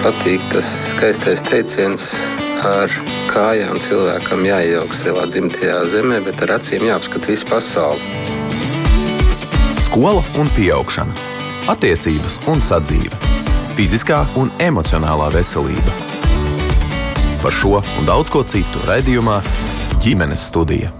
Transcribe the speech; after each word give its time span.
patīk 0.00 0.42
tas 0.52 0.66
skaistais 0.90 1.42
teiciens, 1.44 2.10
ar 2.64 2.92
kājām 3.30 3.80
cilvēkam 3.84 4.44
jāiejauc 4.48 4.94
savā 4.96 5.26
dzimtajā 5.28 5.80
zemē, 5.92 6.20
bet 6.24 6.40
ar 6.46 6.54
acīm 6.56 6.86
jāapskata 6.88 7.32
visu 7.32 7.48
pasauli. 7.50 8.00
Skola 9.84 10.22
un 10.40 10.48
augšana, 10.76 11.16
attiecības 11.72 12.38
un 12.48 12.62
sadzīve, 12.64 13.16
fiziskā 13.76 14.22
un 14.40 14.52
emocionālā 14.58 15.30
veselība. 15.34 15.96
Par 17.42 17.52
šo 17.52 17.80
un 17.98 18.08
daudz 18.08 18.32
ko 18.32 18.44
citu 18.44 18.80
raidījumā 18.88 19.40
ģimenes 20.00 20.46
studija. 20.48 20.92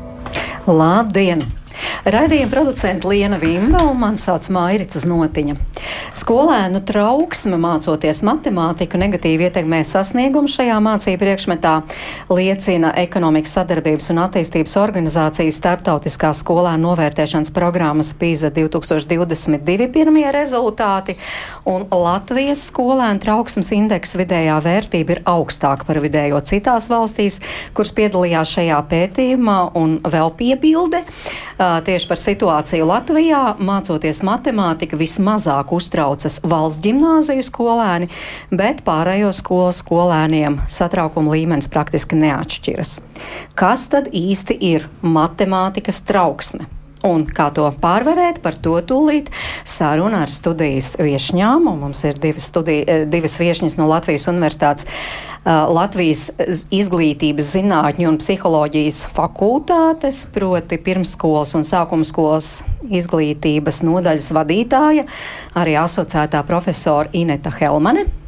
Labdien! 0.66 1.59
Raidījuma 2.04 2.50
producents 2.52 3.06
Liena 3.06 3.38
Vimba 3.40 3.82
un 3.88 3.98
mani 4.00 4.20
sauc 4.20 4.46
Mairits 4.52 5.02
Znotiņa. 5.02 5.56
Skolēnu 6.16 6.80
trauksme 6.88 7.58
mācoties 7.60 8.22
matemātiku 8.26 8.98
negatīvi 9.00 9.48
ietekmē 9.48 9.82
sasniegumu 9.86 10.50
šajā 10.50 10.78
mācību 10.84 11.20
priekšmetā, 11.20 11.74
liecina 12.32 12.92
ekonomikas 13.02 13.54
sadarbības 13.58 14.10
un 14.14 14.22
attīstības 14.24 14.76
organizācijas 14.80 15.60
starptautiskās 15.60 16.40
skolēnu 16.44 16.88
novērtēšanas 16.88 17.52
programmas 17.54 18.12
PISA 18.18 18.52
2022 18.56 19.90
pirmie 19.92 20.26
rezultāti, 20.34 21.16
un 21.68 21.86
Latvijas 21.92 22.64
skolēnu 22.70 23.22
trauksmes 23.22 23.72
indeksa 23.76 24.20
vidējā 24.22 24.56
vērtība 24.64 25.16
ir 25.16 25.22
augstāka 25.28 25.88
par 25.88 26.00
vidējo 26.02 26.40
citās 26.48 26.88
valstīs, 26.90 27.40
kuras 27.76 27.92
piedalījās 27.96 28.56
šajā 28.56 28.80
pētījumā, 28.90 29.58
un 29.78 29.98
vēl 30.04 30.34
piebilde 30.38 31.04
tieši 31.86 32.08
par 32.10 32.20
situāciju 32.20 32.88
Latvijā, 32.88 33.42
mācoties 33.62 34.22
matemātiku, 34.26 34.98
vismazāk 35.00 35.72
uztraucas 35.76 36.40
valsts 36.42 36.82
gimnāziju 36.84 37.44
skolēni, 37.46 38.10
bet 38.50 38.82
pārējo 38.86 39.30
skolu 39.36 39.70
skolēniem 39.76 40.60
satraukuma 40.70 41.36
līmenis 41.36 41.70
praktiski 41.72 42.18
neatšķiras. 42.20 42.98
Kas 43.58 43.86
tad 43.92 44.10
īsti 44.10 44.58
ir 44.72 44.90
matemātikas 45.04 46.02
trauksme? 46.08 46.79
Un 47.06 47.24
kā 47.24 47.48
to 47.56 47.64
pārvarēt, 47.80 48.42
par 48.44 48.58
to 48.60 48.74
tūlīt 48.84 49.30
saruna 49.64 50.24
ar 50.26 50.32
studijas 50.32 50.92
viešņām. 51.00 51.70
Mums 51.80 52.04
ir 52.04 52.20
divas, 52.20 52.50
studija, 52.52 52.84
eh, 52.84 53.04
divas 53.08 53.38
viešņas 53.40 53.78
no 53.80 53.88
Latvijas 53.88 54.28
Universitātes, 54.28 54.84
uh, 54.84 55.30
Latvijas 55.46 56.28
izglītības 56.70 57.54
zinātņu 57.54 58.08
un 58.10 58.18
psiholoģijas 58.20 59.06
fakultātes, 59.16 60.26
proti 60.34 60.76
pirmskolas 60.76 61.54
un 61.56 61.64
sākuma 61.64 62.04
skolas 62.04 62.60
izglītības 62.84 63.80
nodaļas 63.86 64.30
vadītāja, 64.36 65.06
arī 65.56 65.78
asociētā 65.80 66.44
profesora 66.44 67.08
Ineta 67.16 67.52
Helmane. 67.56 68.19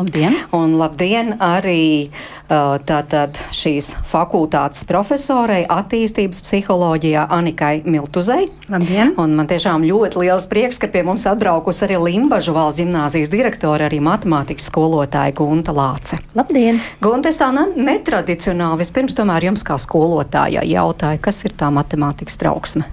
Labdien! 0.00 0.32
Un 0.56 0.78
labdien 0.80 1.34
arī 1.44 2.08
tātad 2.48 3.36
šīs 3.52 3.90
fakultātes 4.08 4.86
profesorei 4.88 5.66
attīstības 5.68 6.40
psiholoģijā 6.46 7.26
Anikai 7.36 7.82
Miltuzei. 7.84 8.46
Labdien! 8.72 9.12
Un 9.20 9.34
man 9.36 9.50
tiešām 9.50 9.84
ļoti 9.84 10.22
liels 10.22 10.46
prieks, 10.48 10.80
ka 10.80 10.88
pie 10.88 11.02
mums 11.04 11.26
atbraukusi 11.28 11.84
arī 11.84 11.98
Limbažu 12.06 12.54
valsts 12.56 12.80
gimnāzijas 12.80 13.28
direktore, 13.34 13.90
arī 13.90 14.00
matemātikas 14.00 14.70
skolotāja 14.72 15.36
Gunta 15.36 15.76
Lāce. 15.76 16.16
Labdien! 16.38 16.80
Gunta, 17.04 17.28
es 17.28 17.36
tā 17.42 17.50
netradicionāli 17.52 18.80
vispirms 18.80 19.18
tomēr 19.20 19.50
jums 19.50 19.66
kā 19.68 19.76
skolotājai 19.76 20.64
jautāju, 20.78 21.20
kas 21.28 21.44
ir 21.44 21.58
tā 21.60 21.68
matemātikas 21.76 22.40
trauksme? 22.40 22.88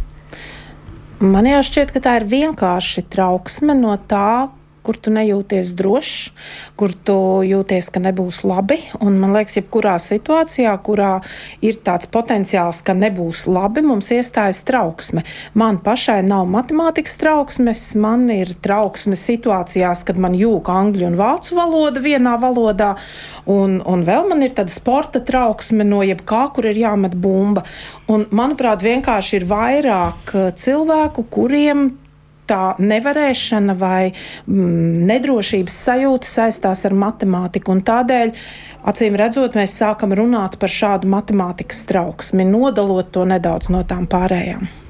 Man 1.24 1.48
jau 1.48 1.64
šķiet, 1.66 1.96
ka 1.96 2.04
tā 2.04 2.20
ir 2.20 2.28
vienkārši 2.30 3.08
trauksme 3.10 3.80
no 3.80 3.96
tā, 4.12 4.52
kur 4.88 4.96
tu 4.96 5.12
nejūties 5.12 5.74
drošs, 5.76 6.32
kur 6.80 6.94
tu 7.08 7.18
jūties, 7.44 7.90
ka 7.92 8.00
nebūs 8.00 8.44
labi. 8.48 8.80
Un 9.04 9.18
man 9.20 9.34
liekas, 9.36 9.58
jebkurā 9.60 9.98
situācijā, 10.00 10.72
kurā 10.86 11.18
ir 11.66 11.82
tāds 11.84 12.08
potenciāls, 12.12 12.80
ka 12.88 12.96
nebūs 12.96 13.46
labi, 13.52 13.84
mums 13.84 14.08
iestājas 14.16 14.64
trauksme. 14.68 15.26
Man 15.60 15.82
pašai 15.84 16.22
nav 16.24 16.48
matemātikas 16.54 17.18
trauksmes, 17.20 17.84
man 18.00 18.30
ir 18.32 18.54
trauksme 18.64 19.18
situācijās, 19.20 20.06
kad 20.08 20.22
man 20.24 20.38
jūka 20.40 20.78
angļu 20.86 21.12
un 21.12 21.20
vācu 21.20 21.60
valoda 21.60 22.04
vienā 22.04 22.38
valodā, 22.40 22.94
un, 23.44 23.82
un 23.84 24.08
vēl 24.08 24.32
man 24.32 24.48
ir 24.48 24.56
tāda 24.56 24.72
sporta 24.72 25.20
trauksme 25.20 25.84
no 25.88 26.00
jebkā, 26.06 26.48
kur 26.56 26.72
ir 26.72 26.80
jāmet 26.80 27.18
bumba. 27.20 27.66
Un, 28.08 28.24
manuprāt, 28.32 28.86
vienkārši 28.88 29.42
ir 29.42 29.48
vairāk 29.52 30.36
cilvēku, 30.56 31.28
kuriem 31.34 31.90
tā 32.48 32.64
nevarēšana 32.80 33.76
vai 33.78 34.10
mm, 34.10 35.06
nedrošības 35.12 35.78
sajūta 35.90 36.32
saistās 36.32 36.86
ar 36.88 36.98
matemātiku. 36.98 37.76
Tādēļ, 37.88 38.34
acīm 38.90 39.20
redzot, 39.20 39.60
mēs 39.60 39.78
sākam 39.82 40.16
runāt 40.18 40.58
par 40.62 40.74
šādu 40.74 41.12
matemātikas 41.12 41.86
trauksmi, 41.90 42.48
nodalot 42.48 43.14
to 43.14 43.28
nedaudz 43.30 43.72
no 43.74 43.84
tām 43.88 44.10
pārējām. 44.10 44.87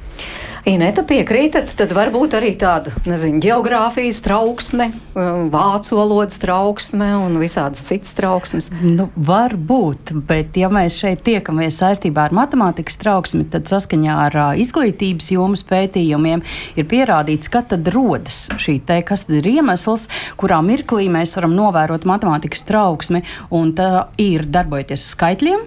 Ineta 0.68 1.00
piekrītat, 1.08 1.70
tad 1.80 1.94
varbūt 1.96 2.34
arī 2.36 2.50
tāda, 2.60 2.92
nezinu, 3.08 3.40
geogrāfijas 3.40 4.18
trauksme, 4.26 4.90
um, 5.16 5.46
vācu 5.54 5.96
valodas 5.96 6.42
trauksme 6.44 7.08
un 7.16 7.38
visādas 7.40 7.86
citas 7.88 8.12
trauksmes. 8.18 8.68
Nu, 8.82 9.06
var 9.16 9.56
būt, 9.56 10.12
bet 10.28 10.60
ja 10.60 10.68
mēs 10.68 10.98
šeit 11.00 11.22
tiekamies 11.24 11.80
saistībā 11.80 12.26
ar 12.28 12.36
matemātikas 12.36 13.00
trauksmi, 13.00 13.46
tad 13.54 13.72
saskaņā 13.72 14.18
ar 14.26 14.36
uh, 14.36 14.60
izglītības 14.60 15.32
jomas 15.38 15.64
pētījumiem 15.72 16.44
ir 16.76 16.90
pierādīts, 16.92 17.48
ka 17.54 17.64
tad 17.72 17.88
rodas 17.96 18.50
šī 18.60 18.82
te, 18.84 19.00
kas 19.08 19.24
tad 19.30 19.40
ir 19.40 19.48
iemesls, 19.54 20.10
kurā 20.36 20.60
mirklī 20.68 21.08
mēs 21.16 21.38
varam 21.40 21.56
novērot 21.56 22.04
matemātikas 22.12 22.68
trauksmi, 22.68 23.24
un 23.56 23.72
tā 23.80 24.10
ir 24.20 24.44
darbojoties 24.52 25.14
skaitļiem 25.16 25.64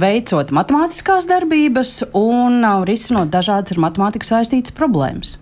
veicot 0.00 0.52
matemātiskās 0.54 1.28
darbības 1.30 1.94
un 2.16 2.60
uh, 2.64 2.82
risinot 2.88 3.30
dažādas 3.32 3.76
ar 3.76 3.84
matemātiku 3.86 4.28
saistītas 4.28 4.74
problēmas. 4.76 5.36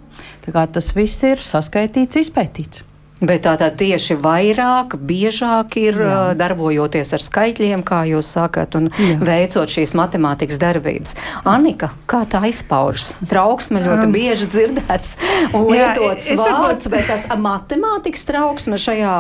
Tā 0.45 0.55
kā 0.55 0.67
tas 0.73 0.93
viss 0.97 1.25
ir 1.27 1.43
saskaitīts, 1.45 2.21
izpētīts. 2.25 2.85
Bet 3.19 3.43
tā 3.43 3.57
tad 3.59 3.75
tieši 3.81 4.15
vairāk, 4.23 4.95
biežāk 5.03 5.75
ir 5.81 5.97
Jā. 5.99 6.19
darbojoties 6.39 7.11
ar 7.17 7.23
skaitļiem, 7.25 7.83
kā 7.87 8.05
jūs 8.07 8.29
sakat, 8.37 8.77
un 8.79 8.93
Jā. 8.95 9.17
veicot 9.27 9.73
šīs 9.73 9.95
matemātikas 9.99 10.61
darbības. 10.63 11.17
Anika, 11.49 11.91
kā 12.07 12.23
tā 12.31 12.45
izpaužas? 12.47 13.17
Trauksme 13.27 13.83
ļoti 13.83 14.07
um. 14.07 14.15
bieži 14.15 14.47
dzirdēts 14.53 15.17
un 15.57 15.67
lietots 15.73 16.31
Jā, 16.31 16.37
vārds, 16.39 16.87
varbūt... 16.87 16.89
bet 16.95 17.11
tas 17.11 17.27
matemātikas 17.43 18.27
trauksme 18.29 18.79
šajā, 18.79 19.17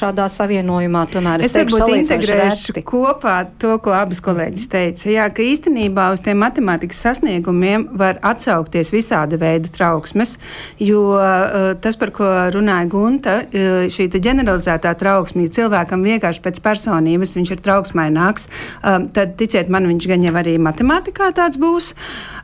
šādā 0.00 0.30
savienojumā 0.32 1.04
tomēr 1.12 1.44
es 1.44 1.52
varbūt 1.58 1.92
integrēšu 1.98 2.76
reti. 2.78 2.84
kopā 2.88 3.36
to, 3.60 3.76
ko 3.84 3.92
abas 3.98 4.24
kolēģis 4.24 4.66
teica. 4.72 5.10
Jā, 5.12 5.28
ka 5.28 5.44
īstenībā 5.44 6.08
uz 6.16 6.24
tiem 6.24 6.40
matemātikas 6.40 7.04
sasniegumiem 7.04 7.90
var 8.00 8.16
atsaukties 8.24 8.94
visāda 8.96 9.36
veida 9.36 9.68
trauksmes, 9.76 10.38
jo 10.80 11.04
uh, 11.18 11.74
tas, 11.84 12.00
par 12.00 12.16
ko 12.16 12.32
runāja 12.54 12.88
Gunta, 12.92 13.41
šī 13.92 14.08
ģeneralizētā 14.12 14.92
trauksme, 14.98 15.46
ja 15.46 15.54
cilvēkam 15.58 16.04
vienkārši 16.06 16.42
pēc 16.44 16.60
personības 16.64 17.36
viņš 17.38 17.54
ir 17.54 17.62
trauksmaināks, 17.64 18.48
eh, 18.48 18.98
tad 19.12 19.36
ticiet 19.40 19.68
man, 19.72 19.88
viņš 19.90 20.08
gan 20.08 20.26
jau 20.26 20.34
arī 20.42 20.58
matemātikā 20.58 21.32
tāds 21.36 21.60
būs. 21.60 21.92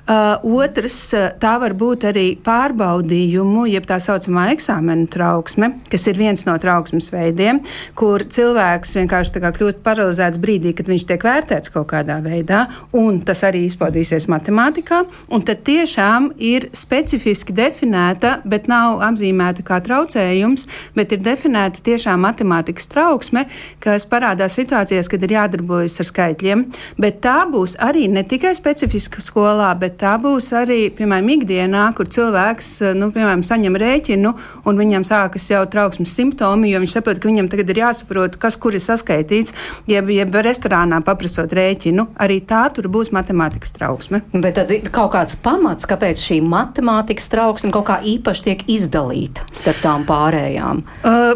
Uh, 0.08 0.40
otrs, 0.56 1.10
tā 1.36 1.50
var 1.60 1.74
būt 1.76 2.06
arī 2.08 2.30
pārbaudījumu, 2.40 3.66
jeb 3.68 3.84
tā 3.84 3.98
saucamā 4.00 4.46
eksāmena 4.54 5.04
trauksme, 5.12 5.66
kas 5.92 6.06
ir 6.08 6.16
viens 6.16 6.46
no 6.46 6.54
trauksmes 6.56 7.10
veidiem, 7.12 7.58
kur 7.92 8.24
cilvēks 8.24 8.96
vienkārši 8.96 9.42
kļūst 9.44 9.82
paralizēts 9.84 10.40
brīdī, 10.40 10.72
kad 10.78 10.88
viņš 10.88 11.04
tiek 11.10 11.26
vērtēts 11.28 11.72
kaut 11.74 11.90
kādā 11.90 12.16
veidā, 12.24 12.62
un 12.96 13.18
tas 13.20 13.44
arī 13.44 13.66
izpaudīsies 13.68 14.30
matemātikā. 14.32 15.02
Tad 15.48 15.60
tiešām 15.68 16.30
ir 16.40 16.70
specifiski 16.72 17.52
definēta, 17.52 18.38
bet 18.48 18.64
nav 18.72 19.04
apzīmēta 19.10 19.66
kā 19.68 19.82
traucējums, 19.84 20.64
bet 20.96 21.12
ir 21.12 21.20
definēta 21.28 21.84
tiešām 21.84 22.24
matemātikas 22.24 22.88
trauksme, 22.88 23.44
kas 23.84 24.08
parādās 24.08 24.56
situācijās, 24.56 25.12
kad 25.12 25.28
ir 25.28 25.36
jādarbojas 25.36 26.00
ar 26.00 26.10
skaitļiem. 26.14 26.64
Bet 26.96 27.20
tā 27.28 27.42
būs 27.52 27.76
arī 27.76 28.08
ne 28.08 28.24
tikai 28.24 28.56
specifiska 28.56 29.20
skolā, 29.20 29.74
bet 29.76 29.97
tā 29.98 30.14
būs 30.22 30.50
arī, 30.56 30.78
piemēram, 30.94 31.28
ikdienā, 31.36 31.84
kur 31.96 32.08
cilvēks, 32.10 32.68
eh, 32.82 32.94
nu, 32.98 33.10
piemēram, 33.14 33.42
saņem 33.46 33.78
rēķinu 33.82 34.32
un 34.68 34.80
viņam 34.80 35.06
sākas 35.06 35.48
jau 35.50 35.64
trauksmes 35.70 36.14
simptomi, 36.14 36.70
jo 36.72 36.82
viņš 36.82 36.94
saprot, 36.96 37.20
ka 37.20 37.28
viņam 37.28 37.50
tagad 37.50 37.70
ir 37.70 37.82
jāsaprot, 37.82 38.38
kas 38.38 38.56
kur 38.56 38.76
ir 38.76 38.82
saskaitīts, 38.84 39.54
jeb, 39.90 40.08
jeb 40.08 40.34
restorānā 40.34 41.02
paprasot 41.04 41.52
rēķinu. 41.52 42.08
Arī 42.18 42.40
tā 42.46 42.64
tur 42.74 42.88
būs 42.88 43.12
matemātikas 43.14 43.74
trauksme. 43.76 44.22
Bet 44.32 44.58
tad 44.60 44.70
ir 44.74 44.88
kaut 44.94 45.12
kāds 45.16 45.36
pamats, 45.42 45.88
kāpēc 45.88 46.20
šī 46.22 46.40
matemātikas 46.46 47.28
trauksme 47.32 47.72
kaut 47.74 47.88
kā 47.90 48.00
īpaši 48.02 48.46
tiek 48.48 48.64
izdalīta 48.68 49.46
starp 49.52 49.82
tām 49.82 50.06
pārējām. 50.08 50.84
Uh, 51.02 51.34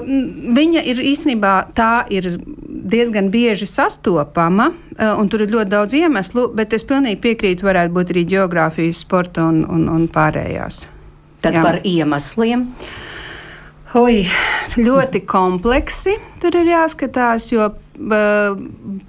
viņa 0.54 0.84
ir 0.92 1.02
īstenībā 1.12 1.54
tā 1.76 2.06
ir 2.12 2.38
diezgan 2.92 3.30
bieži 3.32 3.66
sastopama, 3.66 4.70
un 4.98 5.30
tur 5.32 5.44
ir 5.44 5.52
ļoti 5.52 5.72
daudz 5.72 5.96
iemeslu, 5.96 6.48
bet 6.56 6.74
es 6.76 6.84
pilnīgi 6.88 7.20
piekrītu, 7.22 7.66
varētu 7.66 7.94
būt 7.96 8.12
arī 8.14 8.24
geogrāfijas, 8.34 9.04
sporta 9.04 9.46
un, 9.48 9.62
un, 9.68 9.86
un 9.92 10.08
pārējās. 10.12 10.86
Tad 11.42 11.58
Jā. 11.58 11.62
par 11.64 11.80
iemesliem. 11.88 12.68
Oi, 13.98 14.22
ļoti 14.78 15.24
kompleksi 15.28 16.14
tur 16.40 16.56
ir 16.56 16.70
jāskatās, 16.72 17.50
jo 17.52 17.66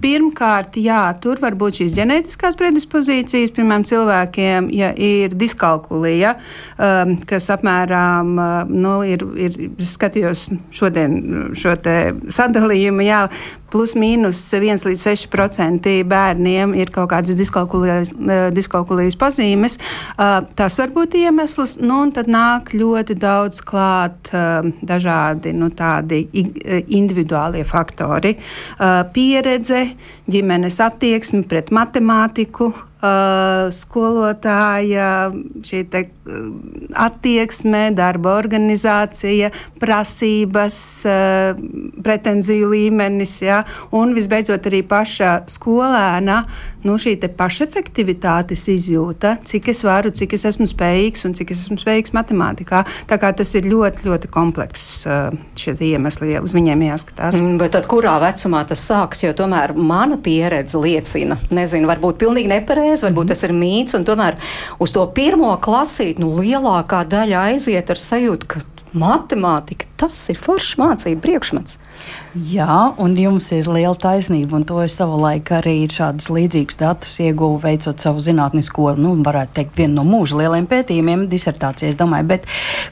Pirmkārt, 0.04 0.76
jā, 0.76 1.00
tur 1.22 1.40
var 1.42 1.56
būt 1.58 1.80
šīs 1.80 1.96
ģenētiskās 1.96 2.58
predispozīcijas, 2.60 3.54
piemēram, 3.56 3.86
cilvēkiem, 3.88 4.68
ja 4.76 4.92
ir 4.92 5.34
diskalkulija, 5.40 6.34
um, 6.76 7.16
kas 7.28 7.48
apmēram, 7.54 8.34
nu, 8.70 8.94
ir, 9.08 9.24
ir 9.40 9.58
skatījos 9.88 10.50
šodien 10.74 11.54
šo 11.58 11.74
sadalījumu, 12.32 13.04
jā, 13.08 13.24
plus 13.74 13.96
mīnus 13.98 14.38
1 14.54 14.84
līdz 14.86 15.02
6% 15.02 15.90
bērniem 16.06 16.76
ir 16.78 16.92
kaut 16.94 17.10
kādas 17.10 17.34
diskalkulijas, 17.34 18.12
diskalkulijas 18.54 19.16
pazīmes. 19.18 19.78
Tas 20.14 20.78
var 20.78 20.92
būt 20.94 21.16
iemesls, 21.18 21.78
nu, 21.82 22.04
un 22.04 22.12
tad 22.14 22.30
nāk 22.30 22.70
ļoti 22.76 23.16
daudz 23.18 23.58
klāt 23.66 24.30
dažādi 24.30 25.54
nu, 25.58 25.72
tādi 25.74 26.22
individuālie 26.94 27.64
faktori 27.66 28.36
pieredze, 29.14 29.84
ģimenes 30.30 30.80
attieksme 30.82 31.44
pret 31.48 31.70
matemātiku, 31.74 32.72
skolotāja 33.74 35.08
te, 35.90 36.02
attieksme, 36.94 37.82
darba 37.96 38.36
organizācija, 38.38 39.50
prasības, 39.80 40.78
pretenziju 42.04 42.70
līmenis, 42.72 43.34
ja, 43.44 43.62
un 43.94 44.14
visbeidzot 44.16 44.70
arī 44.70 44.84
paša 44.88 45.34
skolēna 45.52 46.44
nu, 46.84 46.96
šī 47.00 47.16
pašefektivitātes 47.36 48.66
izjūta, 48.72 49.38
cik 49.44 49.70
es 49.72 49.82
varu, 49.86 50.12
cik 50.14 50.36
es 50.36 50.44
esmu 50.50 50.66
spējīgs 50.68 51.24
un 51.28 51.36
cik 51.36 51.54
es 51.54 51.64
esmu 51.64 51.78
spējīgs 51.80 52.14
matemātikā. 52.16 52.84
Tā 53.08 53.18
kā 53.20 53.32
tas 53.36 53.54
ir 53.56 53.68
ļoti, 53.70 54.04
ļoti 54.08 54.30
komplekss 54.32 55.04
šie 55.60 55.76
iemesli, 55.88 56.34
ja 56.34 56.42
uz 56.44 56.54
viņiem 56.56 56.84
jāskatās. 56.88 57.38
Mm, 57.40 57.56
bet 57.62 57.74
tad 57.76 57.88
kurā 57.90 58.16
vecumā 58.22 58.64
tas 58.68 58.84
sāks, 58.84 59.24
jo 59.24 59.32
tomēr 59.36 59.74
mana 59.76 60.18
pieredze 60.20 60.80
liecina, 60.80 61.38
nezinu, 61.54 61.88
varbūt 61.90 62.20
pilnīgi 62.20 62.52
nepareizi 62.52 62.93
reizi, 62.94 63.06
varbūt 63.08 63.32
tas 63.32 63.42
ir 63.46 63.54
mīts, 63.54 63.96
un 63.98 64.06
tomēr 64.06 64.38
uz 64.82 64.94
to 64.94 65.04
pirmo 65.14 65.54
klasīti 65.62 66.22
nu, 66.22 66.30
lielākā 66.38 67.04
daļa 67.10 67.48
aiziet 67.50 67.90
ar 67.90 68.00
sajūtu, 68.00 68.46
ka 68.46 68.62
matemātika 68.94 69.90
tas 70.04 70.26
ir 70.32 70.38
foršs 70.40 70.76
mācību 70.80 71.22
priekšmets. 71.22 71.78
Jā, 72.34 72.90
un 72.98 73.12
jums 73.14 73.46
ir 73.54 73.68
liela 73.70 73.94
taisnība, 73.94 74.58
un 74.58 74.64
to 74.66 74.80
es 74.82 74.96
savulaik 74.98 75.52
arī 75.54 75.76
šādus 75.90 76.26
līdzīgus 76.34 76.78
datus 76.80 77.12
ieguvu, 77.22 77.60
veicot 77.62 78.02
savu 78.02 78.18
zinātnisko, 78.24 78.88
nu, 78.98 79.12
varētu 79.22 79.54
teikt, 79.60 79.76
vienu 79.78 80.00
no 80.00 80.04
mūža 80.08 80.40
lieliem 80.40 80.66
pētījumiem, 80.70 81.28
disertācijas, 81.30 81.94
domāju. 82.00 82.26
Bet 82.32 82.48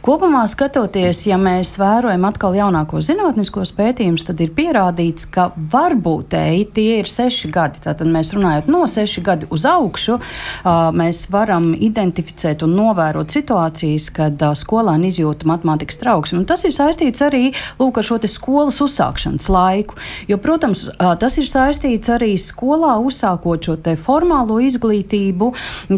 kopumā 0.07 0.45
skatoties, 0.51 1.25
ja 1.27 1.41
mēs 1.43 1.75
vērojam 1.81 2.29
atkal 2.29 2.55
jaunākos 2.61 3.09
zinātniskos 3.11 3.75
pētījumus, 3.75 4.29
tad 4.31 4.45
ir 4.47 4.55
pierādīts, 4.55 5.27
ka 5.35 5.49
varbūt 5.75 6.39
ej, 6.39 6.63
tie 6.79 7.01
ir 7.01 7.11
seši 7.11 7.51
gadi. 7.53 7.83
Tātad 7.83 8.07
mēs 8.15 8.31
runājot 8.37 8.71
no 8.71 8.85
seši 8.87 9.27
gadi 9.27 9.51
uz 9.51 9.67
augšu, 9.67 10.21
mēs 11.03 11.25
varam 11.35 11.73
identificēt 11.75 12.63
un 12.63 12.79
novērot 12.79 13.35
situācijas, 13.35 14.09
kad 14.15 14.47
skolēni 14.63 15.11
izjūta 15.11 15.51
matemātikas 15.51 15.92
trauksmi. 16.01 16.41
Un 16.43 16.47
tas 16.49 16.65
ir 16.67 16.75
saistīts 16.75 17.23
arī 17.25 17.53
lūk, 17.81 18.01
ar 18.01 18.07
šo 18.07 18.21
skolas 18.31 18.81
uzsākšanas 18.85 19.49
laiku. 19.53 19.99
Jo, 20.31 20.39
protams, 20.43 20.87
tas 21.21 21.39
ir 21.41 21.49
saistīts 21.49 22.11
arī 22.13 22.35
skolā 22.41 22.95
uzsākot 23.03 23.69
šo 23.69 23.77
formālo 24.03 24.59
izglītību. 24.63 25.53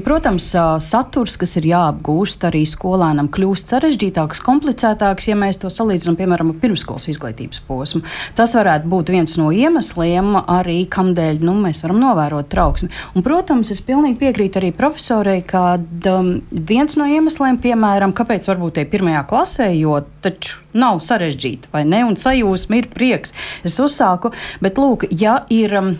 Protams, 0.04 0.50
saturs, 0.84 1.36
kas 1.40 1.56
ir 1.60 1.68
jāapgūst 1.72 2.46
arī 2.48 2.64
skolēnam, 2.68 3.28
kļūst 3.32 3.72
sarežģītāks, 3.72 4.42
komplicētāks, 4.44 5.28
ja 5.30 5.38
mēs 5.38 5.60
to 5.62 5.70
salīdzinām, 5.72 6.18
piemēram, 6.20 6.52
ar 6.54 6.60
pirmskolas 6.62 7.08
izglītības 7.12 7.62
posmu. 7.68 8.04
Tas 8.38 8.54
varētu 8.56 8.90
būt 8.90 9.12
viens 9.14 9.36
no 9.40 9.50
iemesliem, 9.54 10.34
arī 10.42 10.84
kamdēļ 10.90 11.42
nu, 11.44 11.56
mēs 11.64 11.82
varam 11.84 12.00
novērot 12.02 12.50
trauksmi. 12.52 12.90
Un, 13.14 13.24
protams, 13.26 13.72
es 13.74 13.82
pilnīgi 13.84 14.20
piekrītu 14.22 14.60
arī 14.60 14.72
profesorei, 14.76 15.40
ka 15.46 15.76
um, 15.78 16.30
viens 16.50 16.96
no 17.00 17.08
iemesliem, 17.10 17.58
piemēram, 17.62 18.14
kāpēc 18.16 18.48
varbūt 18.50 18.78
tie 18.78 18.86
pirmajā 18.90 19.24
klasē, 19.30 19.70
jo 19.84 20.00
taču 20.24 20.60
nav 20.74 21.00
sarežģīti, 21.04 21.70
vai 21.74 21.84
ne? 21.88 22.02
Un 22.08 22.18
sajūsma 22.20 22.80
ir 22.80 22.90
prieks. 22.92 23.34
Es 23.66 23.78
uzsāku, 23.82 24.32
bet 24.64 24.80
lūk, 24.80 25.06
ja 25.12 25.42
ir 25.52 25.76
um, 25.78 25.94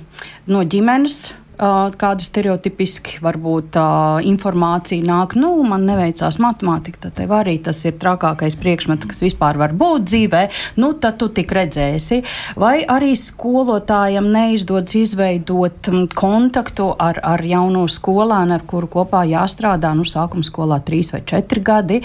no 0.51 0.65
ģimenes 0.65 1.27
kāda 1.55 2.25
stereotipiski 2.25 3.21
varbūt 3.23 3.77
uh, 3.79 4.19
informācija 4.27 5.05
nāk, 5.07 5.37
nu, 5.39 5.53
man 5.67 5.85
neveicās 5.87 6.41
matemātika, 6.43 7.05
tad 7.07 7.15
tev 7.21 7.35
arī 7.37 7.57
tas 7.63 7.79
ir 7.87 7.95
trakākais 8.01 8.57
priekšmets, 8.59 9.07
kas 9.11 9.23
vispār 9.23 9.59
var 9.61 9.75
būt 9.77 10.07
dzīvē, 10.11 10.43
nu, 10.83 10.93
tad 10.99 11.19
tu 11.21 11.29
tik 11.35 11.53
redzēsi. 11.55 12.23
Vai 12.61 12.83
arī 12.83 13.13
skolotājam 13.19 14.27
neizdodas 14.35 14.97
izveidot 14.99 15.91
kontaktu 16.15 16.91
ar, 16.99 17.21
ar 17.23 17.45
jauno 17.47 17.87
skolānu, 17.91 18.59
ar 18.59 18.67
kuru 18.67 18.91
kopā 18.99 19.23
jāstrādā, 19.31 19.95
nu, 19.95 20.07
sākuma 20.09 20.47
skolā 20.47 20.81
trīs 20.85 21.13
vai 21.15 21.23
četri 21.27 21.63
gadi. 21.65 22.01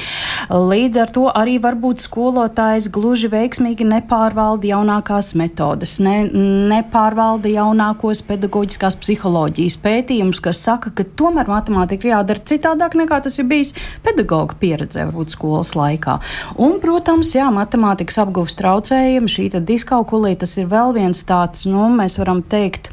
Līdz 0.54 1.02
ar 1.04 1.14
to 1.16 1.26
arī 1.34 1.58
varbūt 1.64 2.06
skolotājs 2.06 2.92
gluži 2.94 3.32
veiksmīgi 3.34 3.88
nepārvalda 3.96 4.74
jaunākās 4.76 5.34
metodas, 5.40 5.98
ne, 6.04 6.22
nepārvalda 6.70 7.50
jaunākos 7.52 8.22
pedagoģiskās 8.30 9.00
psiholoģijas 9.00 9.39
psiholoģijas 9.40 9.78
pētījumus, 9.80 10.40
kas 10.44 10.60
saka, 10.66 10.92
ka 10.92 11.04
tomēr 11.18 11.48
matemātika 11.48 12.08
ir 12.08 12.14
jādara 12.14 12.44
citādāk 12.44 12.96
nekā 13.00 13.22
tas 13.24 13.38
ir 13.40 13.48
bijis 13.48 13.74
pedagoģa 14.04 14.58
pieredzē, 14.60 15.06
varbūt 15.10 15.32
skolas 15.32 15.76
laikā. 15.76 16.20
Un, 16.60 16.80
protams, 16.84 17.32
jā, 17.36 17.48
matemātikas 17.54 18.20
apgūves 18.20 18.58
traucējumi, 18.60 19.32
šī 19.32 19.50
diskalkulija, 19.64 20.42
tas 20.44 20.58
ir 20.58 20.68
vēl 20.68 20.94
viens 20.98 21.24
tāds, 21.24 21.66
nu, 21.70 21.88
mēs 21.94 22.20
varam 22.20 22.44
teikt, 22.44 22.92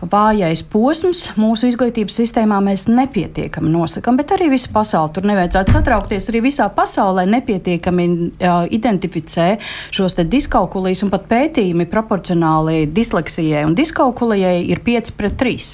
vājais 0.00 0.62
posms 0.72 1.22
mūsu 1.40 1.68
izglītības 1.70 2.16
sistēmā 2.22 2.60
mēs 2.64 2.86
nepietiekami 2.90 3.70
nosakām, 3.72 4.18
bet 4.20 4.32
arī 4.36 4.50
visa 4.54 4.70
pasaule 4.72 5.12
tur 5.14 5.28
nevajadzētu 5.28 5.76
satraukties. 5.76 6.30
Arī 6.32 6.44
visā 6.48 6.68
pasaulē 6.74 7.26
nepietiekami 7.30 8.08
uh, 8.10 8.64
identificē 8.72 9.52
šos 9.94 10.18
diskalkulijas 10.20 11.04
un 11.06 11.12
pat 11.12 11.28
pētījumi 11.30 11.88
proporcionāli 11.90 12.84
disleksijai 12.94 13.64
un 13.68 13.76
diskalkulijai 13.78 14.58
ir 14.72 14.84
5 14.86 15.16
pret 15.18 15.40
3. 15.40 15.72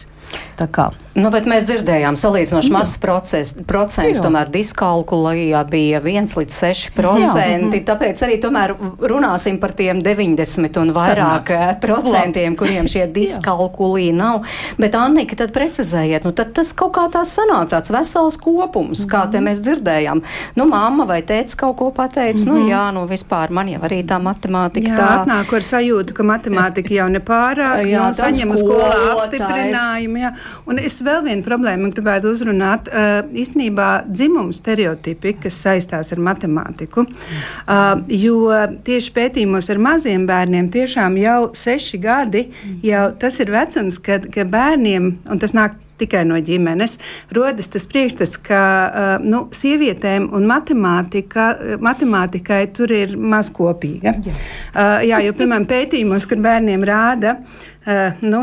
Tā 0.59 0.71
kā 0.73 0.91
Nu, 1.17 1.31
bet 1.33 1.47
mēs 1.49 1.65
dzirdējām, 1.65 2.17
salīdzinoši 2.19 2.73
mazs 2.75 2.99
procents, 3.01 4.21
tomēr 4.21 4.51
diskalkulējā 4.53 5.63
bija 5.71 6.01
1 6.05 6.35
līdz 6.37 6.57
6 6.61 6.91
procenti. 6.97 7.81
Tāpēc 7.89 8.21
arī 8.27 8.37
tomēr 8.43 8.75
runāsim 9.01 9.57
par 9.63 9.73
tiem 9.79 10.03
90 10.05 10.77
un 10.83 10.93
vairāk 10.97 11.49
Sarunāts. 11.49 11.55
Eh, 11.57 11.79
procentiem, 11.81 12.57
kuriem 12.59 12.89
šie 12.91 13.07
diskalkulī 13.13 14.11
nav. 14.17 14.45
Bet, 14.81 14.97
Annika, 14.99 15.39
tad 15.41 15.55
precizējiet, 15.57 16.27
nu 16.29 16.35
tad 16.37 16.53
tas 16.57 16.75
kaut 16.77 16.93
kā 16.99 17.07
tā 17.13 17.25
sanāk, 17.25 17.71
tāds 17.73 17.93
vesels 17.95 18.37
kopums, 18.37 19.01
mm 19.01 19.05
-hmm. 19.07 19.13
kā 19.15 19.31
te 19.31 19.41
mhm. 19.41 19.49
mēs 19.49 19.63
dzirdējām. 19.65 20.23
Nu, 20.57 20.67
mamma 20.67 21.05
vai 21.05 21.23
tēts 21.23 21.57
kaut 21.57 21.77
ko 21.77 21.91
pateica, 21.91 22.39
mm 22.39 22.45
-hmm. 22.45 22.53
nu 22.53 22.61
mhm. 22.61 22.71
jā, 22.71 22.93
nu 22.93 23.07
vispār 23.07 23.51
man 23.51 23.69
jau 23.69 23.81
arī 23.81 24.05
tā 24.05 24.21
matemātika 24.21 24.93
jā, 24.93 24.99
tā. 24.99 25.25
atnāk 25.25 25.57
ar 25.57 25.63
sajūtu, 25.63 26.13
ka 26.13 26.23
matemātika 26.23 26.95
jau 26.95 27.09
nepārāk, 27.09 27.87
jā, 27.87 28.07
no, 28.07 28.15
saņem 28.15 28.57
skolā 28.57 29.17
apstiprinājumu. 29.17 30.17
Jā. 30.17 30.33
Un 30.67 30.79
es 30.79 31.06
vēl 31.07 31.23
viena 31.27 31.45
problēma 31.47 31.91
gribētu 31.95 32.33
uzrunāt. 32.35 32.91
Uh, 32.91 33.21
īstenībā 33.37 33.91
dzimumu 34.09 34.55
stereotipi, 34.57 35.37
kas 35.47 35.61
saistās 35.65 36.13
ar 36.15 36.23
matemātiku, 36.27 37.07
uh, 37.07 37.87
jo 38.11 38.51
tieši 38.87 39.15
pētījumos 39.17 39.71
ar 39.73 39.83
maziem 39.83 40.27
bērniem 40.29 40.71
tiešām 40.75 41.19
jau 41.23 41.41
seši 41.57 42.03
gadi, 42.03 42.47
jau 42.87 43.09
tas 43.21 43.41
ir 43.43 43.53
vecums, 43.55 44.01
kad, 44.03 44.31
kad 44.35 44.53
bērniem, 44.53 45.13
un 45.31 45.43
tas 45.43 45.57
nāk 45.57 45.83
tikai 45.97 46.27
no 46.29 46.37
ģimenes, 46.45 46.99
rodas 47.33 47.71
tas 47.73 47.87
priekšstats, 47.89 48.37
ka 48.45 48.59
uh, 48.61 49.07
nu, 49.25 49.47
sievietēm 49.57 50.27
un 50.37 50.45
matemātika, 50.49 51.47
matemātikai 51.81 52.67
tur 52.77 52.93
ir 52.93 53.17
maz 53.17 53.49
kopīga. 53.55 54.13
Jā, 54.27 54.91
jā 55.09 55.23
jo, 55.25 55.33
piemēram, 55.39 55.65
pētījumos, 55.71 56.29
kad 56.29 56.45
bērniem 56.45 56.85
rāda, 56.85 57.39
uh, 57.41 57.73
Eh, 57.76 57.76
nu, 58.21 58.43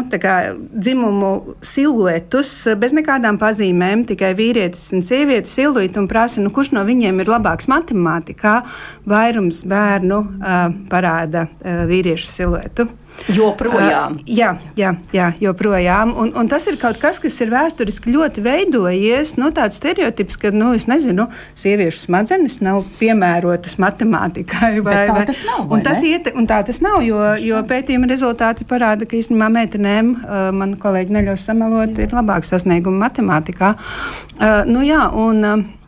dzimumu 0.71 1.31
siluetus 1.65 2.51
bez 2.79 2.95
nekādām 2.95 3.39
pazīmēm, 3.41 4.05
tikai 4.07 4.31
vīrietis 4.39 4.93
un 4.95 5.03
sievietes 5.03 5.57
siluetu 5.57 5.99
un 5.99 6.07
prasa, 6.11 6.39
nu, 6.43 6.53
kurš 6.53 6.71
no 6.77 6.85
viņiem 6.87 7.19
ir 7.19 7.31
labāks 7.33 7.67
matemātikā. 7.71 8.61
Vairums 9.09 9.65
bērnu 9.67 10.19
uh, 10.23 10.65
parāda 10.91 11.47
vīriešu 11.63 12.31
siluetu. 12.31 12.87
Joprojām. 13.33 14.17
Uh, 14.17 14.27
jā, 14.27 14.49
jā, 14.77 14.93
jā, 15.15 15.29
joprojām. 15.41 16.11
Un, 16.19 16.31
un 16.37 16.49
tas 16.51 16.65
ir 16.67 16.77
kaut 16.81 16.99
kas, 17.01 17.19
kas 17.23 17.37
ir 17.43 17.51
vēsturiski 17.53 18.11
ļoti 18.13 18.43
veidojies. 18.43 19.35
Nu, 19.39 19.51
tāds 19.55 19.79
stereotips, 19.79 20.37
ka, 20.41 20.51
nu, 20.55 20.73
es 20.77 20.87
nezinu, 20.91 21.29
sieviešu 21.59 22.03
smadzenes 22.07 22.59
nav 22.65 22.83
piemērotas 22.99 23.77
matemātikai. 23.81 24.73
Vai, 24.83 24.95
Bet 24.95 25.11
tā 25.11 25.17
vai, 25.17 25.27
tas 25.29 25.43
nav. 25.47 25.69
Un 25.71 25.85
tas 25.85 26.03
iet, 26.05 26.31
un 26.35 26.49
tā 26.49 26.59
tas 26.67 26.81
nav, 26.83 26.99
jo, 27.07 27.21
jo 27.43 27.61
pētījuma 27.69 28.09
rezultāti 28.11 28.67
parāda, 28.69 29.07
ka 29.07 29.17
īstenībā 29.19 29.49
meitenēm, 29.53 30.11
uh, 30.17 30.49
man 30.55 30.75
kolēģi 30.81 31.19
neļaus 31.19 31.47
samalot, 31.47 31.95
jā. 31.95 32.07
ir 32.07 32.17
labāk 32.17 32.47
sasniegumi 32.47 33.01
matemātikā. 33.05 33.75
Uh, 34.35 34.61
nu, 34.69 34.83
jā, 34.85 35.05
un, 35.23 35.47
uh, 35.47 35.82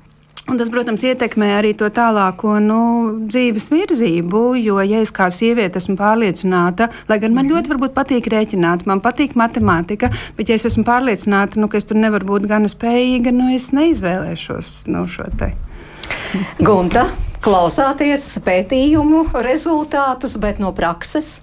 Un 0.46 0.60
tas, 0.62 0.70
protams, 0.70 1.02
ietekmē 1.02 1.48
arī 1.58 1.72
to 1.74 1.88
tālāko 1.90 2.60
nu, 2.62 2.80
dzīves 3.26 3.66
virzību, 3.74 4.42
jo, 4.62 4.78
ja 4.86 5.00
es 5.02 5.10
kā 5.16 5.32
sieviete 5.34 5.82
esmu 5.82 5.96
pārliecināta, 5.98 6.92
lai 7.10 7.18
gan 7.24 7.34
man 7.34 7.50
ļoti 7.50 7.72
varbūt 7.72 7.96
patīk 7.96 8.30
rēķināt, 8.30 8.86
man 8.86 9.02
patīk 9.02 9.34
matemātika, 9.42 10.12
bet 10.38 10.52
ja 10.52 10.60
es 10.60 10.68
esmu 10.70 10.86
pārliecināta, 10.86 11.58
nu, 11.58 11.66
ka 11.66 11.82
es 11.82 11.90
tur 11.90 11.98
nevaru 11.98 12.30
būt 12.30 12.46
gana 12.52 12.70
spējīga, 12.70 13.34
nu, 13.34 13.50
es 13.58 13.72
neizvēlēšos 13.74 14.76
nu, 14.94 15.08
šo 15.10 15.26
te. 15.40 15.50
Gunta, 16.62 17.08
klausāties 17.42 18.36
pētījumu 18.46 19.26
rezultātus, 19.42 20.38
bet 20.42 20.62
no 20.62 20.76
prakses? 20.78 21.40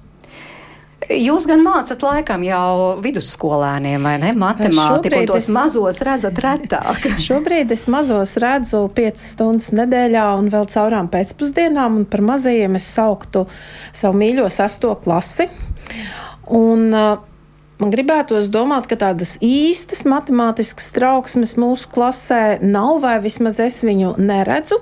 Jūs 1.11 1.47
gan 1.51 1.63
mācāt 1.65 2.03
laikam 2.05 2.45
jau 2.47 3.01
vidusskolēniem, 3.03 4.05
vai 4.07 4.15
ne? 4.23 4.31
Matemātiku, 4.39 5.23
tos 5.33 5.49
es, 5.49 5.51
mazos 5.55 5.99
redzat 6.07 6.39
retāk. 6.45 7.09
šobrīd 7.27 7.75
es 7.75 7.87
mazos 7.91 8.37
redzu 8.43 8.85
5 8.95 9.25
stundas 9.25 9.73
nedēļā 9.75 10.27
un 10.39 10.53
vēl 10.53 10.69
caurām 10.71 11.11
pēcpusdienām, 11.13 12.03
un 12.03 12.07
par 12.13 12.23
mazajiem 12.33 12.79
es 12.79 12.87
sauktu 12.95 13.47
savu 13.91 14.21
mīļo 14.23 14.47
sesto 14.53 14.95
klasi. 15.03 15.49
Un, 16.53 16.89
uh, 16.93 17.32
Man 17.83 17.91
gribētos 17.91 18.47
domāt, 18.53 18.85
ka 18.87 18.95
tādas 18.95 19.33
īstas 19.43 20.05
matemātiskas 20.07 20.93
trauksmes 20.95 21.57
mūsu 21.59 21.89
klasē 21.91 22.61
nav, 22.63 23.01
vai 23.03 23.17
vismaz 23.25 23.57
es 23.65 23.81
viņu 23.83 24.13
neredzu, 24.23 24.77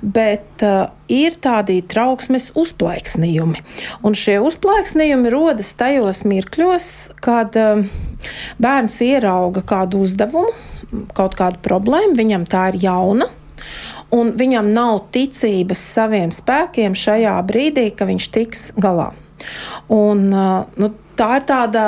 bet 0.00 0.64
uh, 0.64 0.86
ir 1.12 1.36
tādi 1.44 1.82
trauksmes 1.84 2.54
uzplaiksnījumi. 2.56 3.60
Un 4.00 4.16
šie 4.16 4.38
uzplaiksnījumi 4.40 5.32
rodas 5.34 5.74
tajos 5.76 6.22
mirkļos, 6.24 6.86
kad 7.20 7.58
uh, 7.60 7.82
bērns 8.64 8.96
ierauga 9.04 9.60
kādu 9.68 10.00
uzdevumu, 10.06 10.54
kaut 11.18 11.36
kādu 11.36 11.60
problēmu, 11.66 12.16
viņam 12.16 12.46
tā 12.48 12.70
ir 12.72 12.78
jauna. 12.86 13.28
Un 14.16 14.32
viņam 14.40 14.70
nav 14.72 15.02
ticības 15.12 15.82
saviem 15.98 16.32
spēkiem 16.32 16.96
šajā 16.96 17.34
brīdī, 17.44 17.90
ka 17.92 18.08
viņš 18.08 18.30
tiks 18.32 18.64
galā. 18.80 19.10
Un, 19.92 20.24
uh, 20.32 20.80
nu, 20.80 20.94
tā 21.18 21.28
ir 21.38 21.46
tāda 21.48 21.84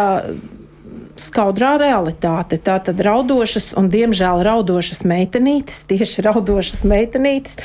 skaudrā 1.20 1.74
realitāte. 1.80 2.58
Tā 2.60 2.78
tad 2.84 3.00
raudošas 3.04 3.72
un, 3.78 3.90
diemžēl, 3.92 4.42
raudošas 4.46 5.04
meitenītes, 5.08 5.84
tieši 5.90 6.24
raudošas 6.26 6.82
meitenītes, 6.88 7.58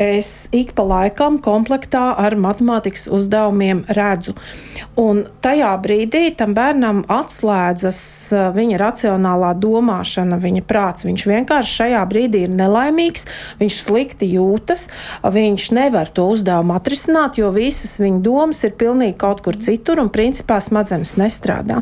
es 0.00 0.30
ik 0.56 0.74
pa 0.78 0.86
laikam 0.86 1.40
komplektā 1.42 2.10
ar 2.18 2.36
matemātikas 2.40 3.08
uzdevumiem 3.12 3.84
redzu. 3.90 4.36
Un 5.00 5.22
tajā 5.44 5.70
brīdī 5.82 6.30
tam 6.36 6.54
bērnam 6.56 7.02
atslēdzas 7.10 8.00
viņa 8.56 8.80
racionālā 8.80 9.52
domāšana, 9.60 10.38
viņa 10.40 10.64
prāts. 10.68 11.06
Viņš 11.08 11.26
vienkārši 11.28 11.76
šajā 11.80 12.02
brīdī 12.10 12.44
ir 12.46 12.54
nelaimīgs, 12.54 13.26
viņš 13.60 13.78
slikti 13.84 14.28
jūtas, 14.34 14.88
viņš 15.24 15.70
nevar 15.76 16.10
to 16.12 16.26
uzdevumu 16.32 16.76
atrisināt, 16.76 17.40
jo 17.40 17.50
visas 17.54 17.96
viņa 18.00 18.20
domas 18.24 18.62
ir 18.66 18.76
pilnīgi 18.80 19.18
kaut 19.20 19.42
kur 19.44 19.58
citur 19.60 20.02
un 20.02 20.10
principā 20.12 20.60
smadzenes 20.62 21.16
nestrādā. 21.20 21.80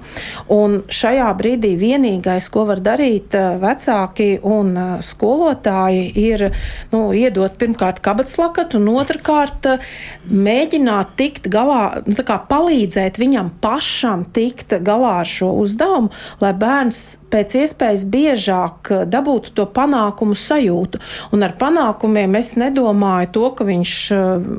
Un 0.52 0.77
Un 0.78 0.84
šajā 0.94 1.26
brīdī 1.34 1.72
vienīgais, 1.78 2.46
ko 2.54 2.62
var 2.68 2.78
darīt 2.84 3.34
eh, 3.34 3.56
vecāki 3.58 4.28
un 4.46 4.70
eh, 4.78 4.90
skolotāji, 5.02 6.04
ir 6.20 6.44
nu, 6.92 7.08
iedot 7.16 7.56
pirmkārt 7.58 7.98
kabatslakatu, 8.04 8.78
un 8.78 9.00
otrkārt 9.00 9.66
eh, 9.72 9.88
mēģināt 10.30 11.16
tikt 11.18 11.48
galā, 11.50 12.04
nu, 12.06 12.14
palīdzēt 12.48 13.18
viņam 13.18 13.50
pašam 13.62 14.22
tikt 14.34 14.76
galā 14.86 15.16
ar 15.24 15.30
šo 15.30 15.50
uzdevumu, 15.64 16.12
lai 16.44 16.52
bērns 16.54 17.00
pēc 17.32 17.56
iespējas 17.64 18.06
biežāk 18.08 18.92
dabūtu 19.10 19.56
to 19.58 19.66
panākumu 19.74 20.36
sajūtu. 20.38 21.02
Un 21.34 21.42
ar 21.44 21.56
panākumiem 21.58 22.38
es 22.38 22.54
nedomāju 22.60 23.32
to, 23.34 23.44
ka 23.58 23.66
viņš 23.68 23.94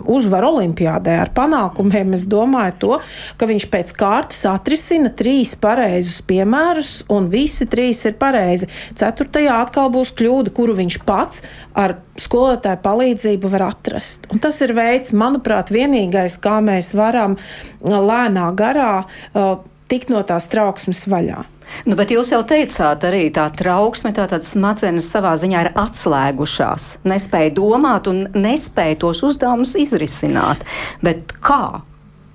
uzvar 0.09 0.49
olimpiādē. 0.49 1.15
Ar 1.23 1.31
panākumiem 1.38 2.13
es 2.17 2.27
domāju 2.29 2.77
to, 2.83 2.99
ka 3.39 3.49
viņš 3.49 3.69
pēc 3.73 3.95
kārtas 3.97 4.43
atrisina 4.49 5.13
trīs 5.15 5.55
pareizus 5.59 6.09
pareizus 6.10 6.22
piemērus, 6.25 7.04
un 7.10 7.30
visi 7.30 7.68
trīs 7.68 8.06
ir 8.06 8.18
pareizi. 8.18 8.68
Ceturtajā 8.96 9.62
atkal 9.62 9.89
būs 9.92 10.13
kļūda, 10.18 10.51
kuru 10.54 10.75
viņš 10.75 11.00
pats 11.06 11.44
ar 11.75 12.00
skolotāju 12.18 12.82
palīdzību 12.84 13.50
var 13.50 13.70
atrast. 13.70 14.28
Un 14.32 14.39
tas 14.39 14.60
ir 14.62 14.74
veids, 14.74 15.12
manuprāt, 15.13 15.70
vienīgais, 15.72 16.39
kā 16.42 16.60
mēs 16.62 16.94
varam 16.94 17.38
lēnā 17.82 18.54
garā 18.56 19.06
uh, 19.06 19.60
tikt 19.89 20.10
no 20.10 20.22
tās 20.24 20.50
trauksmes 20.50 21.08
vaļā. 21.10 21.44
Nu, 21.86 21.96
bet 21.96 22.10
jūs 22.10 22.32
jau 22.34 22.42
teicāt, 22.44 23.04
arī 23.06 23.30
tā 23.30 23.46
trauksme, 23.54 24.12
tā 24.13 24.25
tad 24.30 24.44
smadzenes 24.44 25.10
savā 25.10 25.36
ziņā 25.38 25.62
ir 25.68 25.72
atslēgušās, 25.78 27.04
nespēja 27.06 27.54
domāt 27.54 28.10
un 28.10 28.25
nespēja 28.34 28.98
tos 29.06 29.22
uzdevumus 29.25 29.75
izrisināt. 29.78 30.66
Bet 31.06 31.38
kā? 31.46 31.84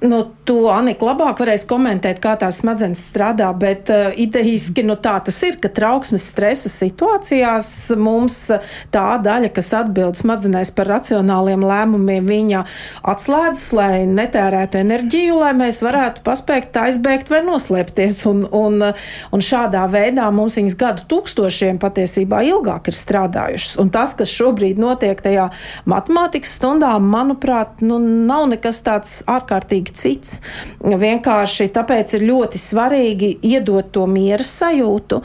Nu, 0.04 0.20
to 0.48 0.56
Anika 0.72 1.08
labāk 1.08 1.40
varēs 1.42 1.64
komentēt, 1.68 2.20
kā 2.22 2.34
tās 2.40 2.60
smadzenes 2.62 3.00
strādā, 3.08 3.48
bet 3.56 3.90
uh, 3.92 4.10
idejiski 4.20 4.84
nu, 4.86 4.96
tā 5.00 5.16
tas 5.24 5.38
ir, 5.46 5.56
ka 5.60 5.70
trauksmes 5.72 6.26
stresa 6.32 6.70
situācijās 6.72 7.68
mums 8.00 8.36
uh, 8.52 8.74
tā 8.94 9.06
daļa, 9.24 9.50
kas 9.56 9.72
atbild 9.80 10.18
smadzenēs 10.20 10.72
par 10.76 10.90
racionāliem 10.92 11.64
lēmumiem, 11.64 12.28
viņa 12.28 12.64
atslēdzas, 13.14 13.66
lai 13.76 14.04
netērētu 14.10 14.80
enerģiju, 14.82 15.38
lai 15.40 15.52
mēs 15.58 15.80
varētu 15.84 16.24
paspēt 16.26 16.76
aizbēgt 16.84 17.32
vai 17.32 17.40
noslēpties. 17.46 18.20
Un, 18.28 18.44
un, 18.54 18.80
un 18.84 19.44
šādā 19.44 19.84
veidā 19.92 20.28
mums 20.34 20.58
viņas 20.60 20.78
gadu 20.80 21.08
tūkstošiem 21.12 21.80
patiesībā 21.82 22.42
ilgāk 22.50 22.92
ir 22.92 22.98
strādājušas. 22.98 23.78
Un 23.80 23.92
tas, 23.94 24.14
kas 24.18 24.32
šobrīd 24.32 24.80
notiek 24.82 25.20
tajā 25.24 25.48
matemātikas 25.90 26.56
stundā, 26.58 26.94
manuprāt, 27.00 27.82
nu, 27.84 27.98
nav 27.98 28.48
nekas 28.52 28.82
tāds 28.84 29.18
ārkārtīgi 29.30 29.96
cits. 29.96 30.33
Vienkārši 31.04 31.68
tāpēc 31.74 32.16
ir 32.18 32.26
ļoti 32.28 32.60
svarīgi 32.60 33.30
iedot 33.50 33.90
to 33.94 34.06
miera 34.10 34.44
sajūtu, 34.46 35.20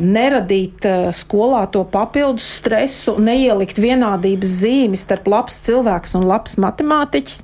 neradīt 0.00 0.88
skolā 1.16 1.64
to 1.74 1.84
papildus 1.90 2.46
stresu, 2.60 3.16
neielikt 3.22 3.80
vienādības 3.82 4.58
zīmi 4.64 5.00
starp 5.00 5.30
labs 5.30 5.62
cilvēks 5.66 6.14
un 6.18 6.28
labs 6.30 6.58
matemātiķis. 6.60 7.42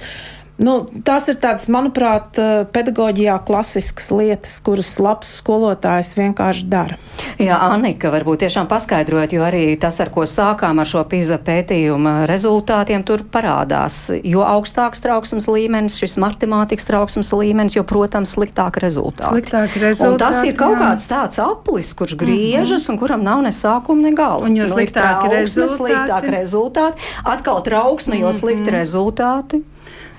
Nu, 0.61 0.75
tās 1.09 1.25
ir 1.33 1.38
tādas, 1.40 1.64
manuprāt, 1.73 2.37
eh, 2.37 2.67
pedagoģijā 2.69 3.38
klasiskas 3.49 4.11
lietas, 4.12 4.59
kuras 4.61 4.93
labs 5.00 5.31
skolotājs 5.40 6.12
vienkārši 6.19 6.67
dara. 6.69 6.99
Jā, 7.40 7.57
Annika, 7.73 8.11
varbūt 8.12 8.43
tiešām 8.45 8.69
paskaidrot, 8.69 9.33
jo 9.33 9.40
arī 9.40 9.79
tas, 9.81 9.97
ar 10.05 10.11
ko 10.12 10.26
sākām 10.29 10.83
ar 10.83 10.87
šo 10.90 11.05
PISA 11.09 11.38
pētījuma 11.40 12.26
rezultātiem, 12.29 13.05
tur 13.09 13.25
parādās. 13.25 14.11
Jo 14.21 14.45
augstāks 14.45 15.00
trauksmes 15.00 15.49
līmenis, 15.49 15.97
šis 15.97 16.19
matemātikas 16.21 16.85
trauksmes 16.85 17.33
līmenis, 17.33 17.79
jo, 17.81 17.87
protams, 17.88 18.37
sliktāk 18.37 18.76
rezultāti. 18.85 19.33
Sliktāk 19.33 19.81
rezultāti. 19.81 20.12
Un 20.12 20.19
tas 20.21 20.45
ir 20.45 20.57
kaut 20.61 20.76
jā. 20.76 20.85
kāds 20.85 21.09
tāds 21.09 21.40
aplis, 21.40 21.95
kurš 21.97 22.19
griežas 22.21 22.85
mm 22.85 22.87
-hmm. 22.87 22.93
un 22.93 22.99
kuram 22.99 23.25
nav 23.25 23.43
ne 23.43 23.52
sākuma, 23.52 24.02
ne 24.02 24.12
gala. 24.12 24.45
Un 24.45 24.57
jo 24.57 24.64
sliktāk 24.64 25.25
rezultāti. 25.25 25.76
Sliktāk 25.81 26.31
rezultāti. 26.31 26.97
Atkal 27.25 27.62
trauksme, 27.62 28.19
jo 28.19 28.26
mm 28.26 28.33
-hmm. 28.33 28.40
slikti 28.40 28.71
rezultāti. 28.71 29.62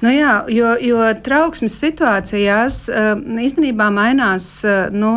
Nu 0.01 0.09
jā, 0.09 0.39
jo, 0.49 0.73
jo 0.81 1.01
trauksmes 1.21 1.77
situācijās 1.77 2.87
eh, 2.89 3.11
īstenībā 3.45 3.91
mainās. 3.93 4.47
Eh, 4.65 4.89
nu, 4.97 5.11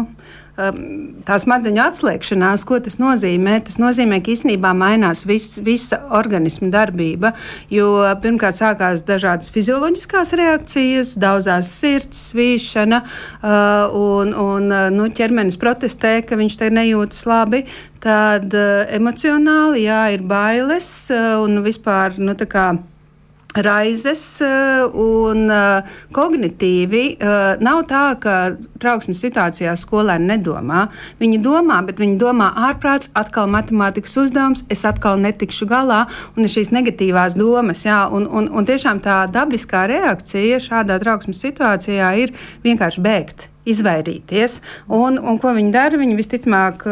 eh, 0.60 0.76
tā 1.24 1.38
smadzeņu 1.40 1.80
atslēgšanās, 1.86 2.66
ko 2.68 2.82
tas 2.84 2.98
nozīmē? 3.00 3.62
Tas 3.64 3.80
nozīmē, 3.80 4.20
ka 4.20 4.34
īstenībā 4.34 4.74
mainās 4.76 5.24
vis, 5.24 5.54
visa 5.64 6.02
organisma 6.20 6.68
darbība. 6.74 7.32
Jo 7.72 7.88
pirmkārt 8.20 8.60
sākās 8.60 9.06
dažādas 9.08 9.48
fizioloģiskās 9.56 10.36
reakcijas, 10.36 11.16
daudzās 11.16 11.72
sirds 11.80 12.28
svīšana, 12.34 13.00
un, 13.96 14.36
un 14.36 14.72
nu, 14.92 15.08
ķermenis 15.16 15.56
protestē, 15.56 16.18
ka 16.28 16.36
viņš 16.36 16.60
te 16.60 16.72
nejūtas 16.76 17.24
labi. 17.30 17.64
Tad 18.04 18.52
emocionāli 18.52 19.86
jā, 19.88 20.08
ir 20.12 20.28
bailes 20.28 20.90
un 21.40 21.62
vispār. 21.64 22.20
Nu, 22.20 22.36
raizes 23.54 24.40
eh, 24.40 24.84
un 24.98 25.50
eh, 25.50 25.94
kognitīvi 26.14 27.04
eh, 27.14 27.62
nav 27.62 27.84
tā, 27.90 28.02
ka 28.20 28.34
trauksmes 28.82 29.22
situācijā 29.22 29.74
skolēni 29.78 30.32
nedomā. 30.32 30.88
Viņi 31.22 31.40
domā, 31.44 31.80
bet 31.86 32.02
viņi 32.02 32.18
domā 32.20 32.50
ārprāts, 32.68 33.12
atkal 33.14 33.48
matemātikas 33.52 34.18
uzdevums, 34.24 34.64
es 34.72 34.84
atkal 34.88 35.20
netikšu 35.22 35.68
galā, 35.70 36.04
un 36.34 36.46
ir 36.46 36.52
šīs 36.52 36.74
negatīvās 36.74 37.38
domas. 37.38 37.86
Jā, 37.86 38.04
un, 38.10 38.26
un, 38.26 38.50
un 38.50 38.68
tiešām 38.68 39.02
tā 39.04 39.24
dabiskā 39.30 39.86
reakcija 39.90 40.62
šādā 40.62 40.98
trauksmes 41.02 41.42
situācijā 41.46 42.14
ir 42.24 42.34
vienkārši 42.66 43.04
bēgt 43.04 43.50
izvairīties. 43.64 44.58
Un, 44.92 45.16
un 45.16 45.38
ko 45.40 45.54
viņi 45.56 45.70
dara? 45.72 45.96
Viņi 45.96 46.18
visticamāk 46.18 46.82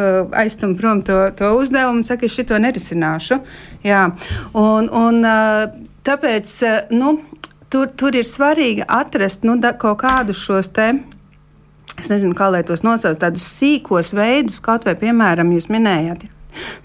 aiztum 0.40 0.72
prom 0.78 1.02
to, 1.04 1.26
to 1.36 1.50
uzdevumu 1.58 2.00
un 2.00 2.06
saka, 2.06 2.24
es 2.24 2.32
šito 2.32 2.56
nerisināšu. 2.56 3.42
Jā. 3.84 4.06
Un, 4.56 4.88
un, 4.88 5.26
Tāpēc 6.06 6.52
eh, 6.66 6.78
nu, 6.98 7.14
tur, 7.70 7.90
tur 7.96 8.18
ir 8.18 8.26
svarīgi 8.28 8.86
atrast 8.88 9.46
nu, 9.48 9.56
da, 9.62 9.74
kaut 9.78 10.00
kādus 10.02 10.42
šos 10.42 10.72
te. 10.74 10.92
Es 12.00 12.08
nezinu, 12.10 12.34
kā 12.34 12.48
lai 12.50 12.62
tos 12.66 12.82
nosauc, 12.86 13.18
tādus 13.20 13.46
sīkos 13.58 14.14
veidus, 14.16 14.62
kaut 14.64 14.86
vai, 14.88 14.96
piemēram, 14.98 15.52
jūs 15.54 15.68
minējāt, 15.70 16.24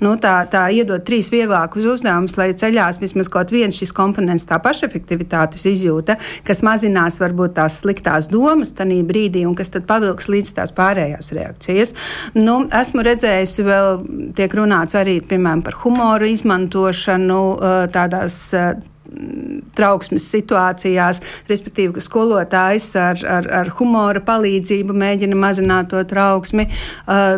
Nu, 0.03 0.13
tā, 0.21 0.33
tā 0.51 0.67
iedod 0.73 1.03
trīs 1.07 1.29
vieglākus 1.33 1.87
uzdevumus, 1.89 2.37
lai 2.39 2.49
ceļās 2.57 2.99
vismaz 3.01 3.29
kaut 3.31 3.51
viens 3.53 3.77
šis 3.77 3.93
komponents, 3.95 4.47
tā 4.47 4.59
pašefektivitātes 4.63 5.65
izjūta, 5.69 6.17
kas 6.47 6.63
mazinās 6.65 7.19
varbūt 7.21 7.57
tās 7.57 7.79
sliktās 7.81 8.29
domas 8.31 8.73
tajā 8.77 9.01
brīdī 9.07 9.43
un 9.47 9.55
kas 9.57 9.71
tad 9.73 9.87
pavilks 9.89 10.29
līdz 10.31 10.53
tās 10.59 10.73
pārējās 10.77 11.33
reakcijas. 11.37 11.95
Nu, 12.37 12.61
esmu 12.81 13.05
redzējis, 13.07 13.57
vēl 13.67 14.03
tiek 14.37 14.53
runāts 14.57 14.97
arī 14.97 15.19
piemēram 15.25 15.65
par 15.65 15.79
humoru 15.83 16.29
izmantošanu 16.31 17.41
tādās 17.93 18.39
trauksmes 19.77 20.25
situācijās, 20.31 21.21
respektīvi, 21.49 21.93
ka 21.97 22.03
skolotājs 22.03 22.89
ar, 22.99 23.23
ar, 23.37 23.49
ar 23.61 23.71
humora 23.79 24.21
palīdzību 24.25 24.95
mēģina 24.97 25.37
mazināt 25.37 25.91
to 25.93 26.03
trauksmi. 26.07 26.67
Uh, 27.05 27.37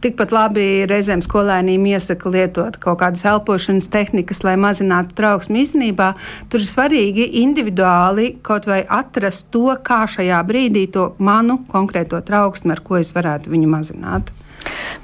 tikpat 0.00 0.34
labi 0.34 0.66
reizēm 0.90 1.22
skolēniem 1.24 1.86
iesaka 1.92 2.32
lietot 2.32 2.78
kaut 2.82 3.00
kādas 3.02 3.24
elpošanas 3.28 3.90
tehnikas, 3.92 4.42
lai 4.46 4.56
mazinātu 4.60 5.16
trauksmi. 5.18 5.64
Īstenībā 5.64 6.12
tur 6.52 6.62
ir 6.62 6.70
svarīgi 6.70 7.28
individuāli 7.42 8.32
kaut 8.46 8.68
vai 8.70 8.82
atrast 8.84 9.50
to, 9.54 9.68
kā 9.84 10.02
šajā 10.10 10.40
brīdī 10.48 10.86
to 10.94 11.10
manu 11.18 11.60
konkrēto 11.70 12.22
trauksmi, 12.24 12.74
ar 12.74 12.84
ko 12.84 13.00
es 13.00 13.14
varētu 13.16 13.52
viņu 13.52 13.70
mazināt. 13.70 14.32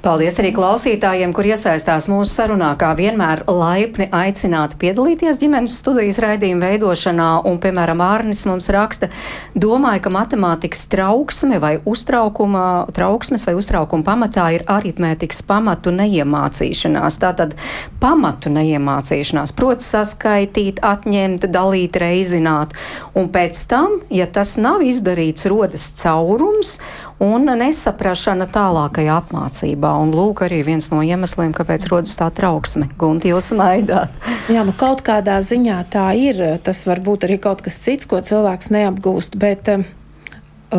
Paldies 0.05 0.37
arī 0.39 0.51
klausītājiem, 0.53 1.31
kur 1.33 1.47
iesaistās 1.49 2.05
mūsu 2.11 2.29
sarunā, 2.29 2.69
kā 2.79 2.91
vienmēr 2.97 3.41
laipni 3.49 4.05
aicināti 4.13 4.77
piedalīties 4.83 5.39
ģimenes 5.41 5.79
studijas 5.81 6.19
raidījuma 6.21 6.69
veidošanā. 6.69 7.29
Un, 7.49 7.57
piemēram, 7.63 8.03
Ārnis 8.05 8.43
mums 8.49 8.69
raksta, 8.73 9.09
domāju, 9.57 10.03
ka 10.05 10.13
matemātikas 10.13 10.85
trauksme 10.91 11.57
vai 11.63 11.73
uztraukuma, 11.89 12.85
trauksmes 12.93 13.47
vai 13.47 13.55
uztraukuma 13.57 14.05
pamatā 14.05 14.45
ir 14.59 14.67
aritmētikas 14.69 15.41
pamatu 15.49 15.91
neiemācīšanās. 15.97 17.17
Tātad 17.23 17.57
pamatu 18.03 18.53
neiemācīšanās, 18.53 19.55
proti 19.57 19.87
saskaitīt, 19.87 20.83
atņemt, 20.85 21.49
dalīt, 21.51 21.97
reizināt. 21.99 22.77
Un 23.17 23.31
pēc 23.33 23.65
tam, 23.71 23.99
ja 24.13 24.29
tas 24.29 24.55
nav 24.61 24.85
izdarīts, 24.85 25.49
rodas 25.49 25.89
caurums 25.97 26.77
un 27.23 27.49
nesaprašana 27.59 28.47
tālākajā 28.53 29.19
apmācībā. 29.23 29.91
Un 30.03 30.13
lūk, 30.15 30.43
arī 30.45 30.61
viens 30.67 30.91
no 30.93 31.01
iemesliem, 31.05 31.53
kāpēc 31.57 31.87
rodas 31.91 32.17
tā 32.19 32.29
trauksme. 32.33 32.89
Gunti, 32.99 33.31
jūs 33.33 33.51
smaidāt. 33.53 34.13
Jā, 34.53 34.65
nu 34.67 34.75
kaut 34.77 35.03
kādā 35.05 35.39
ziņā 35.43 35.79
tā 35.93 36.11
ir. 36.17 36.43
Tas 36.63 36.85
var 36.89 37.01
būt 37.03 37.27
arī 37.27 37.39
kaut 37.41 37.63
kas 37.65 37.79
cits, 37.83 38.09
ko 38.09 38.21
cilvēks 38.21 38.69
neapgūst. 38.75 39.39
Bet, 39.41 39.71
uh, 39.73 39.87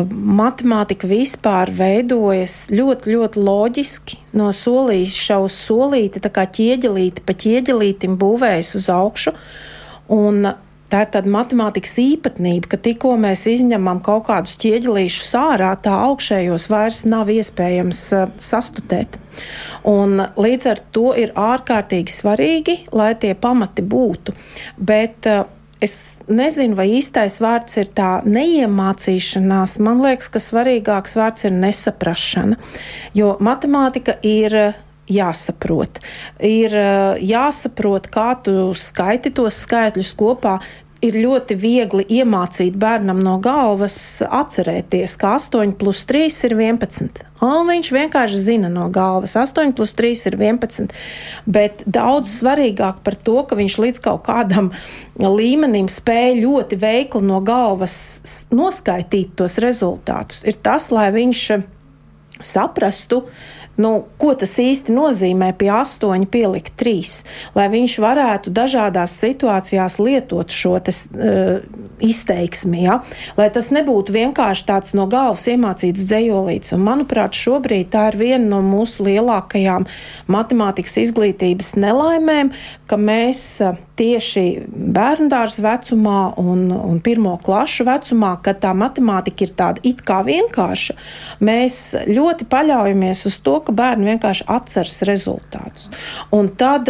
matemātika 0.09 1.09
vispār 1.09 1.71
veidojas 1.73 2.69
ļoti, 2.73 3.13
ļoti 3.15 3.41
loģiski 3.41 4.19
no 4.37 4.51
solīša 4.53 5.39
uz 5.41 5.55
solīti, 5.57 6.21
tā 6.21 6.29
kā 6.33 6.45
ķieģelīti 6.45 7.25
pa 7.25 7.33
ķieģelītim 7.33 8.17
būvējas 8.21 8.75
uz 8.77 8.89
augšu. 8.93 9.33
Un 10.13 10.51
Tā 10.89 11.03
ir 11.05 11.11
tāda 11.13 11.29
matemātikas 11.29 11.93
īpatnība, 12.01 12.71
ka 12.71 12.79
tikko 12.81 13.13
mēs 13.21 13.45
izņemam 13.51 14.01
kaut 14.05 14.25
kādus 14.29 14.55
ķieģelīšus 14.61 15.29
ārā, 15.37 15.75
tā 15.77 15.93
augšējos 16.07 16.65
vairs 16.71 17.03
nav 17.09 17.29
iespējams 17.29 18.01
uh, 18.17 18.25
sastutēt. 18.41 19.19
Un 19.87 20.17
līdz 20.33 20.71
ar 20.71 20.81
to 20.95 21.11
ir 21.13 21.35
ārkārtīgi 21.37 22.15
svarīgi, 22.15 22.77
lai 22.91 23.13
tie 23.21 23.35
pamati 23.37 23.85
būtu. 23.85 24.35
Bet, 24.77 25.29
uh, 25.29 25.47
Es 25.79 26.17
nezinu, 26.27 26.75
vai 26.75 26.89
īstais 26.97 27.37
vārds 27.39 27.77
ir 27.79 27.87
tā 27.95 28.17
neiemācīšanās. 28.27 29.77
Man 29.79 30.01
liekas, 30.03 30.27
ka 30.27 30.41
svarīgāks 30.43 31.15
vārds 31.15 31.47
ir 31.47 31.53
nesaprašana. 31.55 32.57
Jo 33.15 33.37
matemātika 33.39 34.17
ir 34.27 34.57
jāsaprot. 35.09 36.01
Ir 36.43 36.75
eh, 36.75 37.23
jāsaprot, 37.29 38.11
kā 38.13 38.33
tu 38.45 38.69
skaiti 38.77 39.33
tos 39.35 39.63
skaitļus 39.65 40.13
kopā. 40.19 40.59
Ir 40.99 41.15
ļoti 41.15 41.55
viegli 41.55 42.03
iemācīt 42.11 42.73
bērnam 42.75 43.21
no 43.23 43.37
galvas, 43.39 43.93
atcerēties, 44.19 45.13
ka 45.15 45.37
8 45.37 45.77
plus 45.79 46.01
3 46.09 46.25
ir 46.49 46.55
11. 46.57 47.21
Un 47.39 47.69
viņš 47.69 47.91
vienkārši 47.95 48.41
zina 48.43 48.67
no 48.67 48.89
galvas, 48.91 49.37
8 49.39 49.71
plus 49.77 49.95
3 49.95 50.25
ir 50.27 50.35
11. 50.35 50.91
Bet 51.47 51.85
daudz 51.87 52.33
svarīgāk 52.41 52.99
par 53.05 53.15
to, 53.15 53.37
ka 53.47 53.55
viņš 53.55 53.77
līdz 53.79 54.03
kaut 54.09 54.25
kādam 54.27 54.73
līmenim 55.23 55.87
spēja 55.87 56.35
ļoti 56.41 56.81
veikli 56.83 57.23
no 57.31 57.39
galvas 57.47 57.95
noskaitīt 58.51 59.37
tos 59.39 59.55
rezultātus, 59.63 60.43
ir 60.43 60.59
tas, 60.59 60.91
lai 60.91 61.07
viņš 61.15 61.45
saprastu, 62.43 63.23
uh, 63.23 63.58
nu, 63.81 63.93
ko 64.21 64.33
tas 64.37 64.55
īsti 64.61 64.93
nozīmē 64.95 65.51
pie 65.59 65.71
astoņa 65.73 66.29
pielikt 66.31 66.75
trīs, 66.79 67.21
lai 67.55 67.69
viņš 67.71 67.97
varētu 68.03 68.53
dažādās 68.55 69.15
situācijās 69.21 69.99
lietot 70.03 70.53
šo 70.53 70.75
tas, 70.83 71.05
uh, 71.15 71.59
izteiksmi, 72.03 72.83
ja? 72.85 72.99
lai 73.39 73.49
tas 73.53 73.71
nebūtu 73.75 74.15
vienkārši 74.15 74.67
tāds 74.67 74.95
no 74.97 75.07
galvas 75.11 75.45
iemācīts 75.51 76.05
dzējolīts. 76.09 76.73
Un, 76.75 76.83
manuprāt, 76.85 77.37
šobrīd 77.37 77.91
tā 77.93 78.09
ir 78.11 78.19
viena 78.19 78.45
no 78.55 78.61
mūsu 78.65 79.07
lielākajām 79.07 79.87
matemātikas 80.31 80.99
izglītības 81.05 81.75
nelaimēm, 81.79 82.53
ka 82.89 82.97
mēs 82.97 83.41
tieši 83.99 84.43
bērndārs 84.95 85.59
vecumā 85.61 86.33
un, 86.41 86.67
un 86.73 86.99
pirmo 87.05 87.35
klašu 87.43 87.85
vecumā, 87.87 88.33
kad 88.45 88.61
tā 88.63 88.73
matemātika 88.77 89.45
ir 89.45 89.55
tāda 89.57 89.83
it 89.85 90.01
kā 90.05 90.21
vienkārša, 90.25 90.97
mēs 91.45 91.79
ļoti 92.09 92.49
paļaujamies 92.49 93.25
uz 93.29 93.39
to, 93.45 93.59
ka 93.65 93.75
bērni 93.75 94.13
vienkārši 94.13 94.47
atceras 94.49 95.01
rezultātus. 95.09 95.89
Un 96.35 96.49
tad, 96.59 96.89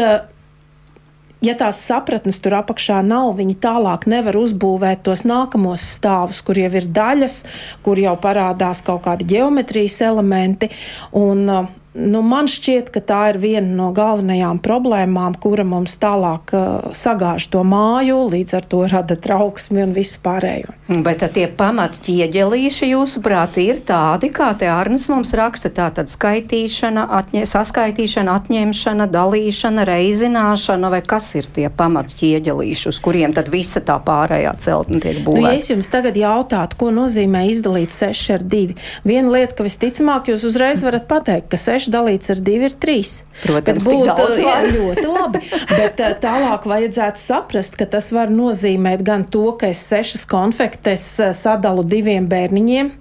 ja 1.44 1.56
tās 1.60 1.82
sapratnes 1.90 2.40
tur 2.44 2.56
apakšā 2.62 3.02
nav, 3.06 3.34
viņi 3.40 3.58
tālāk 3.64 4.08
nevar 4.12 4.40
uzbūvēt 4.40 5.04
tos 5.08 5.26
nākamos 5.28 5.84
stāvus, 5.98 6.40
kur 6.46 6.60
jau 6.60 6.72
ir 6.80 6.88
daļas, 6.96 7.42
kur 7.84 8.00
jau 8.00 8.16
parādās 8.22 8.84
kaut 8.88 9.04
kādi 9.08 9.28
geometrijas 9.36 10.00
elementi. 10.08 10.72
Un, 11.20 11.46
nu, 11.94 12.22
man 12.22 12.48
šķiet, 12.50 12.92
ka 12.94 13.02
tā 13.02 13.20
ir 13.34 13.40
viena 13.42 13.70
no 13.76 13.90
galvenajām 13.96 14.60
problēmām, 14.64 15.36
kura 15.42 15.66
mums 15.68 15.96
tālāk 16.02 16.54
uh, 16.54 16.92
sagāž 16.96 17.50
to 17.54 17.64
māju, 17.66 18.22
līdz 18.30 18.58
ar 18.60 18.68
to 18.70 18.84
rada 18.92 19.18
trauksmi 19.18 19.84
un 19.84 19.96
visu 19.96 20.22
pārējo. 20.24 20.76
Bet 21.06 21.24
tie 21.34 21.46
pamati 21.54 22.02
ķieģelīši, 22.08 22.92
jūsuprāt, 22.94 23.60
ir 23.62 23.82
tādi, 23.86 24.32
kā 24.34 24.52
te 24.58 24.70
Arnis 24.70 25.08
mums 25.12 25.34
raksta, 25.38 25.70
tā 25.74 25.90
tad 25.94 26.10
skaitīšana, 26.10 27.08
atņē, 27.20 27.44
saskaitīšana, 27.50 28.38
atņemšana, 28.42 29.10
dalīšana, 29.14 29.86
reizināšana, 29.90 30.90
vai 30.94 31.02
kas 31.06 31.32
ir 31.38 31.50
tie 31.54 31.68
pamati 31.70 32.18
ķieģelīši, 32.22 32.90
uz 32.90 33.02
kuriem 33.06 33.36
tad 33.38 33.52
visa 33.54 33.84
tā 33.86 34.00
pārējā 34.06 34.56
celtne 34.62 35.02
tiek 35.04 35.22
būvēta? 35.26 35.46
Nu, 35.46 35.54
ja 35.54 35.62
es 35.62 35.70
jums 35.70 35.90
tagad 35.94 36.18
jautātu, 36.18 36.80
ko 36.82 36.94
nozīmē 36.94 37.46
izdalīt 37.50 37.94
6 37.94 38.34
ar 38.38 38.46
2, 38.50 38.78
viena 39.06 39.36
lieta, 39.36 39.58
ka 39.60 39.68
visticamāk 39.68 40.32
jūs 40.34 40.48
uzreiz 40.50 40.82
varat 40.86 41.06
pateikt, 41.10 41.52
ka 41.54 41.62
6 41.62 41.89
dalīts 41.92 42.32
ar 42.34 42.44
2 42.46 42.70
ir 42.70 42.76
3. 42.82 43.10
Protams, 43.40 43.86
būtu 43.88 44.16
daudz, 44.18 44.40
jā, 44.42 44.56
ļoti 44.76 45.06
labi. 45.08 45.42
Bet 45.70 46.02
tālāk 46.24 46.66
vajadzētu 46.68 47.22
saprast, 47.22 47.78
ka 47.80 47.88
tas 47.90 48.10
var 48.16 48.32
nozīmēt 48.34 49.04
gan 49.08 49.24
to, 49.32 49.46
ka 49.60 49.70
es 49.72 49.82
sešas 49.88 50.26
konfektes 50.30 51.06
sadalu 51.38 51.86
diviem 51.88 52.28
bērniņiem, 52.30 52.92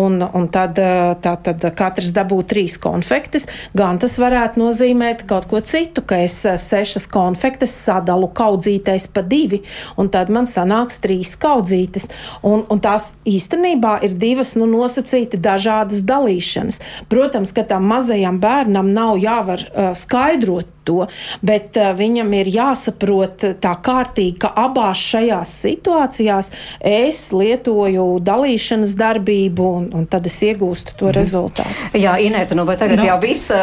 un, 0.00 0.18
un 0.26 0.48
tad, 0.52 0.80
tā, 1.22 1.34
tad 1.46 1.68
katrs 1.78 2.10
dabū 2.16 2.40
trīs 2.50 2.78
konfektes, 2.82 3.46
gan 3.76 4.00
tas 4.02 4.16
varētu 4.20 4.62
nozīmēt 4.64 5.26
kaut 5.30 5.46
ko 5.50 5.62
citu, 5.62 6.02
ka 6.02 6.18
es 6.24 6.40
sešas 6.42 7.06
konfektes 7.12 7.74
sadalu 7.86 8.30
kaudzītais 8.34 9.06
pa 9.12 9.22
divi, 9.22 9.62
un 10.00 10.10
tad 10.10 10.32
man 10.34 10.50
sanāks 10.50 10.98
trīs 11.04 11.36
kaudzītes. 11.38 12.10
Un, 12.46 12.66
un 12.72 12.82
tās 12.82 13.12
īstenībā 13.28 14.00
ir 14.06 14.18
divas 14.18 14.56
nu, 14.58 14.66
nosacīti 14.70 15.38
dažādas 15.42 16.02
dalīšanas. 16.06 16.82
Protams, 17.12 17.54
ka 17.54 17.62
tam 17.68 17.86
mazajam 17.86 18.15
bērnam 18.40 18.92
nav 18.94 19.18
jāvar 19.22 19.66
uh, 19.66 19.92
skaidrot 19.96 20.75
to, 20.86 21.06
bet 21.46 21.78
uh, 21.80 21.92
viņam 21.96 22.32
ir 22.40 22.50
jāsaprot 22.54 23.46
tā 23.62 23.74
kārtīgi, 23.84 24.38
ka 24.44 24.52
abās 24.66 25.02
šajās 25.12 25.52
situācijās 25.66 26.50
es 26.80 27.20
lietoju 27.34 28.06
dalīšanas 28.26 28.96
darbību, 28.98 29.68
un, 29.80 29.88
un 29.96 30.06
tad 30.10 30.28
es 30.30 30.38
iegūstu 30.46 30.96
to 30.98 31.10
mm. 31.10 31.16
rezultātu. 31.16 31.76
Jā, 31.96 32.16
Inēta, 32.22 32.56
nu, 32.58 32.66
bet 32.68 32.80
tagad 32.82 33.00
no. 33.00 33.08
jau 33.10 33.16
visa 33.22 33.60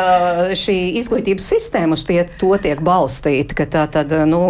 šī 0.57 0.77
izglītības 1.01 1.49
sistēma 1.55 1.97
uz 1.97 2.05
tie, 2.07 2.21
to 2.39 2.53
tiek 2.61 2.81
balstīta, 2.83 3.57
ka 3.61 3.69
tā 3.77 3.85
tad, 3.91 4.13
nu, 4.29 4.43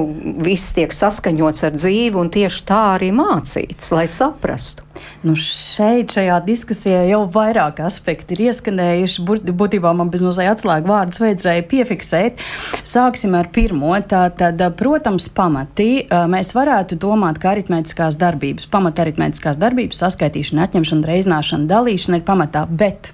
viss 0.43 0.73
tiek 0.75 0.93
saskaņots 0.95 1.67
ar 1.67 1.77
dzīvi 1.77 2.19
un 2.19 2.31
tieši 2.33 2.65
tā 2.69 2.81
arī 2.97 3.13
mācīts, 3.15 3.93
lai 3.95 4.07
saprastu. 4.11 4.83
Nu 5.23 5.35
šeit, 5.39 6.13
šajā 6.13 6.37
diskusijā, 6.45 7.03
jau 7.07 7.23
vairāk 7.31 7.79
aspekti 7.85 8.35
ir 8.35 8.49
ieskanējuši. 8.49 9.23
Būtībā 9.55 9.93
man 9.95 10.11
bez 10.13 10.23
mazliet 10.25 10.51
atslēgu 10.51 10.91
vārdus 10.91 11.21
vajadzēja 11.23 11.65
piefiksēt. 11.71 12.43
Sāksim 12.87 13.35
ar 13.37 13.49
pirmo. 13.53 13.93
Tātad, 14.09 14.61
protams, 14.79 15.29
pamatī 15.33 16.05
mēs 16.09 16.53
varētu 16.55 16.97
domāt, 17.01 17.39
ka 17.41 17.53
aritmētiskās 17.53 18.17
darbības, 18.19 18.69
pamata 18.71 19.05
aritmētiskās 19.05 19.59
darbības, 19.61 20.03
saskaitīšana, 20.03 20.67
atņemšana, 20.67 21.09
reizināšana, 21.09 21.69
dalīšana 21.71 22.19
ir 22.21 22.25
pamatā. 22.27 22.67
Bet 22.69 23.13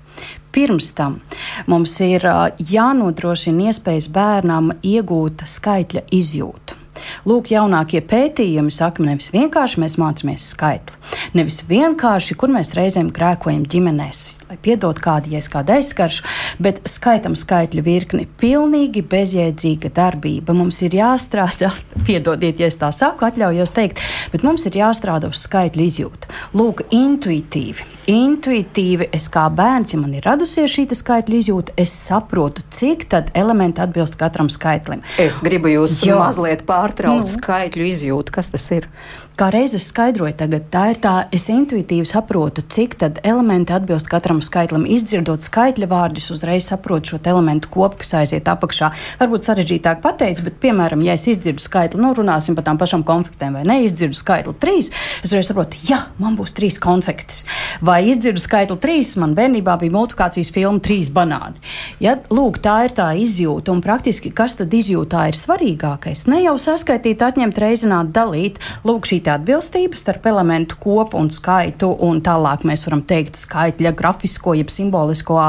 Pirms 0.51 0.91
tam 0.97 1.19
mums 1.69 1.93
ir 2.03 2.25
jānodrošina 2.71 3.69
iespējas 3.69 4.09
bērnam 4.13 4.73
iegūt 4.81 5.45
skaitļa 5.47 6.07
izjūtu. 6.15 6.77
Lūk, 7.29 7.51
jaunākie 7.53 8.01
pētījumi 8.03 8.73
saka, 8.73 9.05
nevis 9.05 9.29
vienkārši 9.31 9.79
mēs 9.83 9.95
mācāmies 10.01 10.49
skaitli, 10.51 10.97
nevis 11.37 11.61
vienkārši, 11.69 12.35
kur 12.35 12.51
mēs 12.51 12.73
reizēm 12.75 13.13
grēkojam 13.15 13.63
ģimenēs, 13.71 14.23
lai 14.49 14.57
piedod 14.57 14.97
kādu, 14.97 15.29
ja 15.29 15.39
es 15.43 15.47
kādu 15.51 15.75
aizskaršu, 15.75 16.23
bet 16.63 16.79
skaitam 16.89 17.35
skaitļu 17.37 17.83
virkni. 17.85 18.25
Pilnīgi 18.41 19.03
bezjēdzīga 19.05 19.91
darbība. 19.93 20.55
Mums 20.57 20.81
ir 20.87 20.95
jāstrādā, 20.97 21.69
piedodiet, 22.07 22.57
ja 22.57 22.69
es 22.71 22.79
tā 22.81 22.89
saku, 22.95 23.27
atļaujos 23.27 23.75
teikt, 23.75 24.01
bet 24.33 24.45
mums 24.47 24.65
ir 24.65 24.79
jāstrādā 24.81 25.29
uz 25.29 25.43
skaitļu 25.45 25.85
izjūtu. 25.85 26.33
Lūk, 26.57 26.81
intuitīvi. 26.89 27.85
Intuitīvi 28.09 29.11
es 29.13 29.27
kā 29.29 29.45
bērns, 29.53 29.93
ja 29.93 30.01
man 30.01 30.17
ir 30.17 30.25
radusies 30.25 30.73
šī 30.73 30.87
skaitļu 30.97 31.41
izjūta, 31.43 31.77
es 31.77 31.93
saprotu, 31.93 32.65
cik 32.73 33.05
tad 33.11 33.29
elementi 33.37 33.83
atbilst 33.85 34.17
katram 34.17 34.49
skaitlim. 34.49 35.05
Es 35.21 35.43
gribu 35.45 35.69
jūs 35.69 35.99
jo. 36.07 36.17
mazliet 36.17 36.65
pārtraukt 36.65 37.27
nu. 37.27 37.33
skaitļu 37.37 37.89
izjūtu. 37.91 38.33
Kas 38.33 38.49
tas 38.49 38.65
ir? 38.73 38.89
Kā 39.39 39.47
reizes 39.55 39.85
skaidroju, 39.87 40.33
tagad 40.35 40.65
tā 40.67 40.81
ir 40.91 40.97
tā, 40.99 41.13
es 41.31 41.45
intuitīvi 41.47 42.03
saprotu, 42.09 42.59
cik 42.59 42.97
tad 42.99 43.21
elementi 43.23 43.71
atbilst 43.71 44.09
katram 44.11 44.41
skaitlim. 44.43 44.83
Izdzirdot 44.83 45.45
skaitļa 45.45 45.87
vārdus, 45.87 46.25
uzreiz 46.33 46.65
saprotu 46.67 47.13
šo 47.13 47.19
elementu 47.23 47.69
kopu, 47.71 48.01
kas 48.01 48.11
aiziet 48.19 48.49
apakšā. 48.51 48.89
Varbūt 49.21 49.47
sarežģītāk 49.47 50.01
pateikt, 50.03 50.41
bet, 50.43 50.57
piemēram, 50.59 51.05
ja 51.07 51.15
es 51.15 51.23
izdzirdu 51.31 51.63
skaitli, 51.63 52.01
nu, 52.03 52.09
runāsim 52.17 52.57
par 52.57 52.65
tām 52.67 52.81
pašām 52.81 53.05
konfektēm, 53.07 53.55
vai 53.55 53.61
neizdzirdu 53.69 54.19
skaitli 54.19 54.57
trīs, 54.59 54.89
es 55.21 55.29
uzreiz 55.29 55.47
saprotu, 55.47 55.79
ja 55.87 56.01
man 56.19 56.35
būs 56.35 56.51
trīs 56.59 56.75
konfektes. 56.83 57.45
Vai 57.79 58.01
izdzirdu 58.11 58.43
skaitli 58.43 58.75
trīs, 58.83 59.13
man 59.23 59.37
bērnībā 59.39 59.77
bija 59.79 59.95
multiplikācijas 59.95 60.51
filma 60.51 60.83
trīs 60.83 61.13
banāni. 61.15 61.63
Ja, 62.03 62.17
lūk, 62.27 62.59
tā 62.67 62.75
ir 62.89 62.97
tā 62.99 63.07
izjūta, 63.15 63.71
un 63.71 63.79
praktiski 63.87 64.35
kas 64.35 64.59
tad 64.59 64.75
izjūtā 64.75 65.29
ir 65.31 65.39
svarīgākais? 65.39 66.27
Ne 66.27 66.43
jau 66.43 66.59
saskaitīt, 66.59 67.23
atņemt, 67.23 67.63
reizināt, 67.63 68.11
dalīt. 68.19 68.59
Lūk, 68.83 69.07
šī 69.07 69.23
atbilstība 69.33 69.97
starp 69.99 70.25
elementu 70.31 70.77
kopu 70.81 71.19
un 71.19 71.31
skaitu, 71.33 71.91
un 72.05 72.21
tālāk 72.25 72.65
mēs 72.67 72.85
varam 72.87 73.03
teikt 73.07 73.39
skaitļa 73.39 73.95
grafisko, 73.97 74.55
jeb 74.59 74.71
simbolisko 74.73 75.39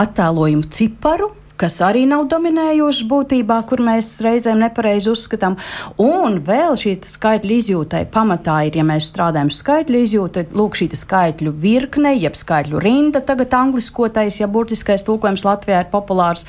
attēlojumu 0.00 0.70
ciparu 0.74 1.32
kas 1.60 1.80
arī 1.84 2.06
nav 2.08 2.26
dominējošs 2.32 3.04
būtībā, 3.10 3.58
kur 3.68 3.82
mēs 3.84 4.08
reizēm 4.24 4.62
nepareizi 4.64 5.10
uzskatām. 5.12 5.58
Un 6.00 6.38
vēl 6.46 6.78
šī 6.80 6.94
skaitļu 7.10 7.56
izjūtai 7.60 8.04
pamatā 8.12 8.60
ir, 8.68 8.78
ja 8.80 8.84
mēs 8.86 9.10
strādājam 9.10 9.50
skaitļu 9.52 10.00
izjūtu, 10.06 10.46
lūk, 10.56 10.78
šī 10.80 10.90
skaitļu 10.96 11.52
virkne, 11.60 12.14
jeb 12.16 12.38
skaitļu 12.38 12.80
rinda, 12.82 13.22
tagad 13.24 13.52
angliskotais, 13.56 14.40
ja 14.40 14.48
burtiskais 14.50 15.04
tulkojums 15.06 15.44
Latvijā 15.46 15.84
ir 15.84 15.90
populārs, 15.92 16.46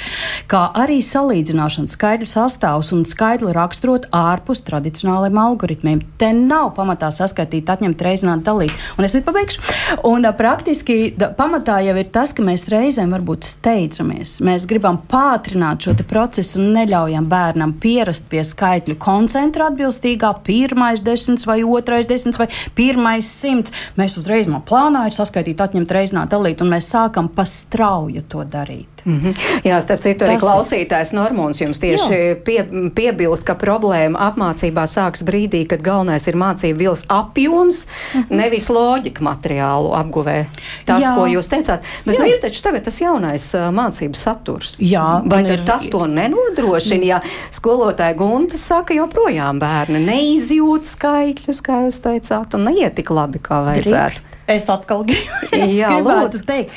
kā 0.51 0.63
arī 0.79 1.01
salīdzināšana 1.05 1.91
skaitļu 1.91 2.29
sastāvs 2.31 2.93
un 2.95 3.03
skaitļu 3.07 3.51
raksturot 3.57 4.07
ārpus 4.15 4.63
tradicionāliem 4.67 5.39
algoritmiem. 5.41 6.03
Te 6.21 6.31
nav 6.37 6.71
pamatā 6.77 7.11
saskaitīt, 7.13 7.69
atņemt, 7.71 8.05
reizināt, 8.05 8.45
dalīt. 8.47 8.75
Un 8.97 9.07
es 9.07 9.15
līdz 9.17 9.27
pabeigšu. 9.27 9.63
Un 10.07 10.27
praktiski 10.37 11.11
da, 11.17 11.31
pamatā 11.35 11.81
jau 11.85 11.97
ir 11.99 12.09
tas, 12.13 12.35
ka 12.35 12.45
mēs 12.45 12.67
reizēm 12.71 13.11
varbūt 13.15 13.47
steidzamies. 13.49 14.39
Mēs 14.45 14.67
gribam 14.69 15.00
pātrināt 15.09 15.85
šo 15.85 15.95
procesu 16.07 16.59
un 16.61 16.71
neļaujam 16.75 17.27
bērnam 17.31 17.73
pierast 17.81 18.27
pie 18.31 18.43
skaitļu 18.45 18.97
koncentra 19.01 19.69
atbilstīgā, 19.71 20.33
pirmais 20.45 21.03
desmits 21.05 21.47
vai 21.49 21.61
otrais 21.63 22.09
desmits 22.09 22.41
vai 22.41 22.49
pirmais 22.77 23.29
simts. 23.41 23.73
Mēs 23.97 24.17
uzreiz 24.21 24.51
no 24.51 24.61
plānā 24.65 25.07
ir 25.07 25.17
saskaitīt, 25.17 25.61
atņemt, 25.61 25.97
reizināt, 25.97 26.33
dalīt, 26.33 26.61
un 26.61 26.73
mēs 26.75 26.91
sākam 26.93 27.31
pa 27.31 27.47
strauju 27.47 28.27
to 28.29 28.45
darīt. 28.45 28.90
Mm 29.05 29.19
-hmm. 29.19 29.35
Jā, 29.63 29.81
starp 29.81 29.99
citu, 29.99 30.25
arī 30.25 30.37
klausītājs 30.39 31.13
Normons 31.13 31.61
jums 31.61 31.79
tieši 31.79 32.13
jā. 32.13 32.35
pie, 32.43 32.65
piebilst, 32.95 33.43
ka 33.43 33.55
problēma 33.55 34.19
apmācībā 34.31 34.85
sāks 34.85 35.23
brīdī, 35.23 35.67
kad 35.67 35.81
galvenais 35.81 36.27
ir 36.27 36.35
mācību 36.35 36.77
vils 36.77 37.05
apjoms, 37.07 37.85
mm 37.85 38.21
-hmm. 38.21 38.35
nevis 38.35 38.69
loģika 38.69 39.23
materiālu 39.23 39.93
apguvē. 39.93 40.45
Tas, 40.85 41.03
jā. 41.03 41.15
ko 41.15 41.25
jūs 41.25 41.49
teicāt. 41.49 41.79
Bet 42.05 42.19
nu, 42.19 42.25
ir 42.25 42.39
taču 42.41 42.63
tagad 42.63 42.83
tas 42.83 43.01
jaunais 43.01 43.53
uh, 43.53 43.61
mācību 43.71 44.13
saturs. 44.13 44.77
Jā, 44.79 45.21
Vai 45.25 45.43
ir... 45.43 45.65
tas 45.65 45.89
to 45.89 46.07
nenodrošina? 46.07 47.05
Ja 47.05 47.21
skolotāja 47.51 48.15
Gunta 48.17 48.57
saka, 48.57 48.93
joprojām 48.93 49.59
bērni 49.61 50.01
neizjūt 50.05 50.89
skaitļus, 50.89 51.63
kā 51.65 51.85
jūs 51.85 52.01
teicāt, 52.03 52.55
un 52.57 52.69
neiet 52.69 52.95
tik 52.99 53.11
labi, 53.13 53.41
kā 53.43 53.63
vajadzētu. 53.67 53.91
Drīkst. 53.91 54.37
Es 54.49 54.65
atkal 54.69 55.03
gribu, 55.09 55.29
es 55.53 55.75
jā, 55.77 55.91
lūdzu. 56.01 56.41
teikt, 56.47 56.73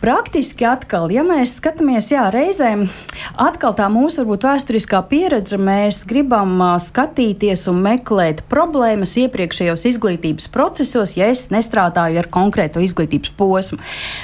praktiski 0.00 0.66
atkal, 0.68 1.10
ja 1.12 1.24
mēs 1.26 1.56
skatāmies, 1.58 2.10
jā, 2.12 2.28
reizēm 2.32 2.86
atkal 3.40 3.74
tā 3.76 3.88
mūsu 3.92 4.22
varbūt 4.22 4.46
vēsturiskā 4.46 5.02
pieredze, 5.10 5.58
mēs 5.60 6.04
gribam 6.08 6.62
skatīties 6.80 7.66
un 7.72 7.80
meklēt 7.84 8.44
problēmas 8.50 9.16
iepriekšējos 9.20 9.86
izglītības 9.90 10.48
procesos, 10.54 11.16
ja 11.18 11.28
es 11.32 11.48
nestrādāju 11.52 12.22
ar 12.22 12.30
konkrēto 12.32 12.82
izglītības 12.84 13.34
posmu. 13.38 13.80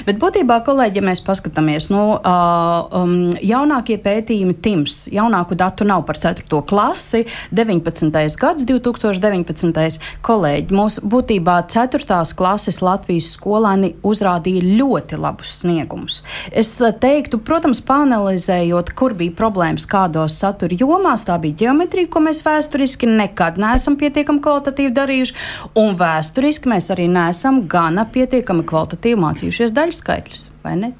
Bet 0.06 0.20
būtībā, 0.22 0.60
kolēģi, 0.66 1.00
ja 1.00 1.06
mēs 1.10 1.22
paskatāmies, 1.26 1.90
nu, 1.92 2.04
um, 2.16 3.16
jaunākie 3.42 3.98
pētījumi 4.02 4.56
TIMS, 4.62 4.98
jaunāku 5.12 5.58
datu 5.58 5.86
nav 5.88 6.06
par 6.08 6.20
4. 6.22 6.62
klasi, 6.68 7.24
19. 7.56 8.14
gads, 8.40 8.66
2019. 8.68 10.00
kolēģi, 10.26 10.76
mūsu 10.76 11.04
būtībā 11.06 11.58
4. 11.72 12.22
klases 12.38 12.75
Latvijas 12.84 13.32
skolēni 13.36 13.92
uzrādīja 14.06 14.64
ļoti 14.78 15.18
labus 15.20 15.52
sniegumus. 15.60 16.22
Es 16.50 16.72
eh, 16.80 16.92
teiktu, 16.92 17.40
protams, 17.44 17.82
panelizējot, 17.86 18.92
kur 18.98 19.16
bija 19.18 19.34
problēmas 19.36 19.88
kādos 19.90 20.38
satura 20.40 20.76
jomās, 20.80 21.26
tā 21.28 21.38
bija 21.42 21.66
ģeometrija, 21.66 22.10
ko 22.12 22.24
mēs 22.26 22.42
vēsturiski 22.46 23.10
nekad 23.10 23.60
neesam 23.62 23.98
pietiekami 24.00 24.42
kvalitatīvi 24.44 24.96
darījuši, 24.96 25.38
un 25.78 25.96
vēsturiski 26.00 26.72
mēs 26.72 26.90
arī 26.94 27.08
neesam 27.12 27.64
gana 27.70 28.08
pietiekami 28.12 28.66
kvalitatīvi 28.66 29.22
mācījušies 29.26 29.74
daļskaitļus. 29.76 30.44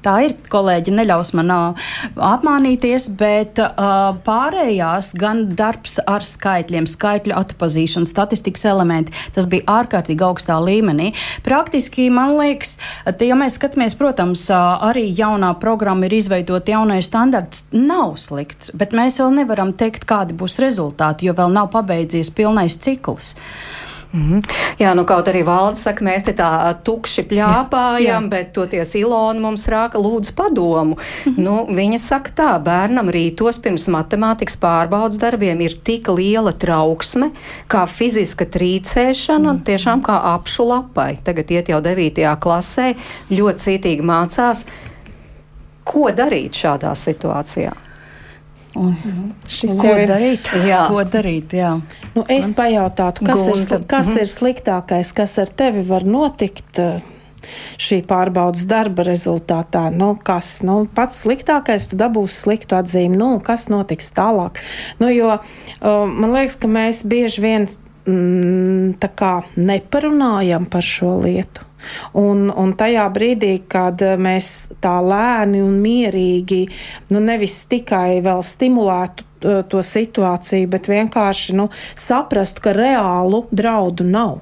Tā 0.05 0.15
ir 0.25 0.35
kolēģi, 0.51 0.93
neļaus 0.99 1.33
man 1.37 1.51
apmānīties, 1.53 3.09
bet 3.19 3.59
uh, 3.63 4.15
pārējās 4.25 5.13
gan 5.19 5.45
darbs 5.57 5.97
ar 6.07 6.25
skaitļiem, 6.25 6.87
skaitļu 6.89 7.35
atpazīšana, 7.37 8.09
statistikas 8.09 8.65
elementi, 8.69 9.15
tas 9.35 9.49
bija 9.49 9.67
ārkārtīgi 9.79 10.25
augstā 10.27 10.59
līmenī. 10.63 11.11
Praktiski, 11.45 12.09
man 12.13 12.35
liekas, 12.37 12.77
ja 13.05 13.37
mēs 13.39 13.57
skatāmies, 13.59 13.97
protams, 13.97 14.47
arī 14.51 15.07
jaunā 15.17 15.53
programma 15.61 16.07
ir 16.07 16.17
izveidota, 16.19 16.75
jaunais 16.77 17.09
standarts 17.09 17.65
nav 17.75 18.15
slikts, 18.21 18.71
bet 18.77 18.95
mēs 18.95 19.19
vēl 19.21 19.35
nevaram 19.41 19.73
teikt, 19.77 20.07
kādi 20.09 20.37
būs 20.37 20.59
rezultāti, 20.63 21.27
jo 21.27 21.35
vēl 21.37 21.53
nav 21.53 21.71
pabeidzies 21.75 22.31
pilnais 22.35 22.79
cikls. 22.83 23.35
Mm 24.13 24.21
-hmm. 24.31 24.43
Jā, 24.79 24.93
nu 24.93 25.03
kaut 25.05 25.27
arī 25.27 25.43
valdes 25.45 25.83
saka, 25.83 26.05
mēs 26.05 26.23
te 26.23 26.33
tā 26.33 26.75
tukši 26.83 27.23
pļāpājam, 27.23 28.03
jā, 28.03 28.21
jā. 28.21 28.29
bet 28.29 28.53
toties 28.53 28.95
Ilona 28.95 29.39
mums 29.39 29.67
rāka 29.67 29.97
lūdzu 29.99 30.35
padomu. 30.35 30.95
Mm 30.95 31.33
-hmm. 31.33 31.43
nu, 31.43 31.67
viņa 31.69 31.99
saka 31.99 32.31
tā, 32.35 32.63
bērnam 32.63 33.09
rītos 33.09 33.61
pirms 33.61 33.87
matemātikas 33.87 34.57
pārbaudas 34.57 35.19
darbiem 35.19 35.61
ir 35.61 35.77
tik 35.83 36.07
liela 36.07 36.51
trauksme, 36.51 37.31
kā 37.67 37.87
fiziska 37.87 38.45
trīcēšana, 38.45 39.51
mm 39.53 39.57
-hmm. 39.57 39.63
tiešām 39.63 40.01
kā 40.01 40.19
apšu 40.23 40.67
lapai. 40.67 41.17
Tagad 41.23 41.51
iet 41.51 41.69
jau 41.69 41.81
9. 41.81 42.37
klasē, 42.39 42.95
ļoti 43.29 43.59
cītīgi 43.59 44.01
mācās. 44.01 44.65
Ko 45.83 46.11
darīt 46.11 46.51
šādā 46.51 46.95
situācijā? 46.95 47.86
Un, 48.77 48.95
šis 49.49 49.79
ko 49.81 49.93
ir 49.97 50.07
darīt? 50.09 50.49
Jā. 50.67 50.85
Ko 50.91 51.01
darīt? 51.07 51.55
Jā. 51.57 51.75
Nu, 52.13 52.23
es 52.29 52.51
pajautātu, 52.55 53.25
kas, 53.27 53.43
Gunta. 53.47 53.79
ir, 53.79 53.85
kas 53.89 54.11
mm 54.13 54.23
ir 54.23 54.31
sliktākais, 54.31 55.13
kas 55.17 55.37
ar 55.41 55.49
tevi 55.49 55.83
var 55.87 56.05
notikt? 56.07 56.81
Eh, 56.81 57.13
šī 57.79 58.01
pārbaudas 58.07 58.65
darba 58.67 59.05
rezultātā. 59.07 59.87
Nu, 59.93 60.13
kas 60.15 60.61
nu, 60.67 60.81
pats 60.95 61.21
sliktākais, 61.23 61.87
tu 61.89 61.99
dabūsi 61.99 62.41
sliktu 62.43 62.77
atzīmi, 62.77 63.17
nu, 63.19 63.29
kas 63.43 63.67
notiks 63.71 64.11
tālāk. 64.17 64.59
Nu, 65.01 65.11
jo, 65.13 65.37
uh, 65.37 66.01
man 66.09 66.33
liekas, 66.33 66.57
ka 66.59 66.71
mēs 66.71 67.03
bieži 67.07 67.45
vien 67.45 67.69
mm, 68.09 68.97
neparunājam 69.69 70.67
par 70.71 70.85
šo 70.85 71.17
lietu. 71.23 71.66
Un, 72.17 72.47
un 72.49 72.73
tajā 72.77 73.05
brīdī, 73.13 73.53
kad 73.69 74.01
mēs 74.21 74.51
tā 74.83 74.97
lēni 75.03 75.61
un 75.65 75.79
mierīgi, 75.83 76.63
nu 77.13 77.23
nevis 77.23 77.63
tikai 77.71 78.19
vēl 78.25 78.43
stimulētu 78.45 79.27
to 79.69 79.83
situāciju, 79.85 80.69
bet 80.73 80.89
vienkārši 80.89 81.55
nu, 81.57 81.69
saprastu, 81.93 82.63
ka 82.65 82.73
reālu 82.75 83.45
draudu 83.53 84.07
nav. 84.07 84.39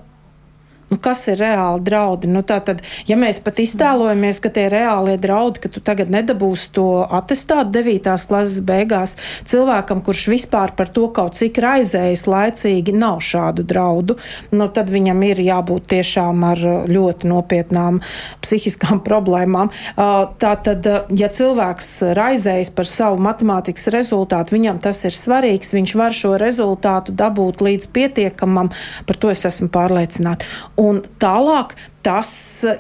Nu, 0.85 0.99
kas 1.01 1.23
ir 1.31 1.39
reāli 1.41 1.81
draudi? 1.81 2.29
Nu, 2.29 2.43
tātad, 2.45 2.83
ja 3.09 3.15
mēs 3.17 3.39
pat 3.41 3.57
iztēlojamies, 3.63 4.37
ka 4.43 4.51
tie 4.53 4.67
reālie 4.69 5.15
draudi, 5.17 5.63
ka 5.63 5.69
tu 5.73 5.81
tagad 5.81 6.11
nedabūsi 6.13 6.67
to 6.77 6.85
atestātu 7.09 7.73
9. 7.79 8.11
klases 8.29 8.59
beigās, 8.65 9.15
cilvēkam, 9.49 10.03
kurš 10.05 10.27
vispār 10.29 10.75
par 10.77 10.91
to 10.93 11.07
kaut 11.15 11.33
cik 11.39 11.57
raizējas 11.63 12.27
laicīgi, 12.29 12.93
nav 12.93 13.17
šādu 13.25 13.65
draudu, 13.65 14.17
nu, 14.53 14.67
tad 14.69 14.91
viņam 14.93 15.23
ir 15.25 15.41
jābūt 15.47 15.87
tiešām 15.95 16.45
ar 16.51 16.61
ļoti 16.85 17.33
nopietnām 17.33 17.97
psihiskām 18.45 19.01
problēmām. 19.09 19.73
Tātad, 19.97 20.91
ja 21.17 21.31
cilvēks 21.33 21.91
raizējas 22.13 22.69
par 22.77 22.89
savu 22.89 23.17
matemātikas 23.25 23.89
rezultātu, 23.95 24.59
viņam 24.59 24.83
tas 24.85 25.01
ir 25.09 25.17
svarīgs, 25.17 25.73
viņš 25.73 25.97
var 25.97 26.13
šo 26.13 26.35
rezultātu 26.41 27.17
dabūt 27.17 27.65
līdz 27.65 27.89
pietiekamam, 27.89 28.69
par 29.09 29.17
to 29.17 29.33
es 29.33 29.47
esmu 29.49 29.71
pārliecināta. 29.73 30.45
Un 30.75 30.84
tālāk 31.21 31.75
tas 32.05 32.29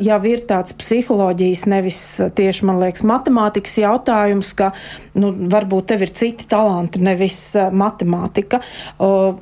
jau 0.03 0.19
ir 0.29 0.43
tāds 0.49 0.75
psiholoģijas, 0.77 1.65
nevis 1.71 1.99
tieši, 2.37 2.65
man 2.69 2.81
liekas, 2.83 3.05
matemātikas 3.07 3.79
jautājums, 3.81 4.53
ka 4.57 4.71
nu, 5.17 5.33
varbūt 5.51 5.89
tev 5.93 6.05
ir 6.05 6.13
citi 6.13 6.47
talanti, 6.49 7.01
nevis 7.03 7.39
matemātika. 7.73 8.61
Uh, 8.99 9.39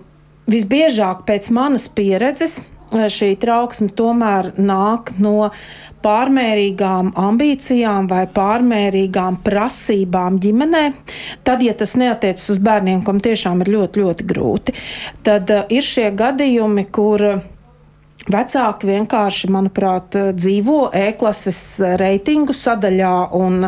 visbiežāk 0.49 1.26
pēc 1.28 1.52
manas 1.56 1.89
pieredzes 1.91 2.62
šī 2.93 3.34
trauksme 3.41 3.89
tomēr 3.97 4.52
nāk 4.62 5.13
no 5.17 5.49
pārmērīgām 6.04 7.13
ambīcijām 7.17 8.10
vai 8.12 8.26
pārmērīgām 8.30 9.39
prasībām 9.45 10.38
ģimenē, 10.43 10.84
tad, 11.47 11.63
ja 11.65 11.73
tas 11.73 11.95
neatiecas 11.97 12.52
uz 12.54 12.62
bērniem, 12.63 13.02
kam 13.08 13.21
tiešām 13.23 13.63
ir 13.63 13.73
ļoti, 13.78 14.04
ļoti 14.04 14.28
grūti, 14.30 14.76
tad 15.26 15.49
uh, 15.49 15.65
ir 15.73 15.84
šie 15.86 16.12
gadījumi, 16.13 16.86
kur 16.93 17.26
Vecāki 18.23 18.88
vienkārši, 18.88 19.49
manuprāt, 19.52 20.15
dzīvo 20.38 20.93
E-klases 20.95 21.58
reitingu 21.99 22.54
sadaļā 22.56 23.15
un, 23.36 23.65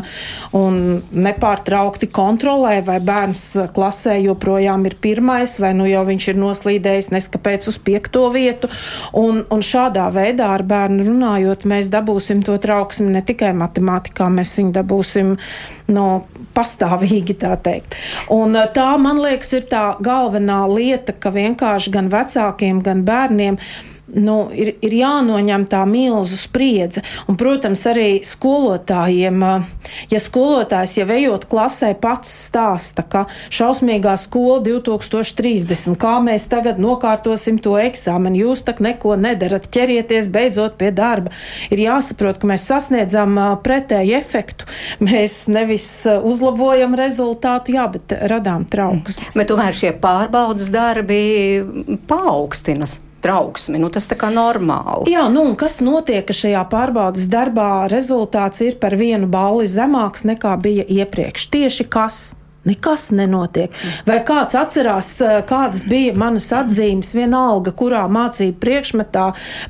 un 0.56 0.78
nepārtraukti 1.12 2.08
kontrolē, 2.16 2.78
vai 2.88 3.02
bērns 3.04 3.42
klasē 3.76 4.14
joprojām 4.24 4.86
ir 4.88 4.96
pirmais, 5.04 5.58
vai 5.60 5.74
nu 5.76 5.88
jau 5.90 6.06
viņš 6.08 6.28
ir 6.32 6.40
noslīdējis 6.40 7.12
neskapēc 7.12 7.68
uz 7.68 7.80
piekto 7.84 8.30
vietu. 8.32 8.70
Un, 9.12 9.42
un 9.52 9.64
šādā 9.66 10.06
veidā 10.16 10.48
ar 10.56 10.64
bērnu 10.64 11.04
runājot, 11.10 11.66
mēs 11.68 11.90
dabūsim 11.92 12.46
to 12.48 12.56
trauksmi 12.64 13.10
ne 13.12 13.24
tikai 13.28 13.52
matemātikā, 13.60 14.30
mēs 14.32 14.56
viņu 14.62 14.72
dabūsim 14.78 15.34
no 15.92 16.06
pastāvīgi, 16.56 17.36
tā 17.44 17.58
teikt. 17.60 18.00
Un 18.32 18.56
tā, 18.72 18.88
man 19.04 19.20
liekas, 19.26 19.52
ir 19.60 19.68
tā 19.68 19.84
galvenā 20.00 20.62
lieta, 20.72 21.12
ka 21.12 21.34
vienkārši 21.36 21.94
gan 21.98 22.08
vecākiem, 22.14 22.80
gan 22.88 23.04
bērniem 23.04 23.60
nu, 24.16 24.36
ir, 24.56 24.74
ir 24.84 24.96
jānoņem 24.96 25.66
tā 25.70 25.84
milzu 25.90 26.38
spriedze. 26.40 27.04
Un, 27.30 27.38
protams, 27.40 27.84
arī 27.90 28.22
skolotājiem, 28.26 29.44
ja 30.12 30.22
skolotājs 30.22 30.98
jau 31.00 31.08
ejot 31.16 31.48
klasē 31.52 31.92
pats 32.00 32.32
stāsta, 32.48 33.06
ka 33.08 33.26
šausmīgā 33.54 34.16
skola 34.20 34.62
2030, 34.66 35.98
kā 36.02 36.16
mēs 36.24 36.48
tagad 36.52 36.80
nokārtosim 36.82 37.60
to 37.64 37.76
eksāmenu, 37.82 38.46
jūs 38.46 38.66
tak 38.68 38.82
neko 38.84 39.16
nedarat, 39.20 39.70
ķerieties 39.72 40.30
beidzot 40.34 40.78
pie 40.80 40.92
darba. 40.96 41.34
Ir 41.74 41.84
jāsaprot, 41.86 42.40
ka 42.42 42.50
mēs 42.50 42.68
sasniedzam 42.70 43.38
pretēju 43.66 44.18
efektu. 44.20 44.70
Mēs 45.04 45.46
nevis 45.52 45.88
uzlabojam 46.06 46.96
rezultātu, 46.98 47.76
jā, 47.76 47.88
bet 47.92 48.16
radām 48.32 48.68
trauks. 48.70 49.20
Bet 49.36 49.52
tomēr 49.52 49.76
šie 49.76 49.92
pārbaudas 50.02 50.72
darbi 50.74 51.20
paaugstinās 52.10 53.00
trauksmi. 53.26 53.82
Nu, 53.82 53.90
tas 53.94 54.08
tā 54.10 54.18
kā 54.20 54.30
normāli. 54.34 55.10
Jā, 55.14 55.26
nu 55.34 55.48
un 55.50 55.58
kas 55.60 55.82
notiek, 55.84 56.24
ka 56.28 56.38
šajā 56.38 56.64
pārbaudas 56.72 57.28
darbā 57.32 57.90
rezultāts 57.92 58.62
ir 58.66 58.80
par 58.82 58.96
vienu 59.00 59.30
balli 59.32 59.68
zemāks 59.70 60.26
nekā 60.30 60.56
bija 60.62 60.86
iepriekš? 60.86 61.50
Tieši 61.54 61.90
kas? 61.90 62.24
Nekas 62.66 63.12
nenotiek. 63.14 63.74
Vai 64.08 64.18
kāds 64.26 64.56
atcerās, 64.58 65.10
eh, 65.22 65.42
kādas 65.46 65.84
bija 65.86 66.16
manas 66.18 66.48
atzīmes, 66.50 67.12
vienalga, 67.14 67.70
kurā 67.78 68.02
mācību 68.10 68.58
priekšmetā 68.58 69.26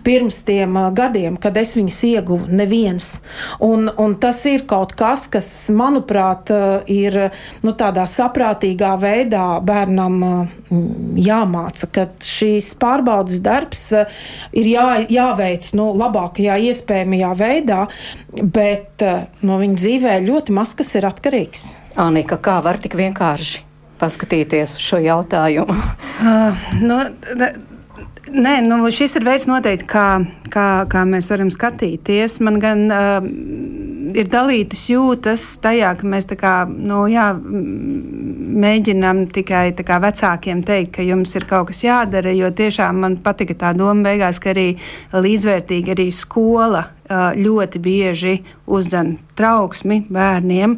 pirms 0.06 0.40
tiem 0.48 0.78
eh, 0.80 0.88
gadiem, 0.96 1.36
kad 1.36 1.58
es 1.60 1.76
viņas 1.76 2.00
ieguvu? 2.08 2.48
Neviens. 2.48 3.20
Un, 3.60 3.90
un 4.00 4.16
tas 4.16 4.40
ir 4.48 4.64
kaut 4.70 4.96
kas, 4.96 5.28
kas, 5.28 5.50
manuprāt, 5.76 6.54
eh, 6.56 6.88
ir 6.88 7.20
nu, 7.68 7.76
tādā 7.76 8.08
saprātīgā 8.08 8.96
veidā 9.02 9.60
bērnam 9.66 10.48
jāmāca, 11.20 11.92
ka 11.92 12.08
šīs 12.24 12.74
pārbaudas 12.80 13.44
darbs 13.44 13.90
ir 14.56 14.72
jā, 14.72 14.90
jāveic 15.12 15.74
nu, 15.76 15.92
labākajā 16.00 16.62
iespējamajā 16.72 17.32
veidā, 17.44 17.86
bet 18.40 19.04
no 19.44 19.60
viņa 19.60 19.82
dzīvē 19.84 20.20
ļoti 20.26 20.56
maz 20.56 20.76
kas 20.80 20.96
ir 20.96 21.10
atkarīgs. 21.12 21.74
Anika, 21.96 22.36
kā 22.42 22.58
var 22.64 22.80
tik 22.82 22.98
vienkārši 23.00 23.64
paskatīties 24.00 24.76
uz 24.76 24.84
šo 24.84 25.00
jautājumu? 25.04 25.76
Uh, 26.20 26.68
nu, 26.90 27.00
da, 27.40 27.54
Nē, 28.36 28.58
nu, 28.66 28.82
šis 28.92 29.14
ir 29.16 29.24
veids 29.24 29.46
noteikti, 29.48 29.86
kā, 29.88 30.08
kā, 30.52 30.66
kā 30.92 31.04
mēs 31.08 31.30
varam 31.32 31.52
skatīties. 31.54 32.40
Man 32.44 32.58
gan 32.60 32.82
uh, 32.92 33.28
ir 34.18 34.28
dalītas 34.34 34.82
jūtas 34.90 35.44
tajā, 35.64 35.94
ka 36.00 36.10
mēs 36.10 36.28
kā, 36.34 36.56
nu, 36.68 37.06
jā, 37.12 37.30
mēģinām 38.66 39.28
tikai 39.36 39.70
kā, 39.78 40.02
vecākiem 40.04 40.66
teikt, 40.68 40.96
ka 40.98 41.06
jums 41.06 41.38
ir 41.38 41.48
kaut 41.48 41.70
kas 41.70 41.84
jādara, 41.86 42.34
jo 42.36 42.50
tiešām 42.50 43.06
man 43.06 43.20
patika 43.24 43.56
tā 43.62 43.72
doma 43.78 44.10
beigās, 44.10 44.42
ka 44.42 44.52
arī 44.56 44.68
līdzvērtīgi 45.14 45.96
arī 45.96 46.10
skola 46.12 46.88
ļoti 47.10 47.80
bieži 47.80 48.39
uzdzen 48.65 49.18
trauksmi 49.36 50.00
bērniem, 50.10 50.78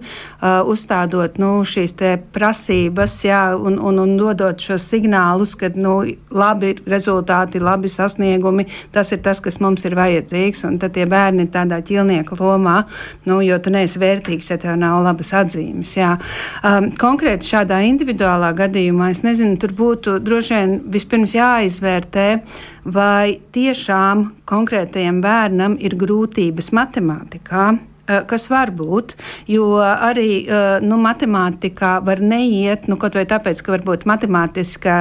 uzstādot 0.67 1.37
nu, 1.39 1.51
šīs 1.67 1.93
prasības 2.33 3.15
jā, 3.23 3.41
un, 3.55 3.77
un, 3.79 4.01
un 4.01 4.15
dodot 4.19 4.59
šos 4.59 4.83
signālus, 4.91 5.55
ka 5.59 5.69
nu, 5.75 5.99
labi 6.33 6.73
rezultāti, 6.89 7.61
labi 7.63 7.91
sasniegumi, 7.91 8.67
tas 8.91 9.13
ir 9.15 9.21
tas, 9.23 9.39
kas 9.43 9.61
mums 9.63 9.85
ir 9.87 9.95
vajadzīgs. 9.97 10.65
Tad 10.81 10.95
tie 10.97 11.05
bērni 11.09 11.45
ir 11.45 11.53
tādā 11.53 11.79
ķilnieka 11.85 12.37
lomā, 12.41 12.81
nu, 13.29 13.39
jo 13.45 13.59
tu 13.63 13.71
neesi 13.73 14.01
vērtīgs, 14.01 14.51
ja 14.51 14.59
tev 14.61 14.75
nav 14.81 14.99
labas 15.05 15.31
atzīmes. 15.37 15.95
Jā. 15.97 16.15
Um, 16.65 16.91
konkrēti 16.99 17.47
šādā 17.53 17.79
individuālā 17.87 18.51
gadījumā, 18.57 19.11
es 19.13 19.23
nezinu, 19.25 19.55
tur 19.61 19.75
būtu 19.77 20.17
droši 20.23 20.57
vien 20.57 20.79
vispirms 20.91 21.37
jāizvērtē, 21.37 22.27
vai 22.87 23.39
tiešām 23.55 24.25
konkrētajam 24.47 25.21
bērnam 25.23 25.77
ir 25.83 25.97
grūtības 25.99 26.71
matemātikā. 26.75 27.67
Eh, 28.07 28.21
kas 28.23 28.45
var 28.47 28.71
būt, 28.71 29.17
jo 29.51 29.65
arī 29.83 30.45
eh, 30.47 30.79
nu, 30.79 30.95
matemātikā 31.03 31.97
var 32.07 32.21
neiet, 32.23 32.87
nu, 32.87 32.95
kaut 32.95 33.17
vai 33.19 33.25
tāpēc, 33.27 33.59
ka 33.59 33.73
varbūt 33.75 34.05
matemātiskā 34.07 34.99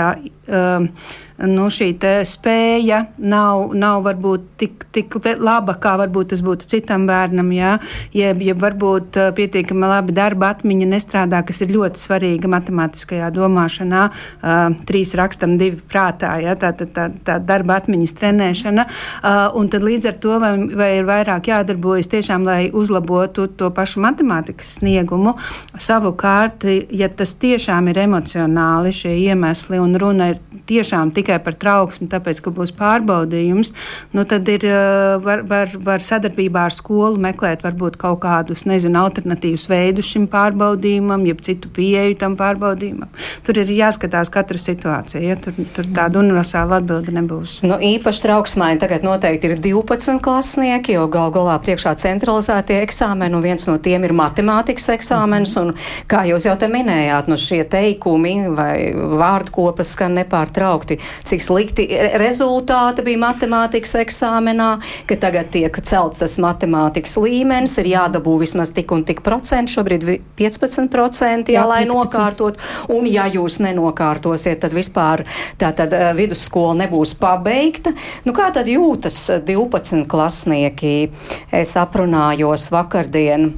nu, 1.44 1.66
šī 1.72 1.90
spēja 2.26 3.02
nav, 3.18 3.72
nav 3.76 4.02
varbūt 4.06 4.44
tik, 4.60 4.86
tik 4.94 5.16
laba, 5.40 5.76
kā 5.80 5.96
varbūt 6.00 6.32
tas 6.32 6.42
būtu 6.44 6.68
citam 6.70 7.06
bērnam, 7.08 7.50
jā, 7.52 7.76
jeb, 8.16 8.40
jeb 8.44 8.60
varbūt 8.62 9.18
uh, 9.20 9.30
pietiekami 9.36 9.90
labi 9.90 10.14
darba 10.16 10.52
atmiņa 10.54 10.88
nestrādā, 10.94 11.42
kas 11.46 11.60
ir 11.64 11.74
ļoti 11.74 12.00
svarīga 12.00 12.50
matemātiskajā 12.52 13.30
domāšanā. 13.36 14.06
Uh, 14.40 14.76
trīs 14.88 15.12
rakstam, 15.18 15.56
divi 15.60 15.80
prātā, 15.80 16.36
jā, 16.42 16.56
tā, 16.60 16.72
tā, 16.76 16.88
tā, 16.88 17.08
tā 17.26 17.38
darba 17.44 17.80
atmiņas 17.80 18.16
trenēšana. 18.16 18.86
Uh, 18.86 19.42
un 19.60 19.70
tad 19.72 19.84
līdz 19.84 20.10
ar 20.12 20.18
to 20.22 20.40
vai, 20.42 20.54
vai 20.78 20.90
ir 21.00 21.08
vairāk 21.08 21.50
jādarbojas 21.52 22.10
tiešām, 22.12 22.46
lai 22.48 22.60
uzlabotu 22.72 23.48
to 23.58 23.70
pašu 23.76 24.02
matemātikas 24.04 24.76
sniegumu. 24.80 25.36
Savukārt, 25.76 26.64
ja 26.90 27.10
tas 27.12 27.36
tiešām 27.40 27.92
ir 27.92 28.02
emocionāli 28.06 28.94
šie 28.96 29.12
iemesli 29.26 29.80
un 29.82 29.96
runa 30.00 30.30
ir 30.32 30.35
tiešām 30.66 31.12
tik 31.16 31.26
tikai 31.26 31.40
par 31.42 31.56
trauksmi, 31.58 32.06
tāpēc, 32.10 32.40
ka 32.44 32.52
būs 32.54 32.72
pārbaudījums, 32.76 33.72
nu, 34.14 34.24
tad 34.28 34.46
ir, 34.52 34.66
var, 35.24 35.42
var, 35.48 35.72
var 35.82 36.04
sadarbībā 36.04 36.68
ar 36.68 36.74
skolu 36.74 37.18
meklēt 37.22 37.64
varbūt 37.66 37.98
kaut 38.00 38.20
kādus, 38.22 38.66
nezinu, 38.68 39.00
alternatīvus 39.02 39.66
veidus 39.70 40.10
šim 40.12 40.28
pārbaudījumam, 40.30 41.26
jeb 41.26 41.42
citu 41.44 41.70
pieeju 41.74 42.18
tam 42.20 42.36
pārbaudījumam. 42.38 43.10
Tur 43.46 43.60
ir 43.62 43.72
jāskatās 43.74 44.30
katra 44.32 44.60
situācija, 44.60 45.22
ja 45.24 45.38
tur, 45.40 45.56
tur 45.74 45.88
tāda 45.96 46.20
universāla 46.22 46.80
atbilde 46.80 47.14
nebūs. 47.16 47.58
Nu, 47.66 47.78
īpaši 47.82 48.24
trauksmai 48.26 48.72
tagad 48.82 49.06
noteikti 49.06 49.50
ir 49.50 49.62
12 49.64 50.22
klasnieki, 50.22 50.96
jo 50.96 51.08
gal 51.12 51.32
galā 51.34 51.58
priekšā 51.62 51.96
centralizētie 52.02 52.78
eksāmeni, 52.84 53.34
un 53.36 53.44
viens 53.44 53.66
no 53.68 53.76
tiem 53.82 54.06
ir 54.06 54.14
matemātikas 54.16 54.92
eksāmenis, 54.96 55.56
un 55.60 55.74
kā 56.10 56.22
jūs 56.30 56.46
jau 56.48 56.54
te 56.60 56.70
minējāt, 56.70 57.30
nu 57.30 57.38
šie 57.40 57.62
teikumi 57.70 58.36
vai 58.54 58.76
vārdkopas 58.94 59.94
skan 59.96 60.18
nepārtraukti, 60.26 60.98
cik 61.26 61.42
slikti 61.42 61.86
rezultāti 62.20 63.04
bija 63.06 63.22
matemātikas 63.22 63.96
eksāmenā, 64.02 64.70
ka 65.06 65.18
tagad 65.22 65.50
tiek 65.54 65.72
celts 65.86 66.20
tas 66.22 66.36
matemātikas 66.42 67.16
līmenis, 67.22 67.78
ir 67.80 67.92
jādabū 67.94 68.36
vismaz 68.42 68.72
tik 68.76 68.92
un 68.92 69.04
tik 69.06 69.22
procentu, 69.26 69.78
šobrīd 69.78 70.06
15%, 70.38 71.52
jā, 71.54 71.60
jā 71.60 71.66
lai 71.66 71.82
15. 71.86 71.94
nokārtot, 71.94 72.60
un 72.92 73.06
ja 73.10 73.28
jūs 73.30 73.60
nenokārtosiet, 73.64 74.60
tad 74.64 74.74
vispār 74.76 75.24
tā 75.60 75.72
tad 75.76 75.94
eh, 75.96 76.10
vidusskola 76.16 76.76
nebūs 76.82 77.16
pabeigta. 77.20 77.94
Nu, 78.26 78.34
kā 78.36 78.50
tad 78.54 78.70
jūtas 78.70 79.18
12 79.46 80.06
klasnieki? 80.10 80.96
Es 81.54 81.76
aprunājos 81.78 82.70
vakardien 82.72 83.52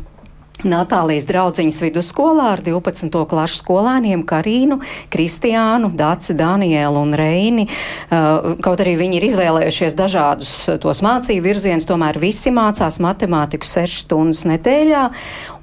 Natālijas 0.66 1.28
draudziņas 1.28 1.76
vidusskolā 1.84 2.48
ar 2.56 2.60
12. 2.66 3.14
klašu 3.30 3.60
skolēniem 3.60 4.24
Karīnu, 4.26 4.80
Kristiānu, 5.12 5.92
Dāci, 5.94 6.34
Danielu 6.34 6.98
un 6.98 7.14
Reini. 7.14 7.68
Uh, 7.68 8.56
kaut 8.64 8.82
arī 8.82 8.96
viņi 8.98 9.20
ir 9.20 9.28
izvēlējušies 9.28 9.94
dažādus 9.98 10.50
tos 10.82 11.04
mācību 11.06 11.46
virzienus, 11.46 11.86
tomēr 11.86 12.18
visi 12.18 12.50
mācās 12.50 12.98
matemātiku 13.04 13.70
6 13.70 14.02
stundas 14.02 14.42
nedēļā. 14.50 15.06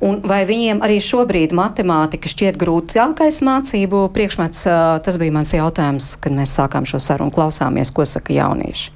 Un 0.08 0.24
vai 0.24 0.46
viņiem 0.48 0.80
arī 0.86 1.02
šobrīd 1.04 1.52
matemātika 1.56 2.32
šķiet 2.32 2.60
grūtākais 2.62 3.44
mācību 3.44 4.08
priekšmets? 4.16 4.64
Uh, 4.64 4.98
tas 5.04 5.20
bija 5.20 5.36
mans 5.36 5.52
jautājums, 5.58 6.14
kad 6.24 6.40
mēs 6.40 6.56
sākām 6.56 6.88
šo 6.88 7.04
sarunu 7.04 7.36
klausāmies, 7.36 7.92
ko 7.92 8.08
saka 8.08 8.32
jaunieši. 8.38 8.94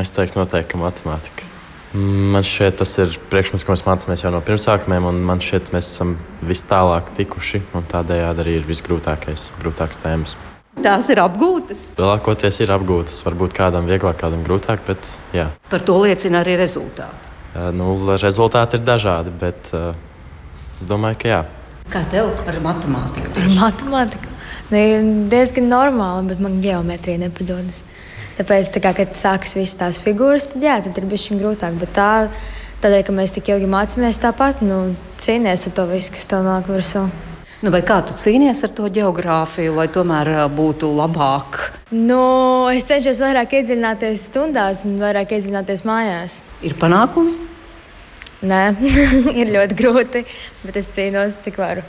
Es 0.00 0.14
teiktu 0.16 0.40
noteikti, 0.40 0.72
ka 0.72 0.80
matemātika. 0.80 1.53
Man 1.94 2.42
šķiet, 2.42 2.80
tas 2.80 2.90
ir 2.98 3.12
priekšmets, 3.30 3.62
ko 3.62 3.70
mēs 3.70 3.84
mācāmies 3.86 4.24
jau 4.24 4.32
no 4.34 4.40
pirmsākumiem, 4.42 5.04
un 5.06 5.20
man 5.28 5.38
šķiet, 5.38 5.70
mēs 5.70 5.92
esam 5.92 6.16
vis 6.42 6.64
tālāk 6.66 7.12
tikuši, 7.14 7.60
un 7.78 7.86
tādējādi 7.86 8.42
arī 8.42 8.56
ir 8.58 8.66
visgrūtākais, 8.66 9.52
grūtākās 9.60 10.00
tēmas. 10.02 10.34
Tās 10.82 11.06
ir 11.14 11.20
apgūtas. 11.22 11.84
Lielākoties 11.94 12.58
ir 12.64 12.72
apgūtas. 12.74 13.20
Varbūt 13.22 13.54
kādam 13.54 13.86
vieglāk, 13.86 14.18
kādam 14.24 14.42
grūtāk, 14.42 14.82
bet 14.88 15.06
jā. 15.36 15.46
Par 15.70 15.84
to 15.86 16.00
liecina 16.02 16.42
arī 16.42 16.56
rezultāti. 16.58 17.30
Nu, 17.78 17.92
rezultāti 18.18 18.80
ir 18.80 18.82
dažādi, 18.82 19.30
bet 19.38 19.70
uh, 19.70 19.92
es 20.74 20.88
domāju, 20.90 21.20
ka 21.22 21.30
jā. 21.30 21.40
Kā 21.94 22.02
tev 22.10 22.32
ar 22.50 22.58
matemātiku? 22.64 23.30
Ar 23.38 23.52
matemātiku? 23.54 24.34
Nu, 24.74 24.82
diezgan 25.30 25.70
normāli, 25.70 26.32
bet 26.32 26.42
man 26.42 26.58
geometrija 26.64 27.22
nepadodas. 27.22 27.84
Tāpēc, 28.34 28.72
tā 28.74 28.80
kā, 28.82 28.90
kad 28.98 29.14
sākas 29.14 29.54
visas 29.54 29.78
tās 29.78 30.00
figūras, 30.02 30.48
tad, 30.52 30.64
jā, 30.66 30.78
tad 30.82 30.96
ir 30.98 31.06
bijis 31.10 31.28
grūtāk. 31.38 31.76
Bet 31.78 31.92
tā, 31.94 32.08
tādēļ, 32.82 33.04
ka 33.06 33.14
mēs 33.14 33.36
tik 33.36 33.52
ilgi 33.54 33.70
mācāmies 33.70 34.18
tāpat, 34.22 34.64
nu, 34.66 34.96
cīnīties 35.22 35.68
ar 35.70 35.76
to 35.76 35.86
visu, 35.92 36.10
kas 36.16 36.26
tev 36.32 36.42
nāk 36.46 36.66
virsū. 36.70 37.06
Nu, 37.64 37.70
kā 37.86 38.00
tu 38.04 38.12
cīnies 38.18 38.58
ar 38.66 38.72
to 38.76 38.90
geogrāfiju, 38.92 39.76
lai 39.78 39.86
tomēr 39.88 40.28
būtu 40.52 40.90
labāk? 40.98 41.62
Nu, 41.94 42.18
es 42.74 42.84
cenšos 42.90 43.22
vairāk 43.24 43.54
iedziļināties 43.56 44.26
stundās 44.28 44.82
un 44.84 44.98
vairāk 45.00 45.32
iedziļināties 45.32 45.84
mājās. 45.88 46.42
Ir 46.66 46.74
panākumi? 46.82 47.38
Nē, 48.44 48.60
ir 49.40 49.54
ļoti 49.54 49.78
grūti, 49.78 50.26
bet 50.66 50.76
es 50.82 50.90
cīnos, 50.92 51.38
cik 51.46 51.62
varu. 51.62 51.86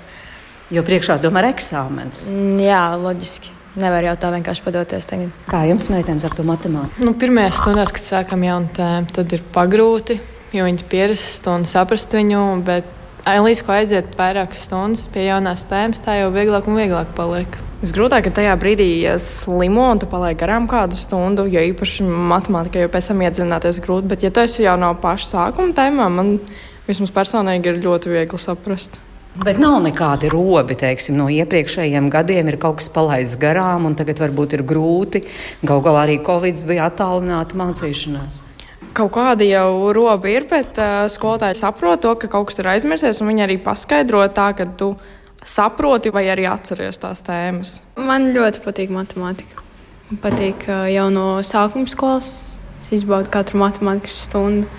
Jo 0.71 0.86
priekšā 0.86 1.19
tomēr 1.25 1.49
ir 1.49 1.58
eksāmenis. 1.58 2.29
Mm, 2.31 2.62
jā, 2.63 2.81
loģiski. 3.01 3.51
Nevar 3.76 4.06
jau 4.08 4.16
tā 4.20 4.32
vienkārši 4.32 4.64
padoties. 4.64 5.08
Tagad. 5.10 5.32
Kā 5.52 5.66
jums, 5.68 5.90
meitenes, 5.92 6.24
ar 6.28 6.36
to 6.36 6.46
matemātiku? 6.48 7.04
Nu, 7.04 7.12
Pirmajās 7.20 7.60
stundās, 7.60 7.92
kad 7.96 8.06
sākam 8.08 8.46
jaunu 8.48 8.72
tēmu, 8.76 9.12
tad 9.16 9.36
ir 9.36 9.44
pagrūti, 9.56 10.20
jo 10.56 10.68
viņi 10.68 10.88
pierast 10.92 11.50
un 11.52 11.68
saprast 11.68 12.16
viņu. 12.16 12.44
Bet 12.68 12.88
līdz 13.26 13.64
ko 13.66 13.76
aiziet 13.76 14.16
vairākas 14.16 14.68
stundas 14.70 15.08
pie 15.12 15.28
jaunās 15.28 15.66
tēmas, 15.68 16.04
tā 16.06 16.20
jau 16.22 16.32
vieglāk 16.36 16.70
un 16.72 16.80
vieglāk 16.80 17.12
paliek. 17.18 17.58
Visgrūtāk 17.82 18.30
ir 18.30 18.36
tajā 18.38 18.54
brīdī, 18.58 18.88
ja 19.04 19.18
slimo 19.20 19.90
un 19.92 20.00
tu 20.00 20.08
paliec 20.10 20.40
garām 20.40 20.70
kādu 20.72 20.96
stundu, 20.98 21.44
jo 21.52 21.64
īpaši 21.74 22.06
matemātikā 22.08 22.86
jau 22.86 22.92
pēc 22.94 23.10
tam 23.12 23.26
iedziļināties 23.26 23.82
grūti. 23.84 24.10
Bet, 24.14 24.24
ja 24.24 24.32
esi 24.46 24.64
jau 24.64 24.78
no 24.80 24.94
paša 25.02 25.28
sākuma 25.34 25.76
tēmā, 25.76 26.08
man 26.14 26.38
vismaz 26.88 27.12
personīgi 27.12 27.74
ir 27.74 27.84
ļoti 27.84 28.14
viegli 28.14 28.40
saprast. 28.40 29.02
Bet 29.43 29.58
nav 29.60 29.82
nekādi 29.84 30.30
robi, 30.32 30.78
teiksim, 30.80 31.17
no 31.19 31.26
iepriekšējiem 31.28 32.08
gadiem 32.13 32.48
ir 32.48 32.56
kaut 32.62 32.78
kas 32.80 32.88
palaists 32.93 33.36
garām, 33.39 33.84
un 33.89 33.95
tagad 34.00 34.21
varbūt 34.24 34.56
ir 34.56 34.63
grūti. 34.63 35.26
Galu 35.60 35.84
galā 35.84 36.06
arī 36.06 36.21
Covid 36.24 36.62
bija 36.69 36.86
attālināta 36.88 37.58
mācīšanās. 37.60 38.38
Kaut 38.95 39.12
kādi 39.17 39.50
jau 39.50 39.91
robi 39.91 40.38
ir, 40.38 40.45
bet 40.48 40.80
uh, 40.80 41.04
skolotāji 41.12 41.58
saprot 41.60 42.00
to, 42.06 42.13
ka 42.15 42.30
kaut 42.32 42.48
kas 42.48 42.62
ir 42.62 42.69
aizmirsies, 42.71 43.19
un 43.19 43.28
viņi 43.34 43.43
arī 43.43 43.58
paskaidro 43.60 44.21
tā, 44.32 44.54
ka 44.56 44.69
tu 44.80 44.93
saproti 45.43 46.13
vai 46.15 46.30
arī 46.32 46.45
atceries 46.48 47.02
tās 47.04 47.19
tēmas. 47.28 47.82
Man 48.00 48.30
ļoti 48.38 48.62
patīk 48.63 48.93
matemātika. 48.95 49.65
Man 50.08 50.21
patīk 50.24 50.63
uh, 50.69 50.86
jau 50.93 51.10
no 51.12 51.26
sākuma 51.43 51.91
skolas. 51.91 52.30
Es 52.80 52.93
izbaudu 52.95 53.34
katru 53.34 53.60
matemātikas 53.60 54.21
stundu. 54.30 54.71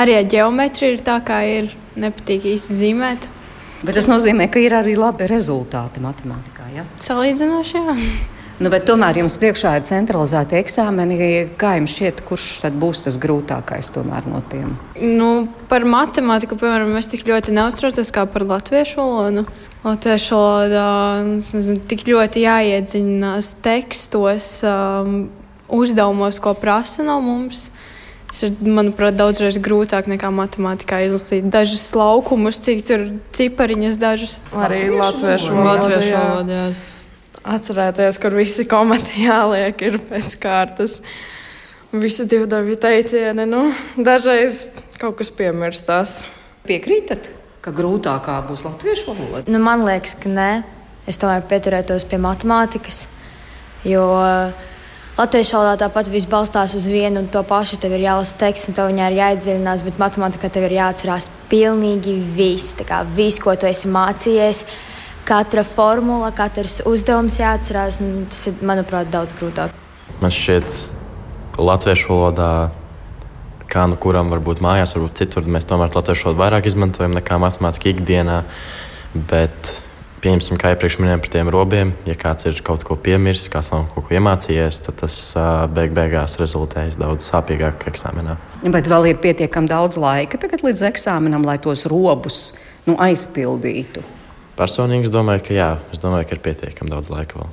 Arī 0.00 0.18
ar 0.18 0.26
geometriju 0.26 0.96
ir 0.96 1.06
tā, 1.06 1.20
kā 1.22 1.38
ir. 1.46 1.70
Nepatīk 2.02 2.48
īsti 2.56 2.80
zīmēt. 2.80 3.30
Bet 3.82 3.96
tas 3.98 4.06
nozīmē, 4.06 4.46
ka 4.52 4.60
ir 4.62 4.76
arī 4.78 4.94
labi 4.98 5.26
rezultāti 5.30 6.02
matemātikā. 6.02 6.68
Ja? 6.76 6.86
Salīdzinoši, 7.02 7.80
jā. 7.80 7.96
Nu, 8.62 8.70
tomēr 8.70 9.18
jums 9.18 9.34
priekšā 9.42 9.72
ir 9.78 9.86
centralizēti 9.88 10.54
eksāmeni. 10.60 11.16
Kā 11.58 11.72
jums 11.80 11.96
šķiet, 11.96 12.22
kurš 12.28 12.46
būs 12.78 13.02
tas 13.08 13.18
grūtākais 13.18 13.90
no 14.30 14.42
tiem? 14.52 14.76
Nu, 15.00 15.48
par 15.72 15.82
matemātiku, 15.82 16.58
piemēram, 16.60 16.94
es 17.00 17.10
tik 17.10 17.26
ļoti 17.26 17.56
neuztraucos 17.56 18.14
kā 18.14 18.26
par 18.30 18.46
latviešu 18.46 19.00
valodu. 19.00 19.46
Latviešu 19.82 20.38
valodā 20.38 20.88
nezinu, 21.26 21.80
tik 21.90 22.06
ļoti 22.06 22.44
jāiedziļinās 22.46 23.56
tekstos, 23.64 24.60
um, 24.62 25.24
uzdevumos, 25.66 26.38
ko 26.38 26.54
prasa 26.54 27.02
no 27.02 27.18
mums. 27.24 27.66
Uh, 27.72 27.88
Tas 28.32 28.46
ir, 28.46 28.54
manuprāt, 28.64 29.12
daudzreiz 29.12 29.58
grūtāk 29.60 30.06
nekā 30.08 30.30
matemātikā 30.32 31.02
izlasīt 31.04 31.50
dažus 31.52 31.90
laukumus, 31.92 32.62
cik 32.64 32.78
tur 32.88 33.04
cipariņus 33.36 33.98
dažus. 34.00 34.38
Arī 34.56 34.86
latviešu 34.88 35.52
valodā. 35.52 36.62
Atcerēties, 37.42 38.16
kur 38.22 38.32
visi 38.38 38.64
komati 38.70 39.26
jāliek 39.26 39.84
ir 39.84 40.00
pēc 40.08 40.38
kārtas. 40.40 41.02
Visi 41.92 42.24
divi 42.24 42.48
dabi 42.48 42.78
teicieni, 42.80 43.44
nu, 43.44 43.66
dažreiz 44.00 44.62
kaut 44.96 45.18
kas 45.20 45.28
piemirstās. 45.36 46.22
Piekrītat, 46.64 47.28
ka 47.60 47.76
grūtākā 47.76 48.38
būs 48.48 48.64
latviešu 48.64 49.12
valoda? 49.12 49.44
Nu, 49.52 49.60
man 49.60 49.84
liekas, 49.84 50.16
ka 50.16 50.32
nē. 50.32 50.50
Es 51.04 51.20
tomēr 51.20 51.44
pieturētos 51.50 52.08
pie 52.08 52.16
matemātikas, 52.22 53.04
jo 53.84 54.06
uh, 54.16 54.71
Latviešu 55.12 55.58
valodā 55.58 55.76
tāpat 55.84 56.08
viss 56.08 56.24
balstās 56.24 56.72
uz 56.72 56.86
vienu 56.88 57.20
un 57.20 57.26
to 57.28 57.42
pašu. 57.44 57.76
Tev 57.80 57.92
ir 57.92 58.06
jālasa 58.06 58.38
teksts, 58.40 58.70
un 58.70 58.76
tev 58.78 58.88
viņā 58.88 59.10
ir 59.10 59.18
jāiedziļinās, 59.18 59.82
bet 59.84 59.98
matemātikā 60.00 60.48
tev 60.48 60.64
ir 60.70 60.78
jāatcerās 60.78 61.28
pilnīgi 61.50 62.14
viss. 62.32 62.78
Viss, 63.12 63.42
ko 63.42 63.52
tu 63.52 63.68
esi 63.68 63.90
mācījies, 63.92 64.62
katra 65.28 65.66
formula, 65.68 66.32
katrs 66.32 66.80
uzdevums 66.88 67.36
jāatcerās. 67.42 68.00
Tas 68.32 68.46
ir, 68.48 68.56
manuprāt, 68.64 69.12
daudz 69.12 69.36
grūtāk. 69.36 69.76
Man 70.24 70.32
šķiet, 70.32 70.80
latviešu 71.60 72.08
valodā, 72.08 72.50
kā 73.68 73.84
nu 73.92 74.00
kuram 74.00 74.32
varbūt 74.32 74.64
mājās, 74.64 74.96
varbūt 74.96 75.26
citur, 75.26 75.44
mēs 75.44 75.68
tomēr 75.68 75.92
latviešu 75.92 76.30
valodu 76.30 76.46
vairāk 76.46 76.72
izmantojam 76.72 77.20
nekā 77.20 77.36
matemātiku 77.42 77.92
ikdienā. 77.92 78.46
Bet 79.12 79.74
pieņemsim, 80.22 80.58
kā 80.60 80.72
iepriekš 80.74 80.98
minējām 81.00 81.22
par 81.22 81.32
tiem 81.34 81.50
robiem. 81.52 81.92
Ja 82.08 82.16
kāds 82.18 82.46
ir 82.48 82.60
kaut 82.64 82.84
ko 82.86 82.96
piemirsis, 83.00 83.50
kāds 83.52 83.72
nav 83.74 83.88
kaut 83.92 84.06
ko 84.08 84.16
iemācījies, 84.16 84.82
tad 84.86 85.00
tas 85.02 85.18
beig 85.74 85.94
beigās 85.96 86.38
rezultējas 86.40 86.98
daudz 87.00 87.28
sāpīgāk 87.30 87.88
eksāmenā. 87.90 88.38
Bet 88.62 88.90
vēl 88.90 89.10
ir 89.12 89.22
pietiekami 89.22 89.70
daudz 89.70 89.98
laika 90.00 90.38
līdz 90.62 90.86
eksāmenam, 90.92 91.46
lai 91.46 91.58
tos 91.62 91.86
robus 91.90 92.52
nu, 92.86 92.96
aizpildītu. 93.02 94.04
Personīgi 94.58 95.08
es 95.08 95.14
domāju, 95.14 95.46
ka 95.48 95.56
jā, 95.56 95.72
es 95.94 96.02
domāju, 96.02 96.28
ka 96.28 96.36
ir 96.36 96.44
pietiekami 96.44 96.92
daudz 96.92 97.10
laika 97.12 97.40
vēl. 97.40 97.50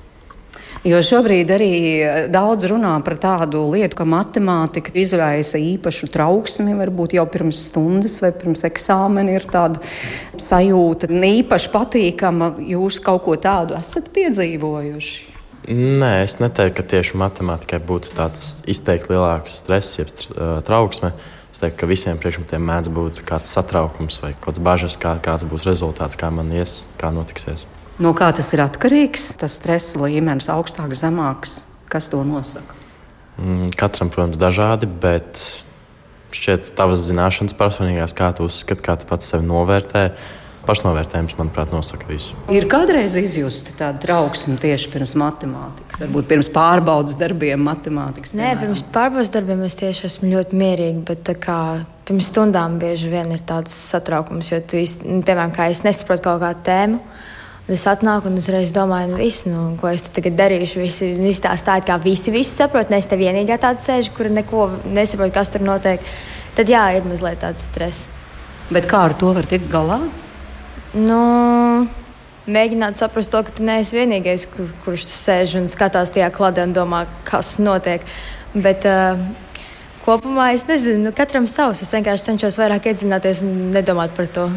Jo 0.87 1.01
šobrīd 1.03 1.49
arī 1.51 1.71
eh, 1.99 2.17
daudz 2.31 2.69
runā 2.71 2.93
par 3.03 3.17
tādu 3.19 3.65
lietu, 3.73 3.97
ka 3.99 4.05
matemātika 4.07 4.93
izraisa 4.95 5.59
īpašu 5.59 6.07
trauksmi. 6.13 6.75
Varbūt 6.79 7.17
jau 7.17 7.25
pirms 7.27 7.65
stundas 7.67 8.19
vai 8.23 8.31
pirms 8.31 8.63
eksāmena 8.67 9.35
ir 9.35 9.47
tāda 9.51 9.81
sajūta, 10.39 11.09
ne 11.11 11.33
īpaši 11.41 11.73
patīkama. 11.73 12.53
Jūs 12.63 13.01
kaut 13.03 13.25
ko 13.25 13.35
tādu 13.35 13.75
esat 13.79 14.07
piedzīvojuši? 14.15 15.35
Nē, 15.69 16.13
es 16.23 16.37
neteiktu, 16.39 16.77
ka 16.79 16.85
tieši 16.95 17.19
matemātikai 17.19 17.81
būtu 17.83 18.15
tāds 18.15 18.63
izteikti 18.69 19.11
lielāks 19.11 19.59
stress, 19.59 19.99
jeb 19.99 20.13
trauksme. 20.65 21.11
Es 21.51 21.59
teiktu, 21.59 21.75
ka 21.81 21.89
visiem 21.91 22.21
priekšmetiem 22.21 22.63
mēdz 22.63 22.93
būt 22.95 23.19
kāds 23.27 23.51
satraukums 23.51 24.21
vai 24.23 24.31
kāds 24.39 24.63
bažas, 24.63 24.95
kā, 25.01 25.17
kāds 25.21 25.43
būs 25.49 25.67
rezultāts, 25.67 26.17
kā 26.17 26.31
man 26.33 26.55
ies, 26.55 26.85
kā 27.01 27.11
notiksies. 27.13 27.67
No 27.99 28.13
kā 28.15 28.29
tas 28.35 28.53
ir 28.55 28.63
atkarīgs? 28.63 29.33
Tas 29.39 29.57
stresa 29.59 29.99
līmenis 29.99 30.47
augstāks, 30.51 31.01
zemāks. 31.03 31.63
Kas 31.91 32.07
to 32.07 32.21
nosaka? 32.23 32.77
Mm, 33.39 33.71
katram, 33.79 34.11
protams, 34.13 34.37
dažādi, 34.39 34.87
bet 35.01 35.39
šķiet, 36.35 36.73
tavas 36.77 37.07
zināšanas 37.07 37.55
personīgās, 37.57 38.13
kā 38.15 38.29
tu 38.35 38.45
uzskati, 38.47 38.83
kā 38.85 38.95
tu 38.99 39.07
pats 39.09 39.31
sevi 39.31 39.47
novērtē, 39.47 40.03
pašnovērtējums, 40.67 41.35
manuprāt, 41.39 41.71
nosaka 41.73 42.09
visu. 42.11 42.35
Ir 42.53 42.67
kādreiz 42.69 43.15
izjusti 43.17 43.73
tādu 43.79 44.03
trauksmi 44.03 44.57
tieši 44.61 44.91
pirms 44.93 45.15
matemātikas, 45.17 46.03
varbūt 46.03 46.29
pirms 46.29 46.51
pārbaudas 46.53 47.17
darbiem 47.19 47.63
matemātikas? 47.65 48.35
Nē, 48.35 48.51
piemēram. 48.51 48.61
pirms 48.67 48.83
pārbaudas 48.93 49.33
darbiem 49.33 49.63
es 49.65 49.79
tieši 49.79 50.05
esmu 50.11 50.29
ļoti 50.35 50.59
mierīga, 50.59 51.01
bet 51.09 51.33
kā, 51.41 51.59
pirms 52.09 52.29
stundām 52.29 52.77
bieži 52.81 53.09
vien 53.11 53.33
ir 53.33 53.41
tāds 53.49 53.73
satraukums, 53.89 54.51
jo 54.53 54.61
tu, 54.61 54.83
piemēram, 55.09 55.55
kā 55.55 55.71
es 55.73 55.83
nesaprotu 55.87 56.27
kaut 56.27 56.43
kādu 56.45 56.65
tēmu. 56.69 57.01
Es 57.69 57.83
atnāku 57.85 58.31
un 58.31 58.39
uzreiz 58.41 58.71
domāju, 58.73 59.11
nu, 59.11 59.17
viss, 59.19 59.43
nu, 59.45 59.75
ko 59.77 59.91
es 59.91 60.07
tagad 60.09 60.33
darīšu. 60.39 60.79
Visi, 60.81 61.11
visi 61.13 61.43
tā 61.43 61.51
stāsta, 61.53 61.83
kā 61.85 61.99
visi 62.01 62.33
visu 62.33 62.55
saprot. 62.55 62.89
Es 62.97 63.05
te 63.05 63.17
vienīgā 63.19 63.59
tāda 63.61 63.77
sēžu, 63.77 64.15
kur 64.17 64.31
neko 64.33 64.65
nesaprotu, 64.89 65.35
kas 65.35 65.53
tur 65.53 65.61
notiek. 65.67 66.01
Tad 66.57 66.71
jā, 66.71 66.81
ir 66.97 67.05
mazliet 67.05 67.43
tāds 67.43 67.67
stress. 67.69 68.17
Bet 68.73 68.89
kā 68.89 69.03
ar 69.09 69.13
to 69.17 69.29
var 69.37 69.45
tikt 69.49 69.69
galā? 69.69 69.99
Nu, 70.97 71.19
mēģināt 72.49 72.97
saprast 72.97 73.29
to, 73.33 73.43
ka 73.45 73.53
tu 73.53 73.67
neesi 73.67 73.99
vienīgais, 73.99 74.47
kur, 74.49 74.73
kurš 74.87 75.05
sēž 75.11 75.59
un 75.61 75.69
skatās 75.69 76.15
tajā 76.15 76.31
kladē 76.33 76.65
un 76.65 76.73
domā, 76.73 77.03
kas 77.29 77.59
notiek. 77.61 78.01
Bet, 78.57 78.89
uh, 78.89 79.21
Kopumā 80.09 80.47
es 80.55 80.63
nezinu, 80.65 81.03
nu, 81.05 81.13
katram 81.13 81.45
savs. 81.45 81.83
Es 81.85 81.93
vienkārši 81.93 82.31
cenšos 82.31 82.57
vairāk 82.57 82.87
iedziļināties 82.89 83.45
un 83.45 83.55
nedomāt 83.75 84.17
par 84.17 84.29
to. 84.33 84.49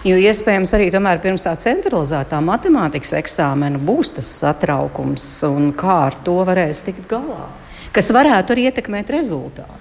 Jo 0.00 0.16
iespējams 0.16 0.70
arī 0.72 0.86
pirms 1.20 1.42
tā 1.44 1.52
centralizētā 1.60 2.38
matemātikas 2.40 3.12
eksāmena 3.18 3.76
būs 3.76 4.14
tas 4.16 4.30
satraukums, 4.40 5.26
un 5.44 5.74
kā 5.76 6.06
ar 6.06 6.16
to 6.24 6.38
varēs 6.48 6.80
tikt 6.86 7.04
galā, 7.10 7.50
kas 7.92 8.08
varētu 8.08 8.54
arī 8.54 8.70
ietekmēt 8.70 9.12
rezultātu. 9.12 9.76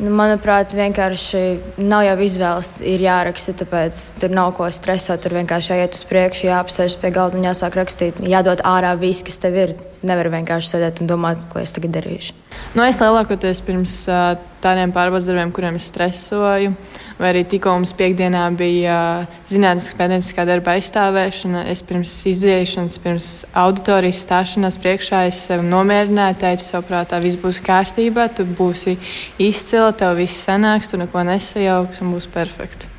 Nu, 0.00 0.08
manuprāt, 0.16 0.72
vienkārši 0.72 1.40
nav 1.84 2.06
jau 2.06 2.16
izvēles, 2.24 2.70
ir 2.80 3.04
jāraksta, 3.04 3.52
tāpēc 3.60 4.00
tur 4.22 4.32
nav 4.32 4.54
ko 4.56 4.70
stresot. 4.72 5.20
Tur 5.20 5.36
vienkārši 5.36 5.74
jāiet 5.74 5.98
uz 5.98 6.06
priekšu, 6.08 6.46
jāapsēžas 6.48 6.96
pie 7.02 7.12
galda 7.12 7.36
un 7.36 7.44
jāsāk 7.44 7.76
rakstīt. 7.76 8.22
Jādod 8.24 8.64
ārā 8.64 8.96
viss, 8.98 9.22
kas 9.22 9.36
tev 9.42 9.58
ir. 9.60 9.74
Nevar 10.02 10.32
vienkārši 10.32 10.74
sēdēt 10.74 11.02
un 11.02 11.10
domāt, 11.10 11.44
ko 11.50 11.60
es 11.62 11.70
tagad 11.74 11.92
darīšu. 11.94 12.34
Nu, 12.74 12.82
es 12.82 12.98
lielākoties 12.98 13.60
pirms 13.62 13.92
tādiem 14.62 14.92
pārbaudas 14.94 15.28
darbiem, 15.28 15.52
kuriem 15.54 15.76
es 15.78 15.86
stresoju, 15.90 16.72
vai 17.18 17.28
arī 17.30 17.42
tikko 17.48 17.74
mums 17.76 17.92
piekdienā 17.98 18.44
bija 18.58 18.96
zinātniskā 19.50 19.98
pētnieciskā 20.00 20.46
darba 20.48 20.74
aizstāvēšana. 20.78 21.66
Es 21.70 21.84
pirms 21.86 22.14
iziešanas, 22.32 22.98
pirms 23.02 23.30
auditorijas 23.64 24.24
stāšanās 24.26 24.80
priekšā 24.82 25.24
es 25.30 25.38
sevi 25.46 25.68
nomierināju, 25.68 26.40
teicu, 26.42 26.66
saprātā, 26.66 27.22
viss 27.22 27.40
būs 27.42 27.62
kārtībā, 27.62 28.26
tu 28.34 28.48
būsi 28.48 28.96
izcila, 29.42 29.92
tev 29.94 30.16
viss 30.22 30.42
sanāks, 30.48 30.90
tu 30.90 31.00
neko 31.00 31.26
nesajauks 31.28 32.02
un 32.02 32.16
būs 32.16 32.30
perfekti. 32.32 32.90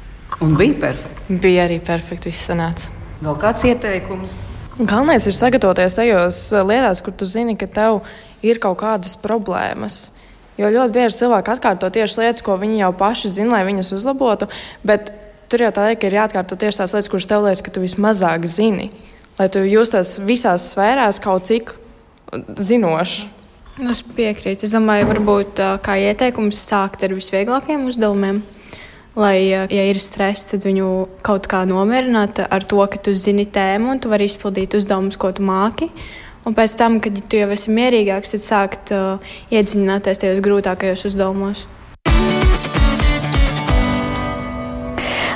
Un 0.43 0.55
bija 0.59 0.79
perfekti. 0.87 1.39
Bija 1.43 1.67
arī 1.67 1.79
perfekti, 1.83 2.31
viss 2.31 2.49
sanāca. 2.51 2.93
Vēl 3.23 3.39
kāds 3.39 3.63
ieteikums? 3.67 4.41
Galvenais 4.73 5.27
ir 5.29 5.35
sagatavoties 5.37 5.93
tajos 5.93 6.37
eh, 6.49 6.63
lietās, 6.65 7.03
kur 7.05 7.13
tu 7.13 7.27
zini, 7.29 7.53
ka 7.53 7.67
tev 7.69 7.99
ir 8.41 8.57
kaut 8.61 8.79
kādas 8.81 9.13
problēmas. 9.21 10.07
Jo 10.57 10.69
ļoti 10.73 10.93
bieži 10.95 11.19
cilvēki 11.19 11.53
atkārto 11.53 11.89
tieši 11.93 12.23
lietas, 12.23 12.41
ko 12.45 12.57
viņi 12.61 12.79
jau 12.81 12.89
paši 12.97 13.29
zina, 13.35 13.53
lai 13.53 13.67
viņas 13.67 13.93
uzlabotu. 13.93 14.47
Bet 14.85 15.11
tur 15.49 15.61
jau 15.65 15.69
tā 15.73 15.85
lieta, 15.91 16.09
ir 16.09 16.17
jāatkārto 16.17 16.57
tieši 16.57 16.81
tās 16.81 16.95
lietas, 16.95 17.11
kuras 17.13 17.29
tev 17.29 17.45
liekas, 17.45 17.61
ka 17.65 17.73
tu 17.73 17.85
vismazāk 17.85 18.49
zini. 18.49 18.89
Lai 19.37 19.47
tu 19.53 19.61
justies 19.65 20.15
visās 20.25 20.65
sfērās 20.73 21.21
kaut 21.21 21.45
cik 21.49 21.75
zinošs. 22.57 23.27
Es 23.93 24.01
piekrītu. 24.05 24.65
Es 24.65 24.73
domāju, 24.73 25.09
varbūt 25.09 25.61
kā 25.85 25.97
ieteikums 26.01 26.57
sākt 26.61 27.05
ar 27.05 27.13
visvieglākajiem 27.13 27.85
uzdevumiem. 27.89 28.41
Lai, 29.13 29.45
ja 29.45 29.67
ir 29.69 29.99
stress, 30.01 30.47
tad 30.49 30.63
viņu 30.65 30.87
kaut 31.21 31.45
kā 31.45 31.59
nomierināt 31.69 32.39
ar 32.47 32.63
to, 32.65 32.79
ka 32.89 32.97
tu 32.97 33.13
zini 33.13 33.45
tēmu 33.45 33.91
un 33.93 34.01
tu 34.01 34.09
vari 34.09 34.25
izpildīt 34.25 34.73
uzdevumus, 34.79 35.19
ko 35.21 35.29
tu 35.37 35.45
māki. 35.45 35.91
Un 36.49 36.55
pēc 36.57 36.73
tam, 36.79 36.97
kad 37.03 37.19
tu 37.29 37.37
jau 37.37 37.51
esi 37.53 37.71
mierīgāks, 37.71 38.33
tad 38.33 38.47
sākt 38.47 38.93
uh, 38.95 39.35
iedziļināties 39.53 40.19
tajos 40.23 40.41
grūtākajos 40.43 41.05
uzdevumos. 41.11 41.67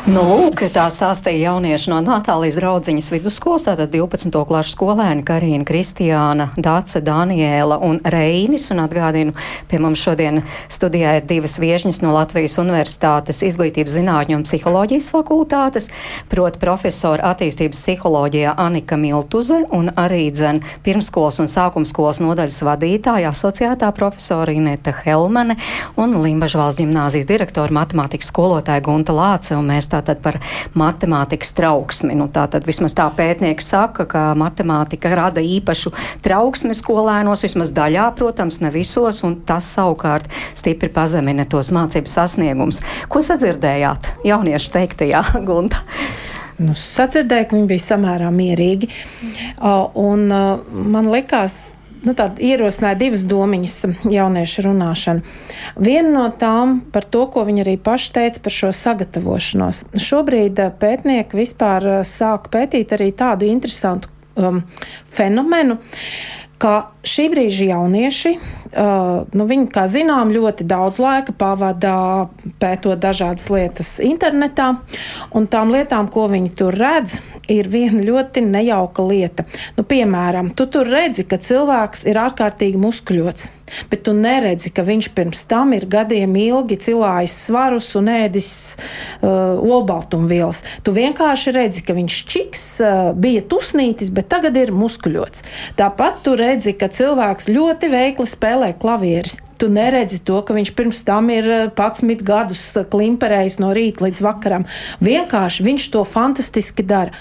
Nu, 0.07 0.21
lūk, 0.23 0.61
tā 0.71 0.85
stāstīja 0.87 1.49
jaunieši 1.49 1.89
no 1.91 1.97
Natālijas 1.99 2.55
draudziņas 2.61 3.09
vidusskolas, 3.11 3.65
tātad 3.65 3.91
12. 3.91 4.31
klases 4.47 4.71
skolēni 4.71 5.25
Karina, 5.27 5.65
Kristiāna, 5.67 6.45
Dāce, 6.55 7.01
Daniela 7.03 7.75
un 7.83 7.99
Reinis. 8.07 8.69
Un 8.71 8.79
atgādinu, 8.85 9.33
pie 9.67 9.81
mums 9.83 9.99
šodien 9.99 10.45
studijā 10.71 11.17
ir 11.17 11.27
divas 11.27 11.57
viešņas 11.59 11.99
no 12.05 12.13
Latvijas 12.15 12.55
Universitātes 12.61 13.43
izglītības 13.49 13.97
zinātņu 13.97 14.37
un 14.37 14.45
psiholoģijas 14.47 15.09
fakultātes, 15.11 15.89
proti 16.31 16.63
profesora 16.63 17.33
attīstības 17.33 17.83
psiholoģijā 17.83 18.55
Anika 18.63 18.95
Miltuze 18.95 19.59
un 19.75 19.91
arī 19.99 20.29
dzen 20.31 20.63
pirmskolas 20.87 21.41
un 21.43 21.51
sākumskolas 21.51 22.23
nodaļas 22.23 22.61
vadītāja 22.69 23.35
asociētā 23.35 23.91
profesora 23.99 24.55
Ineta 24.55 24.95
Helmane 25.03 25.59
un 25.99 26.15
Limbažu 26.23 26.63
valsts 26.63 26.79
ģimnāzijas 26.79 27.27
direktora 27.27 27.81
matemātikas 27.81 28.31
skolotāja 28.31 28.87
Gunta 28.87 29.11
Lāce 29.11 29.59
tātad 29.97 30.21
par 30.23 30.39
matemātikas 30.77 31.53
trauksmi. 31.57 32.15
Nu, 32.17 32.29
tātad 32.33 32.65
vismaz 32.67 32.95
tā 32.97 33.07
pētnieki 33.17 33.65
saka, 33.65 34.07
ka 34.09 34.23
matemātika 34.37 35.11
rada 35.17 35.43
īpašu 35.43 35.93
trauksmi 36.25 36.75
skolēnos, 36.77 37.45
vismaz 37.47 37.73
daļā, 37.75 38.09
protams, 38.17 38.61
ne 38.63 38.71
visos, 38.73 39.23
un 39.27 39.39
tas 39.47 39.67
savukārt 39.77 40.29
stipri 40.57 40.91
pazemina 40.93 41.47
tos 41.49 41.73
mācību 41.75 42.11
sasniegumus. 42.11 42.83
Ko 43.11 43.23
sadzirdējāt 43.25 44.13
jauniešu 44.27 44.73
teiktajā, 44.77 45.23
Gunta? 45.47 45.83
Nu, 46.57 46.73
sadzirdēju, 46.73 47.45
ka 47.49 47.53
viņi 47.53 47.67
bija 47.69 47.83
samērā 47.83 48.29
mierīgi. 48.33 48.89
Uh, 49.61 49.91
un, 50.01 50.25
uh, 50.33 50.63
man 50.89 51.11
liekas, 51.13 51.75
nu, 52.07 52.15
ierosināja 52.15 52.97
divas 52.99 53.23
domiņas 53.27 53.77
jauniešu 54.17 54.65
runāšanu. 54.67 55.23
Viena 55.75 56.13
no 56.13 56.25
tām 56.39 56.79
par 56.93 57.05
to, 57.05 57.25
ko 57.33 57.45
viņi 57.47 57.65
arī 57.65 57.77
paši 57.81 58.13
teica 58.17 58.43
par 58.45 58.55
šo 58.57 58.73
sagatavošanos. 58.75 59.83
Šobrīd 60.07 60.63
eh, 60.63 60.73
pētnieki 60.81 61.41
vispār 61.41 61.89
eh, 61.91 62.03
sāk 62.07 62.51
pētīt 62.53 62.95
arī 62.97 63.11
tādu 63.17 63.49
interesantu 63.49 64.11
um, 64.35 64.63
fenomenu, 65.11 65.77
ka 66.61 66.89
šī 67.05 67.27
brīža 67.33 67.71
jaunieši 67.73 68.33
nu, 68.77 69.47
viņi, 69.49 69.67
kā 69.73 69.87
zinām, 69.91 70.31
ļoti 70.33 70.67
daudz 70.67 70.99
laika 71.01 71.33
pavada 71.37 71.93
pētot 72.61 72.99
dažādas 73.01 73.49
lietas 73.53 73.95
internetā, 74.03 74.73
un 75.35 75.47
tām 75.51 75.73
lietām, 75.73 76.11
ko 76.13 76.27
viņi 76.31 76.53
tur 76.59 76.77
redz, 76.77 77.19
ir 77.51 77.69
viena 77.71 78.03
ļoti 78.03 78.43
nejauka 78.45 79.05
lieta. 79.07 79.47
Nu, 79.77 79.85
piemēram, 79.87 80.53
tu 80.57 80.67
tur 80.71 80.89
redzi, 80.89 81.25
ka 81.27 81.39
cilvēks 81.41 82.05
ir 82.09 82.21
ārkārtīgi 82.21 82.81
muskuļots. 82.81 83.51
Bet 83.91 84.05
tu 84.07 84.13
neredzi, 84.15 84.71
ka 84.71 84.83
viņš 84.87 85.09
pirms 85.15 85.43
tam 85.49 85.73
ir 85.75 85.83
gadiem 85.91 86.35
ilgi 86.39 86.77
cilājis 86.87 87.35
svarus 87.47 87.89
un 87.99 88.07
ēdis 88.11 88.49
uh, 88.77 89.59
olbaltumvielas. 89.59 90.63
Tu 90.87 90.93
vienkārši 90.95 91.53
redzi, 91.55 91.83
ka 91.83 91.95
viņš 91.97 92.19
čiks, 92.31 92.63
uh, 92.79 93.11
bija 93.11 93.43
tusnītis, 93.43 94.11
bet 94.15 94.29
tagad 94.31 94.55
ir 94.59 94.71
muskuļots. 94.75 95.43
Tāpat 95.79 96.23
tu 96.23 96.37
redzi, 96.39 96.77
ka 96.79 96.87
cilvēks 96.91 97.51
ļoti 97.51 97.91
veikli 97.91 98.27
spēlē 98.29 98.66
spēlē 98.67 98.79
klavieres. 98.79 99.39
Tu 99.57 99.69
neredzi 99.69 100.19
to, 100.21 100.41
ka 100.45 100.53
viņš 100.53 100.73
pirms 100.75 101.03
tam 101.03 101.29
ir 101.29 101.71
11 101.73 102.11
eh, 102.11 102.23
gadus 102.23 102.77
eh, 102.77 102.85
klimperējis 102.85 103.59
no 103.59 103.73
rīta 103.73 104.05
līdz 104.05 104.21
vakaram. 104.21 104.65
Vienkārši 105.01 105.63
viņš 105.65 105.91
to 105.91 106.03
fantastiski 106.05 106.83
dara. 106.83 107.11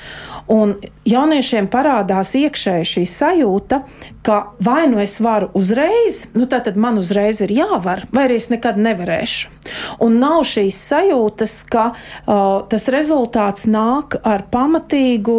Un 0.52 0.76
jauniešiem 1.06 1.66
parādās 1.70 2.30
iekšēji 2.38 2.86
šī 2.86 3.02
sajūta, 3.10 3.80
ka 4.26 4.36
vai 4.62 4.86
nu 4.90 5.00
es 5.02 5.16
varu 5.22 5.48
uzreiz, 5.58 6.24
nu 6.38 6.46
tad 6.50 6.68
man 6.78 6.98
uzreiz 6.98 7.40
ir 7.42 7.50
jāvar, 7.54 8.04
vai 8.14 8.26
arī 8.28 8.38
es 8.38 8.46
nekad 8.50 8.78
nevarēšu. 8.78 9.50
Un 10.02 10.18
nav 10.22 10.44
šīs 10.46 10.78
sajūtas, 10.90 11.54
ka 11.70 11.88
uh, 11.90 12.62
tas 12.70 12.86
rezultāts 12.94 13.66
nāk 13.70 14.18
ar 14.26 14.44
pamatīgu, 14.50 15.36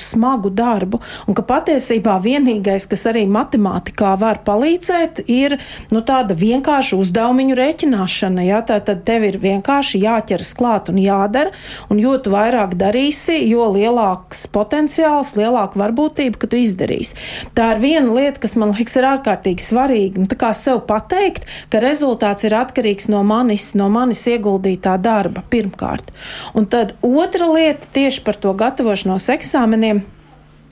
smagu 0.00 0.52
darbu, 0.52 1.00
un 1.28 1.36
ka 1.36 1.44
patiesībā 1.44 2.16
vienīgais, 2.24 2.88
kas 2.88 3.04
arī 3.12 3.26
matemātikā 3.28 4.14
var 4.20 4.40
palīdzēt, 4.48 5.24
ir 5.28 5.58
nu, 5.92 6.00
tāda 6.00 6.36
vienkārša 6.38 6.96
uzdevumu 7.00 7.56
rēķināšana. 7.58 8.48
Ja? 8.48 8.62
Tā 8.64 8.80
tad 8.84 9.04
tev 9.08 9.28
ir 9.28 9.40
vienkārši 9.40 10.00
jāķeras 10.04 10.54
klāt 10.56 10.88
un 10.92 11.00
jādara, 11.00 11.52
un 11.92 12.00
jo 12.00 12.16
tu 12.20 12.32
vairāk 12.32 12.76
darīsi, 12.80 13.40
jo 13.48 13.68
lielāks 13.76 14.37
lielāks 14.38 14.46
potenciāls, 14.52 15.36
lielāka 15.36 15.78
varbūtība, 15.78 16.38
ka 16.38 16.46
tu 16.46 16.56
izdarīsi. 16.56 17.16
Tā 17.54 17.74
ir 17.74 17.80
viena 17.82 18.14
lieta, 18.14 18.40
kas 18.40 18.56
man 18.56 18.72
liekas, 18.72 18.96
ir 18.96 19.06
ārkārtīgi 19.06 19.62
svarīga. 19.62 20.20
Nu, 20.20 20.26
tā 20.26 20.36
kā 20.36 20.52
sev 20.54 20.86
pateikt, 20.86 21.46
ka 21.70 21.80
rezultāts 21.80 22.44
ir 22.44 22.54
atkarīgs 22.54 23.08
no 23.08 23.22
manis, 23.24 23.74
no 23.74 23.88
manis 23.88 24.26
ieguldītā 24.26 24.98
darba 24.98 25.42
pirmkārt. 25.50 26.12
Un 26.54 26.66
tad 26.66 26.94
otra 27.02 27.48
lieta 27.50 27.86
tieši 27.92 28.22
par 28.24 28.36
to 28.36 28.54
gatavošanos 28.54 29.28
eksāmeniem 29.28 30.04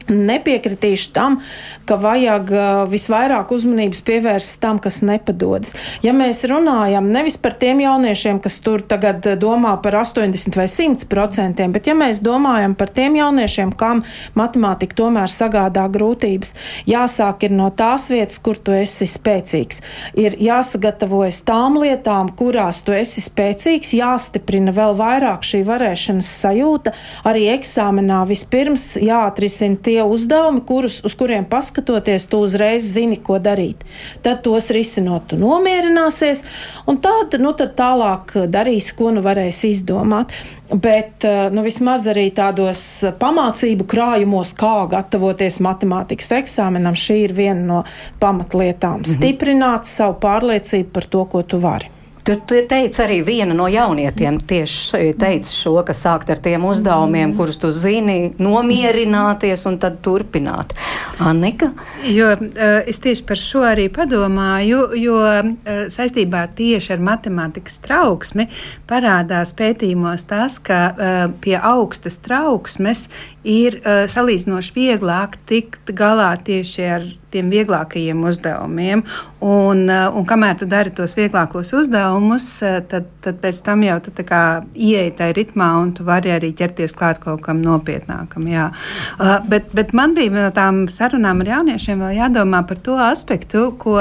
Nepiekritīšu 0.07 1.11
tam, 1.17 1.41
ka 1.89 1.97
vajag 1.99 2.51
visvairāk 2.93 3.51
uzmanības 3.51 4.03
pievērst 4.07 4.61
tam, 4.63 4.79
kas 4.83 5.01
nepadodas. 5.03 5.75
Ja 6.05 6.13
mēs 6.15 6.45
runājam 6.47 7.09
nevis 7.11 7.35
par 7.43 7.57
tiem 7.59 7.81
jauniešiem, 7.83 8.39
kas 8.45 8.61
tur 8.63 8.85
tagad 8.87 9.27
domā 9.43 9.75
par 9.83 9.99
80 9.99 10.55
vai 10.59 10.69
100 10.71 11.09
procentiem, 11.11 11.75
bet 11.75 11.91
ja 11.91 11.97
mēs 11.99 12.21
domājam 12.23 12.77
par 12.79 12.93
tiem 12.95 13.19
jauniešiem, 13.19 13.73
kam 13.75 14.05
matemātika 14.39 14.95
tomēr 15.03 15.33
sagādā 15.33 15.89
grūtības, 15.91 16.55
jāsāk 16.87 17.49
ir 17.49 17.57
no 17.59 17.73
tās 17.75 18.07
vietas, 18.13 18.39
kur 18.39 18.61
tu 18.63 18.77
esi 18.77 19.09
spēcīgs. 19.11 19.83
Ir 20.23 20.39
jāsagatavojas 20.39 21.43
tām 21.47 21.81
lietām, 21.83 22.31
kurās 22.39 22.85
tu 22.87 22.95
esi 22.95 23.25
spēcīgs, 23.25 23.95
jāstiprina 23.99 24.75
vēl 24.77 24.95
vairāk 24.99 25.43
šī 25.47 25.65
varēšanas 25.67 26.31
sajūta. 26.45 26.95
Arī 27.27 27.49
eksāmenā 27.57 28.23
vispirms 28.31 28.93
jāatrisina 29.03 29.83
tie 29.83 29.96
tie 29.97 30.05
uzdevumi, 30.05 30.61
kurus, 30.67 31.01
uz 31.05 31.15
kuriem 31.17 31.47
paskatoties, 31.49 32.27
tu 32.29 32.43
uzreiz 32.45 32.85
zini, 32.85 33.17
ko 33.17 33.39
darīt. 33.41 33.85
Tad 34.23 34.43
tos 34.45 34.69
risinot, 34.75 35.31
tu 35.31 35.39
nomierināsies, 35.41 36.43
un 36.91 37.01
tad, 37.01 37.39
nu, 37.41 37.55
tad 37.57 37.73
tālāk 37.79 38.37
darīsi, 38.53 38.93
ko 38.99 39.15
nu 39.17 39.25
varēs 39.25 39.63
izdomāt. 39.71 40.37
Bet 40.67 41.25
eh, 41.25 41.47
nu, 41.55 41.65
vismaz 41.65 42.09
arī 42.11 42.29
tādos 42.37 42.83
pamācību 43.21 43.87
krājumos, 43.89 44.53
kā 44.59 44.77
gatavoties 44.93 45.61
matemātikas 45.65 46.33
eksāmenam, 46.43 46.99
šī 46.99 47.21
ir 47.29 47.37
viena 47.37 47.63
no 47.67 47.83
pamatlietām. 48.21 49.01
Mm 49.01 49.03
-hmm. 49.03 49.17
Stiprināt 49.17 49.89
savu 49.89 50.19
pārliecību 50.21 50.91
par 50.93 51.05
to, 51.05 51.25
ko 51.25 51.43
tu 51.43 51.59
vari. 51.63 51.96
Tur, 52.27 52.41
teica 52.67 53.05
arī 53.05 53.21
viena 53.23 53.55
no 53.55 53.69
jaunietiem 53.71 54.41
tieši 54.51 55.13
teica 55.19 55.51
šo, 55.53 55.77
ka 55.87 55.95
sākt 55.95 56.31
ar 56.35 56.41
tiem 56.43 56.65
uzdevumiem, 56.67 57.29
mm. 57.31 57.37
kurus 57.39 57.61
tu 57.63 57.71
zini, 57.71 58.33
nomierināties 58.43 59.63
un 59.71 59.79
tad 59.83 60.01
turpināt. 60.03 60.75
Annika? 61.23 61.71
Jo 62.11 62.33
uh, 62.35 62.65
es 62.83 62.99
tieši 63.05 63.23
par 63.29 63.39
šo 63.39 63.63
arī 63.69 63.87
padomāju, 63.95 64.81
jo 64.99 65.21
uh, 65.23 65.53
saistībā 65.93 66.43
tieši 66.59 66.97
ar 66.97 67.05
matemātikas 67.13 67.79
trauksmi 67.85 68.49
parādās 68.91 69.55
pētījumos 69.57 70.27
tas, 70.27 70.59
ka 70.59 70.81
uh, 70.91 71.17
pie 71.45 71.55
augstas 71.61 72.19
trauksmes 72.27 73.07
ir 73.47 73.79
uh, 73.81 74.05
salīdzinoši 74.11 74.75
vieglāk 74.75 75.39
tikt 75.47 75.95
galā 75.97 76.33
tieši 76.43 76.91
ar 76.97 77.07
tiem 77.37 77.51
vieglākajiem 77.53 78.23
uzdevumiem. 78.27 79.03
Un, 79.45 79.85
uh, 79.91 80.09
un 80.17 80.27
kamēr 80.27 80.57
tu 80.61 80.69
dari 80.71 80.91
tos 80.95 81.15
vieglākos 81.19 81.73
uzdevumus, 81.77 82.49
uh, 82.65 82.81
tad, 82.89 83.09
tad 83.25 83.39
pēc 83.43 83.61
tam 83.67 83.85
jau 83.87 83.99
tu 84.03 84.15
ieej 84.17 85.13
tajā 85.19 85.37
ritmā 85.37 85.69
un 85.83 85.93
tu 85.95 86.07
vari 86.07 86.33
arī 86.35 86.53
ķerties 86.57 86.97
klāt 86.97 87.21
kaut 87.23 87.45
kam 87.45 87.63
nopietnākam. 87.63 88.49
Jā. 88.51 88.71
Uh, 89.19 89.39
bet, 89.49 89.71
bet 89.77 89.95
man 89.95 90.17
bija 90.17 90.33
no 90.35 90.51
tām 90.55 90.87
sarunām 90.91 91.45
ar 91.45 91.53
jauniešiem 91.57 92.03
vēl 92.03 92.17
jādomā 92.21 92.65
par 92.67 92.81
to 92.83 92.97
aspektu, 92.99 93.69
ko 93.79 93.99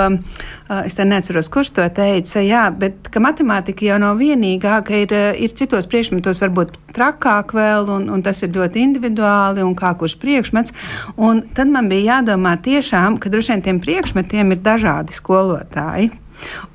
es 0.85 0.95
neatceros, 0.97 1.49
kurš 1.53 1.75
to 1.77 1.85
teica. 1.93 2.41
Jā, 2.41 2.65
bet 2.73 3.11
matemātika 3.21 3.85
jau 3.85 3.99
nav 4.01 4.17
vienīgā, 4.21 4.79
ka 4.85 5.03
ir, 5.03 5.13
ir 5.37 5.53
citos 5.53 5.85
priekšmetos 5.91 6.41
varbūt 6.41 6.73
trakāk 6.95 7.53
vēl, 7.55 7.89
un, 7.91 8.07
un 8.09 8.23
tas 8.25 8.41
ir 8.45 8.53
ļoti 8.55 8.81
individuāli 8.81 9.34
un 9.65 9.75
kā 9.77 9.93
kurš 9.99 10.17
priekšmets. 10.21 10.75
Un 11.15 11.43
tad 11.55 11.71
man 11.71 11.89
bija 11.91 12.19
jādomā 12.19 12.55
tiešām, 12.65 13.19
ka 13.21 13.31
droši 13.31 13.55
vien 13.55 13.65
tiem 13.65 13.81
priekšmetiem 13.83 14.55
ir 14.55 14.63
dažādi 14.65 15.15
skolotāji. 15.15 16.11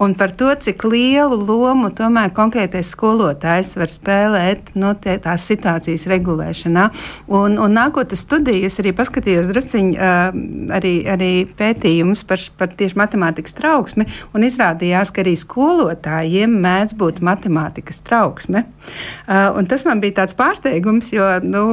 Un 0.00 0.14
par 0.18 0.32
to, 0.36 0.48
cik 0.54 0.84
lielu 0.88 1.36
lomu 1.36 1.90
tomēr 1.96 2.32
konkrētais 2.36 2.92
skolotājs 2.94 3.74
var 3.80 3.92
spēlēt 3.92 4.72
no 4.74 4.92
nu, 4.94 5.16
tās 5.22 5.44
situācijas 5.48 6.06
regulēšanā. 6.10 6.86
Un, 7.36 7.58
un 7.60 7.74
nākot 7.76 8.14
uz 8.14 8.24
studiju, 8.24 8.68
es 8.68 8.80
arī 8.82 8.92
paskatījos 8.96 9.50
drusciņu 9.52 9.96
uh, 9.96 10.38
arī, 10.76 10.94
arī 11.10 11.30
pētījumus 11.58 12.24
par, 12.28 12.42
par 12.58 12.72
tieši 12.76 12.98
matemātikas 13.00 13.56
trauksmi, 13.58 14.06
un 14.36 14.46
izrādījās, 14.46 15.12
ka 15.14 15.24
arī 15.24 15.36
skolotājiem 15.40 16.56
mēdz 16.64 16.96
būt 17.00 17.22
matemātikas 17.26 18.02
trauksme. 18.06 18.64
Uh, 19.26 19.60
tas 19.70 19.84
man 19.86 20.02
bija 20.02 20.20
tāds 20.22 20.36
pārsteigums, 20.38 21.12
jo 21.14 21.26
nu, 21.44 21.64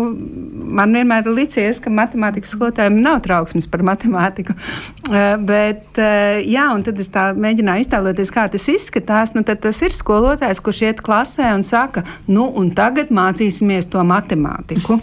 man 0.77 0.93
vienmēr 0.95 1.27
ir 1.27 1.37
licies, 1.37 1.81
ka 1.83 1.93
matemātikas 1.93 2.53
skolotājiem 2.55 2.99
nav 3.03 3.23
trauksmes 3.25 3.69
par 3.71 3.85
matemātiku. 3.87 4.55
Uh, 5.07 5.35
bet, 5.47 5.87
uh, 5.95 6.37
jā, 6.43 6.67
un 6.75 6.85
tad 6.85 6.99
es 7.01 7.11
tā 7.13 7.29
mēģināju 7.37 7.76
iztēloties, 7.81 8.31
kā 8.33 8.47
tas 8.51 8.67
izskatās, 8.71 9.33
nu, 9.35 9.43
tad 9.47 9.61
tas 9.63 9.81
ir 9.85 9.95
skolotājs, 9.95 10.61
kurš 10.63 10.83
iet 10.87 11.03
klasē 11.05 11.51
un 11.55 11.65
saka, 11.67 12.05
nu, 12.27 12.47
un 12.59 12.71
tagad 12.75 13.13
mācīsimies 13.13 13.89
to 13.91 14.03
matemātiku. 14.07 14.99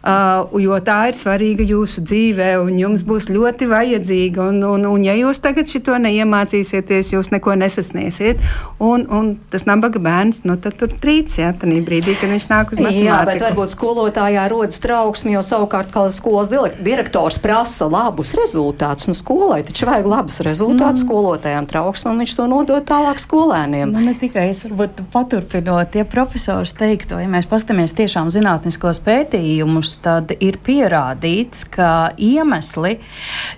Uh, 0.00 0.48
jo 0.56 0.78
tā 0.80 1.10
ir 1.10 1.16
svarīga 1.18 1.64
jūsu 1.66 2.00
dzīvē, 2.08 2.54
un 2.62 2.78
jums 2.80 3.02
būs 3.04 3.28
ļoti 3.28 3.68
vajadzīga. 3.68 4.46
Un, 4.48 4.62
un, 4.64 4.86
un 4.88 5.04
ja 5.04 5.12
jūs 5.18 5.42
tagad 5.44 5.68
šo 5.68 5.98
neiemācīsieties, 6.00 7.12
jūs 7.12 7.28
neko 7.34 7.52
nesasniegsiet. 7.60 8.40
Un, 8.80 9.04
un 9.12 9.34
tas 9.52 9.66
nabaga 9.68 10.00
bērns, 10.00 10.40
nu, 10.48 10.56
tur 10.56 10.88
trīc, 10.88 11.34
ja 11.36 11.52
tā 11.52 11.68
brīdī, 11.68 12.14
kad 12.16 12.32
viņš 12.32 12.46
nāk 12.48 12.72
uz 12.72 12.80
matemātiku. 12.80 13.04
Jā, 13.04 13.18
bet 13.28 13.44
varbūt 13.44 13.74
skolotājā 13.74 14.46
rodas 14.48 14.80
trauksme, 14.80 15.34
jo 15.34 15.44
savukārt 15.44 15.92
skolas 16.16 16.48
direktors 16.80 17.40
prasa 17.42 17.88
labus 17.90 18.32
rezultātus. 18.38 19.10
Nu, 19.10 19.16
skolai 19.18 19.60
taču 19.68 19.88
vajag 19.90 20.08
labus 20.08 20.40
rezultātus, 20.46 21.04
mm. 21.04 21.08
skolotājām 21.10 21.68
trauksme, 21.68 22.14
un 22.14 22.24
viņš 22.24 22.36
to 22.40 22.48
nodod 22.48 22.88
tālāk 22.88 23.20
skolēniem. 23.20 23.92
Nu, 23.92 24.06
ne 24.08 24.16
tikai 24.16 24.48
es 24.54 24.64
varbūt 24.64 25.04
paturpinot, 25.12 26.00
ja 26.00 26.08
profesors 26.08 26.72
teikto, 26.78 27.20
ja 27.20 27.28
mēs 27.28 27.48
paskatāmies 27.50 27.92
tiešām 28.00 28.32
zinātniskos 28.32 29.02
pētījumus, 29.04 29.89
pētījumus, 29.90 29.98
tad 30.02 30.32
ir 30.40 30.58
pierādīts, 30.62 31.64
ka 31.70 32.12
iemesli, 32.16 33.00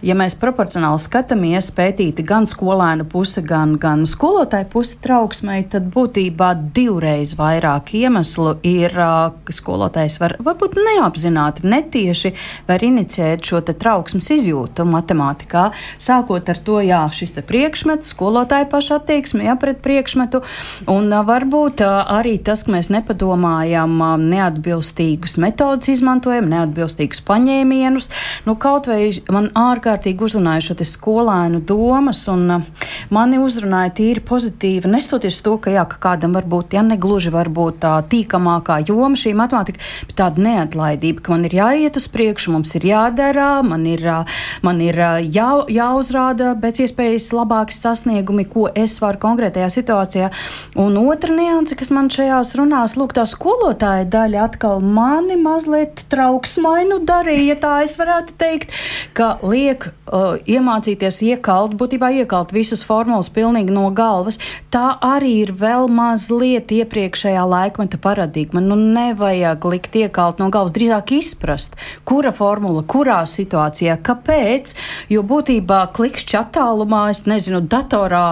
ja 0.02 0.14
mēs 0.14 0.34
proporcionāli 0.34 1.00
skatāmies 1.00 1.70
pētīti 1.72 2.22
gan 2.24 2.46
skolēnu 2.46 3.04
pusi, 3.08 3.42
gan, 3.42 3.78
gan 3.78 4.04
skolotāju 4.06 4.68
pusi 4.70 4.98
trauksmei, 5.02 5.68
tad 5.68 5.90
būtībā 5.92 6.72
divreiz 6.74 7.34
vairāk 7.36 7.94
iemeslu 7.94 8.58
ir, 8.62 8.92
ka 8.92 9.52
skolotājs 9.52 10.20
var 10.20 10.36
varbūt 10.40 10.76
neapzināti, 10.76 11.66
netieši 11.66 12.34
var 12.68 12.82
inicijēt 12.82 13.44
šo 13.44 13.62
trauksmes 13.62 14.30
izjūtu 14.30 14.84
matemātikā, 14.84 15.70
sākot 15.98 16.48
ar 16.48 16.58
to, 16.58 16.80
jā, 16.82 17.08
šis 17.12 17.38
priekšmets, 17.46 18.12
skolotāja 18.12 18.68
paša 18.70 19.00
attieksme, 19.00 19.46
jā, 19.46 19.56
pret 19.56 19.80
priekšmetu, 19.82 20.42
un 20.90 21.10
varbūt 21.10 21.82
arī 21.82 22.38
tas, 22.42 22.64
ka 22.64 22.74
mēs 22.74 22.90
nepadomājam 22.92 23.96
neatbilstīgus 24.22 25.38
metodus 25.42 25.88
izmantot, 25.92 26.21
izmantojam, 26.22 26.48
neatbilstīgus 26.50 27.22
paņēmienus. 27.26 28.08
Nu, 28.46 28.54
kaut 28.56 28.86
vai 28.86 29.10
man 29.32 29.50
ārkārtīgi 29.58 30.22
uzrunāja 30.22 30.62
šo 30.68 30.76
skolēnu 30.86 31.62
domas, 31.66 32.26
un 32.30 32.50
uh, 32.50 32.62
mani 33.10 33.38
uzrunāja 33.42 33.92
tīri 33.96 34.22
pozitīvi, 34.22 34.90
nestoties 34.90 35.40
to, 35.42 35.56
ka, 35.58 35.70
jā, 35.70 35.84
ka 35.88 35.98
kādam 35.98 36.34
varbūt 36.36 36.74
ja, 36.76 36.82
negluži 36.82 37.32
varbūt 37.32 37.80
tā 37.82 37.94
tīkamākā 38.06 38.82
joma 38.86 39.18
šī 39.18 39.34
matemātika, 39.38 39.82
bet 40.06 40.16
tāda 40.18 40.42
neatlaidība, 40.42 41.22
ka 41.22 41.34
man 41.34 41.46
ir 41.48 41.56
jāiet 41.58 41.98
uz 41.98 42.06
priekšu, 42.12 42.54
mums 42.54 42.74
ir 42.78 42.86
jādara, 42.86 43.62
man 43.66 43.86
ir, 43.86 44.04
uh, 44.06 44.42
man 44.62 44.80
ir 44.82 44.98
uh, 44.98 45.18
jā, 45.22 45.50
jāuzrāda 45.72 46.54
pēc 46.62 46.84
iespējas 46.86 47.30
labāki 47.34 47.74
sasniegumi, 47.76 48.46
ko 48.46 48.68
es 48.74 48.98
varu 49.02 49.22
konkrētajā 49.22 49.70
situācijā. 49.74 50.30
Un 50.82 50.98
otra 51.02 51.34
nianse, 51.34 51.76
kas 51.78 51.92
man 51.94 52.10
šajās 52.12 52.54
runās, 52.58 52.96
lūk, 52.98 53.16
tā 53.16 53.26
skolotāja 53.28 54.06
daļa 54.12 54.46
atkal 54.46 54.82
mani 54.82 55.38
mazliet 55.40 56.04
trauksmainu 56.12 57.00
darīja, 57.08 57.56
tā 57.62 57.72
es 57.86 57.96
varētu 58.00 58.36
teikt, 58.40 58.72
ka 59.16 59.34
liek 59.42 59.88
uh, 59.88 60.36
iemācīties 60.44 61.22
iekalt, 61.32 61.76
būtībā 61.80 62.12
iekalt 62.22 62.52
visas 62.54 62.84
formulas 62.86 63.30
pilnīgi 63.32 63.72
no 63.74 63.88
galvas. 63.96 64.38
Tā 64.72 64.98
arī 65.02 65.34
ir 65.46 65.54
vēl 65.58 65.88
mazliet 65.92 66.72
iepriekšējā 66.74 67.42
laikmeta 67.48 68.00
paradigma. 68.02 68.62
Nu, 68.64 68.76
nevajag 68.76 69.66
likt 69.72 69.96
iekalt 70.02 70.42
no 70.42 70.50
galvas, 70.52 70.76
drīzāk 70.76 71.14
izprast, 71.16 71.76
kura 72.08 72.32
formula, 72.34 72.84
kurā 72.84 73.22
situācijā, 73.28 73.98
kāpēc, 74.04 74.76
jo 75.12 75.24
būtībā 75.26 75.84
klikšķi 75.96 76.38
attālumā, 76.42 77.08
es 77.12 77.24
nezinu, 77.28 77.62
datorā, 77.72 78.24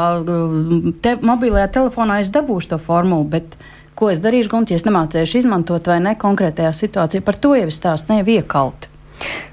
te, 1.05 1.17
mobilajā 1.25 1.71
telefonā 1.81 2.21
es 2.25 2.33
dabūšu 2.35 2.75
to 2.75 2.81
formulu, 2.83 3.29
bet 3.37 3.57
ko 4.01 4.11
es 4.11 4.23
darīšu, 4.25 4.51
gunti, 4.53 4.75
ja 4.75 4.81
es 4.81 4.87
nemācīšu 4.89 5.43
izmantot 5.45 5.91
vai 5.93 6.01
ne 6.01 6.17
konkrētajā 6.19 6.73
situācijā. 6.77 7.25
Par 7.27 7.37
to 7.37 7.53
jau 7.59 7.69
es 7.69 7.81
stāstu 7.81 8.17
nevis 8.17 8.41
iekalt. 8.41 8.89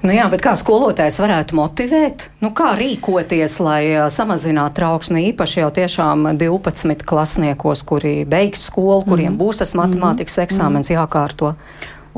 Nu 0.00 0.14
jā, 0.14 0.24
bet 0.32 0.40
kā 0.40 0.54
skolotājs 0.56 1.18
varētu 1.20 1.56
motivēt? 1.58 2.28
Nu, 2.40 2.52
kā 2.56 2.70
rīkoties, 2.78 3.58
lai 3.60 3.82
samazinātu 4.14 4.78
trauksmi 4.78 5.26
īpaši 5.32 5.60
jau 5.60 5.70
tiešām 5.80 6.30
12 6.40 7.04
klasniekos, 7.08 7.82
kuri 7.88 8.14
beigs 8.24 8.64
skolu, 8.70 9.02
kuriem 9.04 9.32
mm 9.32 9.36
-hmm. 9.36 9.42
būs 9.42 9.60
tas 9.60 9.74
matemātikas 9.74 10.36
mm 10.36 10.40
-hmm. 10.40 10.46
eksāmens 10.46 10.90
jākārto? 10.90 11.54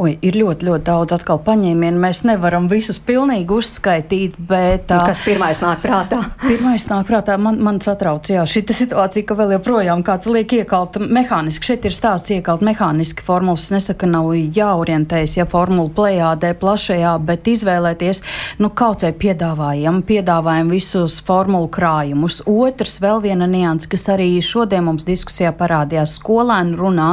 Oi, 0.01 0.15
ir 0.25 0.33
ļoti, 0.41 0.65
ļoti 0.65 0.85
daudz 0.87 1.13
atkal 1.13 1.37
paņēmienu. 1.45 1.99
Mēs 2.01 2.23
nevaram 2.25 2.71
visus 2.71 2.97
pilnīgi 3.05 3.53
uzskaitīt, 3.53 4.39
bet. 4.49 4.89
Uh, 4.89 5.03
Kas 5.05 5.19
pirmais 5.27 5.59
nāk 5.61 5.83
prātā? 5.83 6.23
pirmais 6.47 6.87
nāk 6.89 7.05
prātā, 7.11 7.35
man, 7.37 7.59
man 7.61 7.83
satrauc, 7.85 8.31
jā, 8.33 8.47
šī 8.49 8.63
situācija, 8.79 9.27
ka 9.29 9.37
vēl 9.37 9.53
joprojām 9.59 10.01
kāds 10.07 10.31
liek 10.33 10.55
iekalt 10.57 10.97
mehāniski. 11.05 11.69
Šeit 11.69 11.85
ir 11.85 11.93
stāsts 11.93 12.33
iekalt 12.33 12.65
mehāniski 12.65 13.27
formulas. 13.27 13.67
Es 13.67 13.75
nesaku, 13.75 14.07
ka 14.07 14.09
nav 14.09 14.31
jāorientējas, 14.33 15.35
ja 15.37 15.47
formula 15.51 15.93
plējādē 15.99 16.55
plašajā, 16.63 17.13
bet 17.29 17.53
izvēlēties, 17.53 18.23
nu, 18.65 18.73
kaut 18.73 19.05
vai 19.05 19.13
piedāvājam, 19.13 20.01
piedāvājam 20.09 20.73
visus 20.73 21.19
formulu 21.29 21.69
krājumus. 21.77 22.41
Otrs, 22.49 23.03
vēl 23.05 23.21
viena 23.27 23.51
nianses, 23.51 23.91
kas 23.93 24.09
arī 24.17 24.31
šodien 24.41 24.89
mums 24.89 25.05
diskusijā 25.05 25.53
parādījās 25.61 26.17
skolēnu 26.23 26.81
runā, 26.81 27.13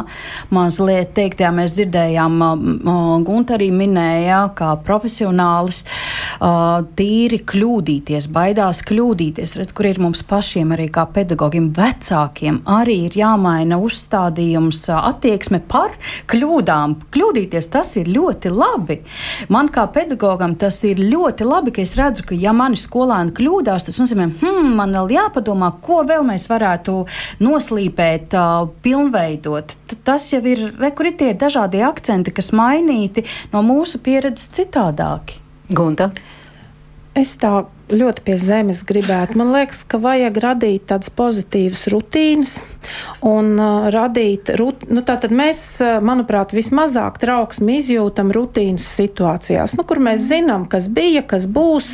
mazliet 0.56 1.12
teiktā 1.20 1.52
mēs 1.52 1.76
dzirdējām 1.76 2.77
Gunta 3.28 3.56
arī 3.58 3.70
minēja, 3.74 4.44
kā 4.58 4.74
profesionālis 4.86 5.84
tīri 6.98 7.40
kļūdīties, 7.48 8.30
baidās 8.34 8.84
kļūdīties, 8.88 9.56
redz, 9.58 9.74
kur 9.78 9.90
ir 9.90 10.02
mums 10.04 10.24
pašiem 10.28 10.74
arī 10.76 10.88
kā 10.94 11.08
pedagogiem, 11.14 11.70
vecākiem 11.76 12.62
arī 12.78 13.00
ir 13.08 13.18
jāmaina 13.18 13.80
uzstādījums, 13.82 14.84
attieksme 14.94 15.62
par 15.70 15.96
kļūdām. 16.30 16.96
Kļūdīties 17.14 17.72
tas 17.74 17.96
ir 18.00 18.12
ļoti 18.14 18.52
labi. 18.54 19.00
Man 19.54 19.72
kā 19.74 19.88
pedagogam 19.94 20.56
tas 20.60 20.80
ir 20.88 21.02
ļoti 21.02 21.48
labi, 21.48 21.74
ka 21.76 21.84
es 21.84 21.96
redzu, 21.98 22.28
ka 22.30 22.38
ja 22.38 22.54
mani 22.56 22.80
skolēni 22.80 23.34
kļūdās, 23.38 23.88
tas 23.88 24.00
nozīmē, 24.02 24.30
hmm, 24.42 24.74
man 24.78 24.96
vēl 24.98 25.16
jāpadomā, 25.18 25.72
ko 25.84 26.04
vēl 26.08 26.26
mēs 26.28 26.48
varētu 26.52 27.00
noslīpēt, 27.44 28.36
pilnveidot. 28.84 29.76
Tas 30.08 30.30
jau 30.32 30.42
ir, 30.48 30.68
re, 30.80 30.92
kur 30.96 31.10
ir 31.10 31.18
tie 31.20 31.34
dažādie 31.38 31.84
akcenti, 31.88 32.34
kas 32.36 32.52
mainīti 32.68 33.26
no 33.54 33.64
mūsu 33.66 34.04
pieredzes 34.04 34.52
citādāki. 34.60 35.42
Gunta. 35.74 36.12
Es 37.18 37.34
tā 37.42 37.64
ļoti 37.90 38.24
pie 38.28 38.36
zemes 38.38 38.84
gribētu. 38.88 39.38
Man 39.40 39.54
liekas, 39.56 39.82
ka 39.88 40.00
vajag 40.02 40.38
radīt 40.44 40.88
tādas 40.92 41.10
pozitīvas 41.18 41.86
rutīnas 41.92 42.58
un 43.26 43.54
uh, 43.56 43.88
radīt, 43.94 44.52
rut, 44.60 44.86
nu 44.92 45.04
tātad 45.08 45.34
mēs, 45.36 45.62
uh, 45.82 45.98
manuprāt, 46.04 46.54
vismazāk 46.56 47.20
trauksmi 47.24 47.80
izjūtam 47.82 48.32
rutīnas 48.36 48.88
situācijās, 49.00 49.78
nu, 49.80 49.88
kur 49.88 50.02
mēs 50.04 50.28
zinām, 50.30 50.68
kas 50.70 50.90
bija, 50.94 51.24
kas 51.28 51.48
būs, 51.50 51.94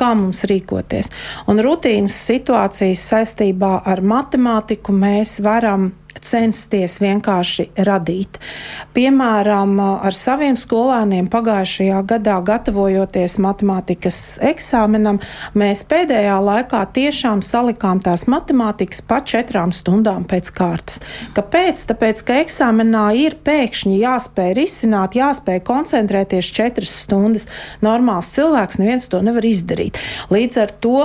kā 0.00 0.14
mums 0.18 0.44
rīkoties. 0.48 1.12
Un 1.50 1.60
rutīnas 1.64 2.16
situācijas 2.32 3.04
saistībā 3.12 3.76
ar 3.84 4.02
matemātiku 4.04 4.96
mēs 4.96 5.38
varam 5.44 5.92
censties 6.22 6.98
vienkārši 7.02 7.68
radīt. 7.86 8.38
Piemēram, 8.94 9.76
ar 9.80 10.14
saviem 10.16 10.58
skolēniem 10.60 11.28
pagājušajā 11.32 12.02
gadā, 12.08 12.38
gatavojoties 12.44 13.36
matemātikas 13.42 14.20
eksāmenam, 14.44 15.20
mēs 15.58 15.84
pēdējā 15.90 16.36
laikā 16.44 16.84
tiešām 16.94 17.42
salikām 17.44 18.02
tās 18.04 18.26
matemātikas 18.30 19.02
pa 19.08 19.20
četrām 19.24 19.74
stundām 19.74 20.26
pēc 20.30 20.52
kārtas. 20.54 21.02
Kāpēc? 21.36 21.84
Tāpēc, 21.90 22.24
ka 22.26 22.40
eksāmenā 22.44 23.06
ir 23.24 23.38
pēkšņi 23.44 24.00
jāspēj 24.02 24.54
risināt, 24.58 25.18
jāspēj 25.18 25.62
koncentrēties 25.66 26.50
četras 26.54 26.94
stundas. 27.04 27.48
Normāls 27.84 28.32
cilvēks 28.34 28.80
neviens 28.82 29.08
to 29.10 29.22
nevar 29.24 29.46
izdarīt. 29.46 30.00
Līdz 30.34 30.60
ar 30.64 30.74
to 30.84 30.98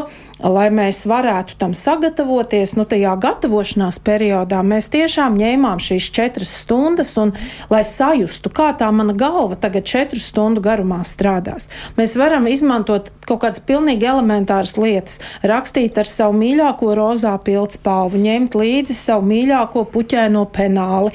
lai 0.44 0.70
mēs 0.74 1.04
varētu 1.10 1.58
tam 1.60 1.74
sagatavoties, 1.76 2.76
nu, 2.80 2.86
tajā 2.90 3.16
gatavošanās 3.20 4.00
periodā 4.04 4.62
mēs 4.66 4.90
tiešām 4.94 5.38
ņēmām 5.40 5.82
šīs 5.84 6.10
četras 6.16 6.54
stundas, 6.64 7.16
un 7.20 7.34
lai 7.72 7.82
sajustu, 7.88 8.52
kā 8.54 8.72
tā 8.80 8.90
mana 8.96 9.16
galva 9.18 9.58
tagad 9.60 9.88
četru 9.90 10.22
stundu 10.24 10.64
garumā 10.64 11.02
strādās. 11.08 11.68
Mēs 12.00 12.16
varam 12.20 12.48
izmantot 12.48 13.12
kaut 13.28 13.44
kādas 13.44 13.62
pilnīgi 13.64 14.08
elementāras 14.10 14.76
lietas, 14.80 15.20
rakstīt 15.46 16.00
ar 16.00 16.08
savu 16.10 16.38
mīļāko 16.40 16.94
rozā 16.98 17.36
pildspalvu, 17.44 18.22
ņemt 18.24 18.58
līdzi 18.58 18.96
savu 18.98 19.28
mīļāko 19.30 19.86
puķēno 19.94 20.46
penāli, 20.56 21.14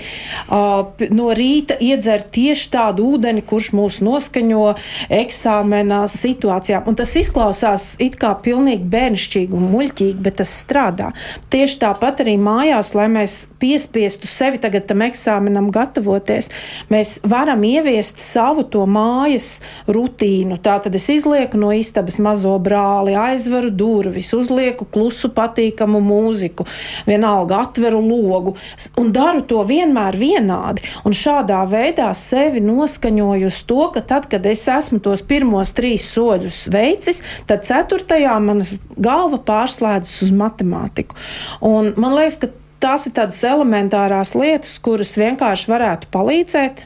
uh, 0.52 1.08
no 1.14 1.30
rīta 1.34 1.78
iedzert 1.82 2.30
tieši 2.34 2.70
tādu 2.74 3.08
ūdeni, 3.14 3.42
kurš 3.46 3.72
mūs 3.76 4.00
noskaņo 4.04 4.66
eksāmenā 5.14 6.04
situācijām. 6.12 6.86
Un 6.90 6.98
tas 6.98 7.16
izklausās 7.18 7.94
it 8.02 8.18
kā 8.20 8.34
pilnīgi 8.44 8.86
bērnu 8.90 9.13
bērnišķīgi 9.14 9.54
un 9.54 9.68
muļķīgi, 9.72 10.22
bet 10.22 10.38
tas 10.40 10.50
strādā. 10.64 11.12
Tieši 11.50 11.78
tāpat 11.82 12.22
arī 12.24 12.36
mājās, 12.38 12.94
lai 12.94 13.06
mēs 13.08 13.48
piespiestu 13.60 14.26
sevi 14.26 14.58
tagad 14.58 14.86
tam 14.88 15.02
eksāmenam 15.06 15.70
gatavoties, 15.72 16.50
mēs 16.90 17.20
varam 17.22 17.62
ieviest 17.64 18.18
savu 18.18 18.64
to 18.64 18.84
mājas 18.86 19.60
rutīnu. 19.86 20.58
Tā 20.58 20.80
tad 20.82 20.94
es 20.94 21.08
izlieku 21.08 21.58
no 21.58 21.72
istabas 21.72 22.18
mazo 22.18 22.56
brāli, 22.58 23.14
aizveru 23.14 23.70
durvis, 23.70 24.32
uzlieku 24.34 24.86
klusu, 24.86 25.30
patīkamu 25.34 26.00
mūziku, 26.02 26.66
vienalga 27.06 27.62
atveru 27.64 28.02
logu 28.04 28.56
un 29.00 29.12
daru 29.14 29.44
to 29.46 29.62
vienmēr 29.66 30.16
vienādi. 30.18 30.84
Un 31.04 31.14
šādā 31.14 31.62
veidā 31.70 32.10
sevi 32.16 32.62
noskaņoju 32.64 33.50
uz 33.50 33.62
to, 33.68 33.88
ka 33.94 34.02
tad, 34.04 34.28
kad 34.30 34.46
es 34.46 34.66
esmu 34.70 35.00
tos 35.04 35.22
pirmos 35.26 35.74
trīs 35.76 36.06
soļus 36.14 36.64
veicis, 36.72 37.22
tad 37.48 37.64
ceturtajā 37.66 38.36
manas 38.42 38.76
galva 39.04 39.40
pārslēdzas 39.44 40.24
uz 40.26 40.34
matemātiku. 40.34 41.18
Un 41.64 41.92
man 42.00 42.16
liekas, 42.18 42.40
ka 42.42 42.50
tās 42.84 43.06
ir 43.08 43.14
tādas 43.16 43.40
elementārās 43.48 44.34
lietas, 44.38 44.76
kuras 44.84 45.14
vienkārši 45.20 45.70
varētu 45.72 46.10
palīdzēt 46.14 46.84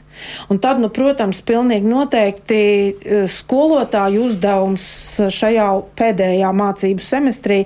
Un 0.49 0.61
tad, 0.61 0.81
nu, 0.81 0.89
protams, 0.93 1.41
pilnīgi 1.45 1.89
noteikti 1.89 2.59
e, 2.59 3.21
skolotāju 3.29 4.25
uzdevums 4.29 4.85
šajā 5.33 5.67
pēdējā 5.99 6.51
mācību 6.55 7.03
semestrī 7.03 7.59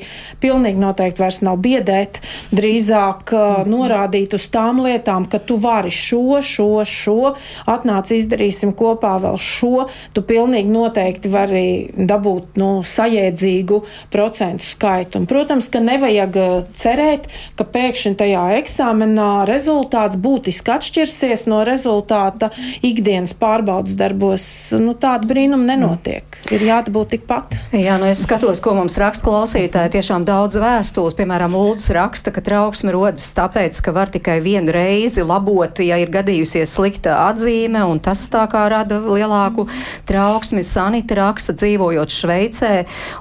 pilnīgi 0.44 0.82
noteikti 0.82 1.24
vairs 1.24 1.42
nav 1.46 1.60
biedēt, 1.64 2.20
drīzāk 2.54 3.34
uh, 3.36 3.64
norādīt 3.70 4.36
uz 4.38 4.48
tām 4.54 4.82
lietām, 4.84 5.26
ka 5.30 5.40
tu 5.42 5.58
vari 5.62 5.92
šo, 5.94 6.42
šo, 6.46 6.84
šo, 6.88 7.34
atnāc 7.70 8.12
izdarīsim 8.16 8.74
kopā 8.78 9.16
vēl 9.24 9.38
šo, 9.42 9.88
tu 10.16 10.24
pilnīgi 10.28 10.72
noteikti 10.72 11.32
vari 11.34 11.66
dabūt 11.96 12.60
nu, 12.62 12.70
sajēdzīgu 12.88 13.82
procentu 14.14 14.68
skaitu. 14.68 15.22
Un, 15.22 15.28
protams, 15.30 15.70
ka 15.72 15.82
nevajag 15.84 16.40
e, 16.40 16.48
cerēt, 16.78 17.30
ka 17.60 17.68
pēkšņi 17.76 18.16
tajā 18.20 18.46
eksāmenā 18.60 19.32
rezultāts 19.50 20.20
būtiski 20.20 20.76
atšķirsies 20.78 21.48
no 21.52 21.64
rezultāta 21.68 22.43
tāda 22.44 22.84
ikdienas 22.84 23.34
pārbaudas 23.38 23.96
darbos, 23.98 24.46
nu, 24.80 24.94
tāda 24.94 25.28
brīnuma 25.30 25.74
nenotiek. 25.74 26.38
Ir 26.52 26.64
jābūt 26.68 27.14
tikpat. 27.16 27.56
Jā, 27.72 27.98
nu 28.02 28.08
es 28.10 28.24
skatos, 28.26 28.60
ko 28.64 28.76
mums 28.78 28.98
raksta 29.00 29.26
klausītāji. 29.26 29.94
Tiešām 29.96 30.26
daudz 30.28 30.60
vēstules, 30.60 31.16
piemēram, 31.18 31.56
Lūdzu 31.56 31.96
raksta, 31.96 32.34
ka 32.34 32.44
trauksme 32.44 32.92
rodas 32.94 33.30
tāpēc, 33.36 33.80
ka 33.84 33.94
var 33.96 34.12
tikai 34.12 34.40
vienu 34.44 34.74
reizi 34.74 35.24
labot, 35.24 35.80
ja 35.84 36.00
ir 36.02 36.12
gadījusies 36.14 36.74
slikta 36.76 37.16
atzīme, 37.30 37.84
un 37.88 38.02
tas 38.04 38.26
tā 38.32 38.44
kā 38.52 38.66
rada 38.72 39.00
lielāku 39.00 39.68
trauksmi. 40.10 40.64
Sanita 40.64 41.18
raksta, 41.20 41.56
dzīvojot 41.56 42.12
Šveicē 42.12 42.74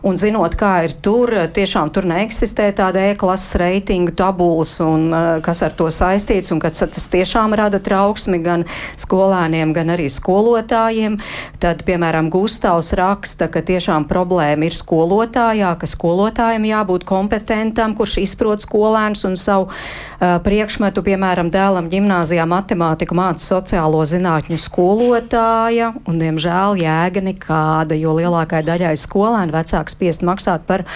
un 0.07 0.18
zinot, 0.18 0.57
kā 0.59 0.73
ir 0.87 0.97
tur, 1.05 1.31
tiešām 1.55 1.93
tur 1.95 2.07
neeksistē 2.09 2.70
tāda 2.77 3.05
E-klases 3.12 3.57
reitingu 3.61 4.14
tabulas 4.16 4.75
un 4.83 5.09
uh, 5.12 5.39
kas 5.45 5.62
ar 5.66 5.77
to 5.77 5.91
saistīts, 5.93 6.53
un 6.55 6.62
ka 6.62 6.73
tas 6.73 7.09
tiešām 7.12 7.55
rada 7.59 7.83
trauksmi 7.83 8.41
gan 8.43 8.66
skolēniem, 9.13 9.75
gan 9.77 9.93
arī 9.93 10.09
skolotājiem. 10.09 11.19
Tad, 11.61 11.85
piemēram, 11.85 12.31
Gustavs 12.33 12.95
raksta, 12.97 13.51
ka 13.53 13.61
tiešām 13.61 14.09
problēma 14.09 14.69
ir 14.69 14.77
skolotājā, 14.77 15.75
ka 15.77 15.89
skolotājiem 15.89 16.65
jābūt 16.71 17.05
kompetentam, 17.09 17.97
kurš 17.99 18.23
izprot 18.25 18.65
skolēnus 18.65 19.27
un 19.29 19.37
savu 19.37 19.69
uh, 19.69 20.39
priekšmetu, 20.45 21.05
piemēram, 21.05 21.53
dēlam 21.53 21.91
ģimnāzijā 21.93 22.47
matemātiku 22.49 23.19
māca 23.19 23.45
sociālo 23.45 24.01
zinātņu 24.09 24.61
skolotāja, 24.63 25.93
un, 26.09 26.23
diemžēl, 26.23 26.81
jēga 26.81 27.27
nekāda, 27.29 27.99
jo 27.99 28.17
lielākai 28.17 28.65
daļai 28.65 28.97
skolēnu 29.01 29.53
vecāks 29.53 29.99
spiest 29.99 30.25
maksāt 30.25 30.65
par 30.69 30.87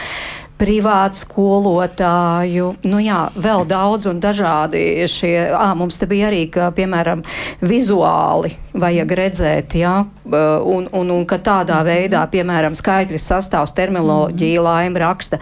privātu 0.57 1.21
skolotāju, 1.21 2.71
nu 2.89 3.01
jā, 3.03 3.27
vēl 3.37 3.67
daudz 3.69 4.09
un 4.11 4.21
dažādi 4.23 5.05
šie, 5.11 5.35
ā, 5.53 5.69
mums 5.77 5.99
te 6.01 6.09
bija 6.09 6.31
arī, 6.31 6.47
ka, 6.53 6.71
piemēram, 6.77 7.23
vizuāli 7.61 8.55
vajag 8.77 9.13
redzēt, 9.21 9.77
jā, 9.81 9.95
un, 10.27 10.89
un, 10.89 11.13
un 11.13 11.27
ka 11.29 11.39
tādā 11.45 11.83
veidā, 11.87 12.23
piemēram, 12.33 12.77
skaidri 12.77 13.21
sastāvs 13.21 13.75
terminoloģija 13.77 14.65
laima 14.65 15.05
raksta, 15.05 15.41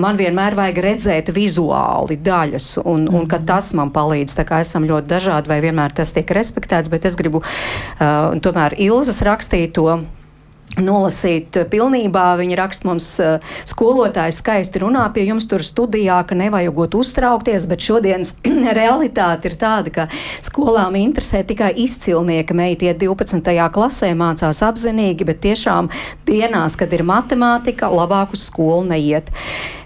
man 0.00 0.18
vienmēr 0.20 0.58
vajag 0.58 0.80
redzēt 0.86 1.34
vizuāli 1.34 2.18
daļas, 2.22 2.70
un, 2.84 3.08
un 3.10 3.26
ka 3.30 3.42
tas 3.46 3.72
man 3.78 3.92
palīdz, 3.94 4.38
tā 4.38 4.46
kā 4.46 4.62
esam 4.64 4.86
ļoti 4.88 5.10
dažādi, 5.10 5.50
vai 5.50 5.60
vienmēr 5.64 5.94
tas 5.94 6.14
tiek 6.14 6.30
respektēts, 6.38 6.90
bet 6.92 7.06
es 7.10 7.18
gribu 7.18 7.42
tomēr 7.98 8.78
Ilzas 8.80 9.22
rakstīto 9.26 10.00
nolasīt 10.78 11.56
pilnībā. 11.70 12.26
Viņa 12.38 12.58
raksta 12.60 12.88
mums, 12.88 13.08
skolotāji 13.68 14.36
skaisti 14.36 14.82
runā 14.84 15.06
pie 15.14 15.26
jums 15.26 15.48
tur 15.50 15.64
studijā, 15.66 16.20
ka 16.28 16.38
nevajagot 16.38 16.94
uztraukties, 17.00 17.66
bet 17.70 17.82
šodienas 17.84 18.36
realitāte 18.80 19.50
ir 19.50 19.58
tāda, 19.60 19.94
ka 19.94 20.06
skolām 20.44 20.98
interesē 21.00 21.42
tikai 21.46 21.72
izcilnieka 21.82 22.54
meitiet 22.56 23.02
12. 23.02 23.50
klasē 23.74 24.12
mācās 24.18 24.62
apzinīgi, 24.66 25.26
bet 25.26 25.42
tiešām 25.44 25.90
dienās, 26.28 26.78
kad 26.78 26.94
ir 26.94 27.06
matemātika, 27.08 27.90
labāk 27.90 28.36
uz 28.36 28.46
skolu 28.46 28.86
neiet. 28.92 29.34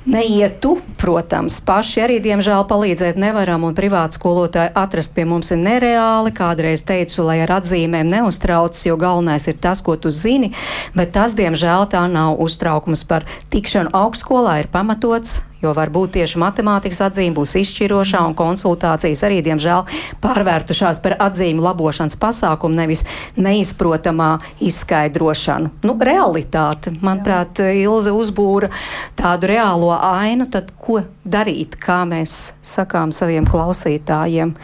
Neietu, 0.04 0.74
protams, 1.00 1.62
paši 1.64 2.02
arī 2.04 2.18
diemžēl 2.20 2.66
palīdzēt 2.68 3.16
nevaram, 3.16 3.62
un 3.64 3.72
privāti 3.72 4.18
skolotāji 4.18 4.74
atrast 4.76 5.14
pie 5.16 5.24
mums 5.24 5.48
ir 5.54 5.62
nereāli. 5.62 6.28
Kādreiz 6.36 6.84
teicu, 6.84 7.22
lai 7.24 7.38
ar 7.40 7.54
atzīmēm 7.56 8.10
neuztraucas, 8.12 8.82
jo 8.84 8.98
galvenais 9.00 9.48
ir 9.48 9.56
tas, 9.56 9.80
ko 9.80 9.96
tu 9.96 10.12
zini, 10.12 10.52
bet 10.94 11.14
tas, 11.16 11.36
diemžēl, 11.38 11.88
tā 11.92 12.04
nav 12.10 12.40
uztraukums 12.42 13.04
par 13.08 13.26
tikšanu 13.52 13.92
augstskolā, 13.94 14.60
ir 14.62 14.70
pamatots, 14.72 15.40
jo 15.64 15.72
varbūt 15.76 16.14
tieši 16.18 16.40
matemātikas 16.40 17.00
atzīme 17.06 17.36
būs 17.38 17.54
izšķirošā 17.60 18.20
un 18.28 18.36
konsultācijas 18.36 19.24
arī, 19.26 19.40
diemžēl, 19.46 19.86
pārvērtušās 20.24 21.00
par 21.04 21.16
atzīmu 21.24 21.64
labošanas 21.64 22.18
pasākumu, 22.20 22.76
nevis 22.82 23.04
neizprotamā 23.40 24.30
izskaidrošanu. 24.64 25.72
Nu, 25.86 25.96
realitāte, 26.10 26.92
manuprāt, 27.04 27.62
Ilze 27.64 28.12
uzbūra 28.14 28.70
tādu 29.18 29.50
reālo 29.54 29.92
ainu, 29.96 30.48
tad 30.52 30.72
ko 30.80 31.00
darīt, 31.24 31.78
kā 31.80 32.02
mēs 32.08 32.52
sakām 32.64 33.14
saviem 33.14 33.48
klausītājiem? 33.48 34.54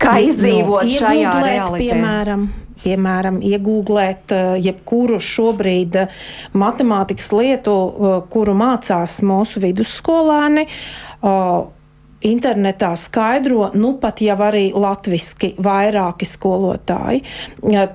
Kā 0.00 0.16
izdzīvot 0.24 0.88
nu, 0.88 0.96
šajā 0.96 1.32
realitātē? 1.44 1.80
Piemēram, 1.82 2.46
piemēram, 2.84 3.40
iegūglēt 3.44 4.34
eh, 4.34 4.52
jebkuru 4.68 5.20
šobrīd 5.22 6.00
eh, 6.04 6.22
matemātikas 6.58 7.32
lietu, 7.36 7.74
eh, 7.74 8.16
kuru 8.32 8.56
mācās 8.58 9.20
mūsu 9.26 9.62
vidusskolēni. 9.66 10.66
Internetā 12.20 12.90
skaidro, 13.00 13.70
nu 13.80 13.94
pat 14.00 14.18
jau 14.20 14.34
arī 14.44 14.66
latviešu 14.76 15.54
vairāki 15.64 16.26
skolotāji. 16.28 17.22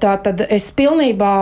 Tā 0.02 0.14
tad 0.26 0.42
es 0.50 0.66
pilnībā 0.74 1.34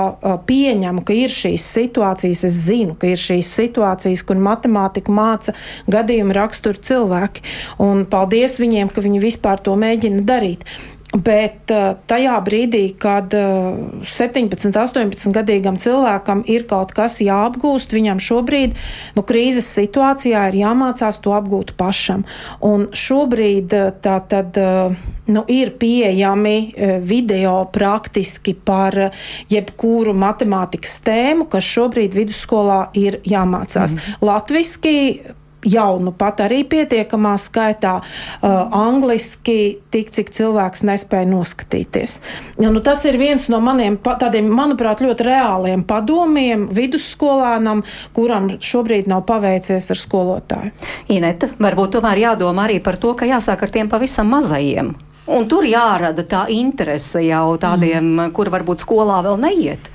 pieņemu, 0.43 1.03
ka 1.07 1.15
ir 1.15 1.31
šīs 1.31 1.63
situācijas, 1.77 2.41
es 2.49 2.57
zinu, 2.65 2.97
ka 2.99 3.07
ir 3.13 3.21
šīs 3.23 3.53
situācijas, 3.55 4.25
kur 4.27 4.41
matemātiku 4.43 5.15
māca 5.15 5.55
gadījuma 5.87 6.35
rakstura 6.35 6.83
cilvēki. 6.89 7.45
Un 7.87 8.03
paldies 8.11 8.59
viņiem, 8.59 8.91
ka 8.91 9.05
viņi 9.07 9.23
vispār 9.29 9.63
to 9.63 9.79
mēģina 9.79 10.27
darīt. 10.27 10.67
Bet 11.13 11.69
uh, 11.69 11.93
tajā 12.09 12.39
brīdī, 12.41 12.87
kad 12.97 13.33
17, 13.33 14.73
18 14.73 15.33
gadīgam 15.35 15.77
cilvēkam 15.77 16.41
ir 16.49 16.65
kaut 16.69 16.95
kas 16.97 17.19
jāapgūst, 17.21 17.93
viņam 17.93 18.21
šobrīd 18.23 18.73
nu, 19.13 19.23
krīzes 19.27 19.69
situācijā 19.77 20.47
ir 20.49 20.57
jāmācās 20.63 21.21
to 21.21 21.35
apgūt 21.37 21.75
pašam. 21.77 22.25
Un 22.65 22.87
šobrīd 22.89 23.77
uh, 23.77 23.91
tā 24.01 24.19
tad. 24.29 24.57
Nu, 25.23 25.45
ir 25.47 25.69
pieejami 25.79 26.73
video 27.07 27.53
praktiski 27.71 28.51
par 28.67 28.97
jebkuru 29.47 30.11
matemātikas 30.19 30.97
tēmu, 31.05 31.45
kas 31.47 31.63
šobrīd 31.63 32.17
vidusskolā 32.17 32.81
ir 32.99 33.21
jāmācās. 33.23 33.95
Mm. 33.95 34.17
Latviski 34.27 34.97
jau 35.67 35.99
nu 36.01 36.13
pat 36.15 36.43
arī 36.45 36.63
pietiekamā 36.69 37.33
skaitā 37.41 37.95
uh, 37.99 38.49
angliski, 38.75 39.79
tik 39.93 40.11
cik 40.13 40.31
cilvēks 40.35 40.85
nespēja 40.87 41.29
noskatīties. 41.29 42.17
Ja, 42.61 42.71
nu, 42.73 42.81
tas 42.85 43.03
ir 43.09 43.17
viens 43.21 43.47
no 43.51 43.61
maniem 43.63 43.97
tādiem, 44.03 44.49
manuprāt, 44.53 45.03
ļoti 45.03 45.27
reāliem 45.27 45.85
padomiem 45.87 46.67
vidusskolānam, 46.73 47.83
kuram 48.15 48.51
šobrīd 48.63 49.09
nav 49.11 49.25
paveicies 49.29 49.89
ar 49.93 49.99
skolotāju. 49.99 50.73
Ineta, 51.13 51.49
varbūt 51.61 51.97
tomēr 51.97 52.25
jādomā 52.27 52.67
arī 52.67 52.79
par 52.83 52.99
to, 53.01 53.15
ka 53.17 53.29
jāsāk 53.29 53.65
ar 53.65 53.73
tiem 53.73 53.91
pavisam 53.91 54.31
mazajiem. 54.33 54.93
Un 55.31 55.45
tur 55.47 55.63
jārada 55.63 56.25
tā 56.27 56.43
interese 56.51 57.21
jau 57.23 57.55
tādiem, 57.55 58.03
mm. 58.03 58.31
kur 58.35 58.51
varbūt 58.51 58.83
skolā 58.83 59.21
vēl 59.23 59.39
neiet. 59.39 59.91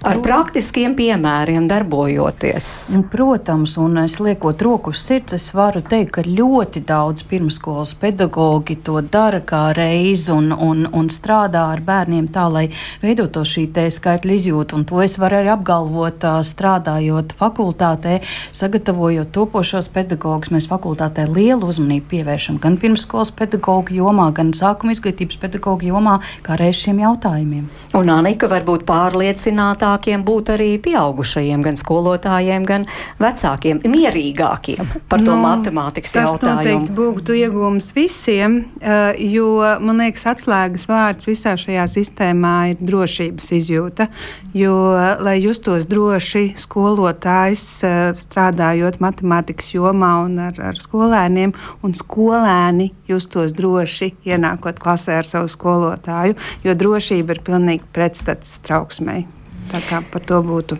Ar 0.00 0.16
Protams. 0.16 0.24
praktiskiem 0.24 0.94
piemēriem 0.96 1.66
darbojoties. 1.68 2.66
Protams, 3.12 3.74
un 3.76 3.98
es 4.00 4.14
liekot 4.16 4.62
roku 4.64 4.94
uz 4.94 5.02
sirds, 5.04 5.34
es 5.36 5.50
varu 5.52 5.82
teikt, 5.84 6.14
ka 6.14 6.24
ļoti 6.24 6.80
daudz 6.88 7.26
pirmskolas 7.28 7.92
pedagoģi 8.00 8.78
to 8.86 9.02
dara 9.04 9.42
kā 9.44 9.74
reizi 9.76 10.32
un, 10.32 10.54
un, 10.56 10.86
un 10.96 11.10
strādā 11.12 11.66
ar 11.74 11.82
bērniem 11.84 12.30
tā, 12.32 12.46
lai 12.48 12.70
veidotu 13.02 13.44
šī 13.44 13.66
skaitļa 13.92 14.38
izjūtu. 14.38 14.78
Un 14.80 14.88
to 14.88 15.02
es 15.04 15.18
varu 15.20 15.42
arī 15.42 15.52
apgalvot, 15.52 16.24
strādājot 16.48 17.36
fakultātē, 17.36 18.22
sagatavojot 18.56 19.28
topošos 19.36 19.92
pedagogus. 19.92 20.54
Mēs 20.56 20.70
fakultātē 20.72 21.28
lielu 21.28 21.68
uzmanību 21.68 22.08
pievēršam 22.14 22.56
gan 22.64 22.80
pirmskolas 22.80 23.34
pedagoģu 23.36 24.00
jomā, 24.00 24.30
gan 24.32 24.56
sākumā 24.56 24.69
sākuma 24.70 24.94
izglītības 24.94 25.38
pedagoģa 25.40 25.90
jomā, 25.90 26.16
kā 26.46 26.56
reiz 26.58 26.78
šiem 26.80 27.00
jautājumiem. 27.02 27.66
Un 27.98 28.10
Anika 28.12 28.48
varbūt 28.50 28.84
pārliecinātākiem 28.88 30.22
būt 30.26 30.54
arī 30.54 30.70
pieaugušajiem, 30.82 31.64
gan 31.66 31.78
skolotājiem, 31.80 32.66
gan 32.68 32.86
vecākiem, 33.20 33.82
mierīgākiem 33.90 34.92
par 35.10 35.24
to 35.24 35.34
nu, 35.34 35.40
matemātikas 35.42 36.14
tas 36.14 36.28
jautājumu. 36.28 36.40
Tas 36.40 36.60
noteikti 36.60 36.96
būtu 36.96 37.36
iegūms 37.40 37.90
visiem, 37.96 38.60
eh, 38.80 39.18
jo, 39.34 39.58
man 39.82 40.04
liekas, 40.04 40.26
atslēgas 40.34 40.86
vārds 40.90 41.28
visā 41.28 41.56
šajā 41.58 41.86
sistēmā 41.90 42.54
ir 42.72 42.84
drošības 42.84 43.50
izjūta, 43.58 44.08
jo, 44.54 44.76
lai 45.20 45.36
justos 45.40 45.88
droši 45.90 46.52
skolotājs 46.60 47.64
eh, 47.86 47.98
strādājot 48.20 49.00
matemātikas 49.02 49.74
jomā 49.74 50.12
un 50.26 50.38
ar, 50.50 50.62
ar 50.70 50.80
skolēniem, 50.80 51.54
un 51.82 51.96
skolēni 51.98 52.90
justos 53.10 53.54
droši 53.56 54.12
ienākot 54.28 54.59
nākot 54.60 54.78
klasē 54.80 55.16
ar 55.20 55.24
savu 55.26 55.48
skolotāju, 55.48 56.36
jo 56.64 56.74
drošība 56.76 57.36
ir 57.36 57.42
pilnīgi 57.44 57.84
pretstats 57.92 58.60
trauksmei. 58.66 59.26
Tā 59.70 59.80
kā 59.88 60.02
par 60.12 60.20
to 60.26 60.40
būtu 60.44 60.76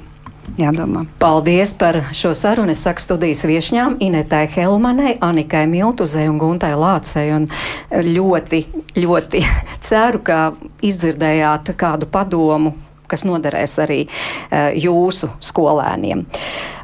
jādomā. 0.58 1.06
Paldies 1.18 1.72
par 1.78 2.00
šo 2.12 2.34
sarunu. 2.34 2.74
Es 2.74 2.82
saku 2.84 3.00
studijas 3.00 3.44
viešņām 3.46 3.96
Inetai 4.00 4.46
Helmanai, 4.50 5.16
Anikai 5.20 5.66
Miltuzei 5.70 6.28
un 6.28 6.38
Guntai 6.38 6.74
Lācei. 6.74 7.30
Un 7.32 7.48
ļoti, 7.90 8.64
ļoti 8.98 9.44
ceru, 9.88 10.20
ka 10.26 10.52
izdzirdējāt 10.82 11.72
kādu 11.78 12.10
padomu, 12.10 12.74
kas 13.10 13.24
noderēs 13.24 13.78
arī 13.82 14.04
uh, 14.06 14.70
jūsu 14.76 15.32
skolēniem. 15.42 16.26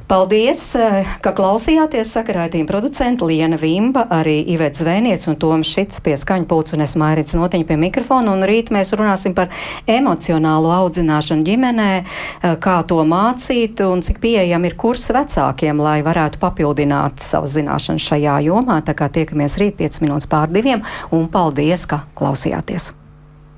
Paldies, 0.06 0.60
eh, 0.78 1.06
ka 1.18 1.32
klausījāties 1.34 2.12
sakarētījuma 2.14 2.68
producenta 2.68 3.26
Liena 3.26 3.56
Vimba, 3.58 4.04
arī 4.14 4.36
Ivets 4.54 4.78
Zvēniec 4.78 5.24
un 5.26 5.34
Toms 5.34 5.66
Šits 5.66 5.98
pie 6.04 6.12
skaņu 6.14 6.46
pulcu 6.46 6.76
un 6.76 6.84
es 6.84 6.92
Mairits 6.94 7.34
Notiņa 7.34 7.66
pie 7.66 7.74
mikrofona. 7.80 8.30
Un 8.30 8.46
rīt 8.46 8.70
mēs 8.70 8.94
runāsim 8.94 9.34
par 9.34 9.50
emocionālo 9.90 10.70
audzināšanu 10.76 11.42
ģimenē, 11.48 11.88
eh, 11.98 12.54
kā 12.62 12.76
to 12.86 13.02
mācīt 13.02 13.82
un 13.82 14.00
cik 14.00 14.20
pieejami 14.22 14.70
ir 14.70 14.76
kursi 14.78 15.10
vecākiem, 15.12 15.82
lai 15.82 16.02
varētu 16.06 16.38
papildināt 16.38 17.18
savas 17.18 17.56
zināšanas 17.58 18.06
šajā 18.06 18.36
jomā. 18.46 18.78
Tā 18.86 18.94
kā 18.94 19.10
tiekamies 19.10 19.58
rīt 19.58 19.74
5 19.74 19.98
minūtes 20.06 20.28
pār 20.28 20.46
diviem 20.46 20.82
un 21.10 21.26
paldies, 21.26 21.84
ka 21.84 22.04
klausījāties! 22.14 23.05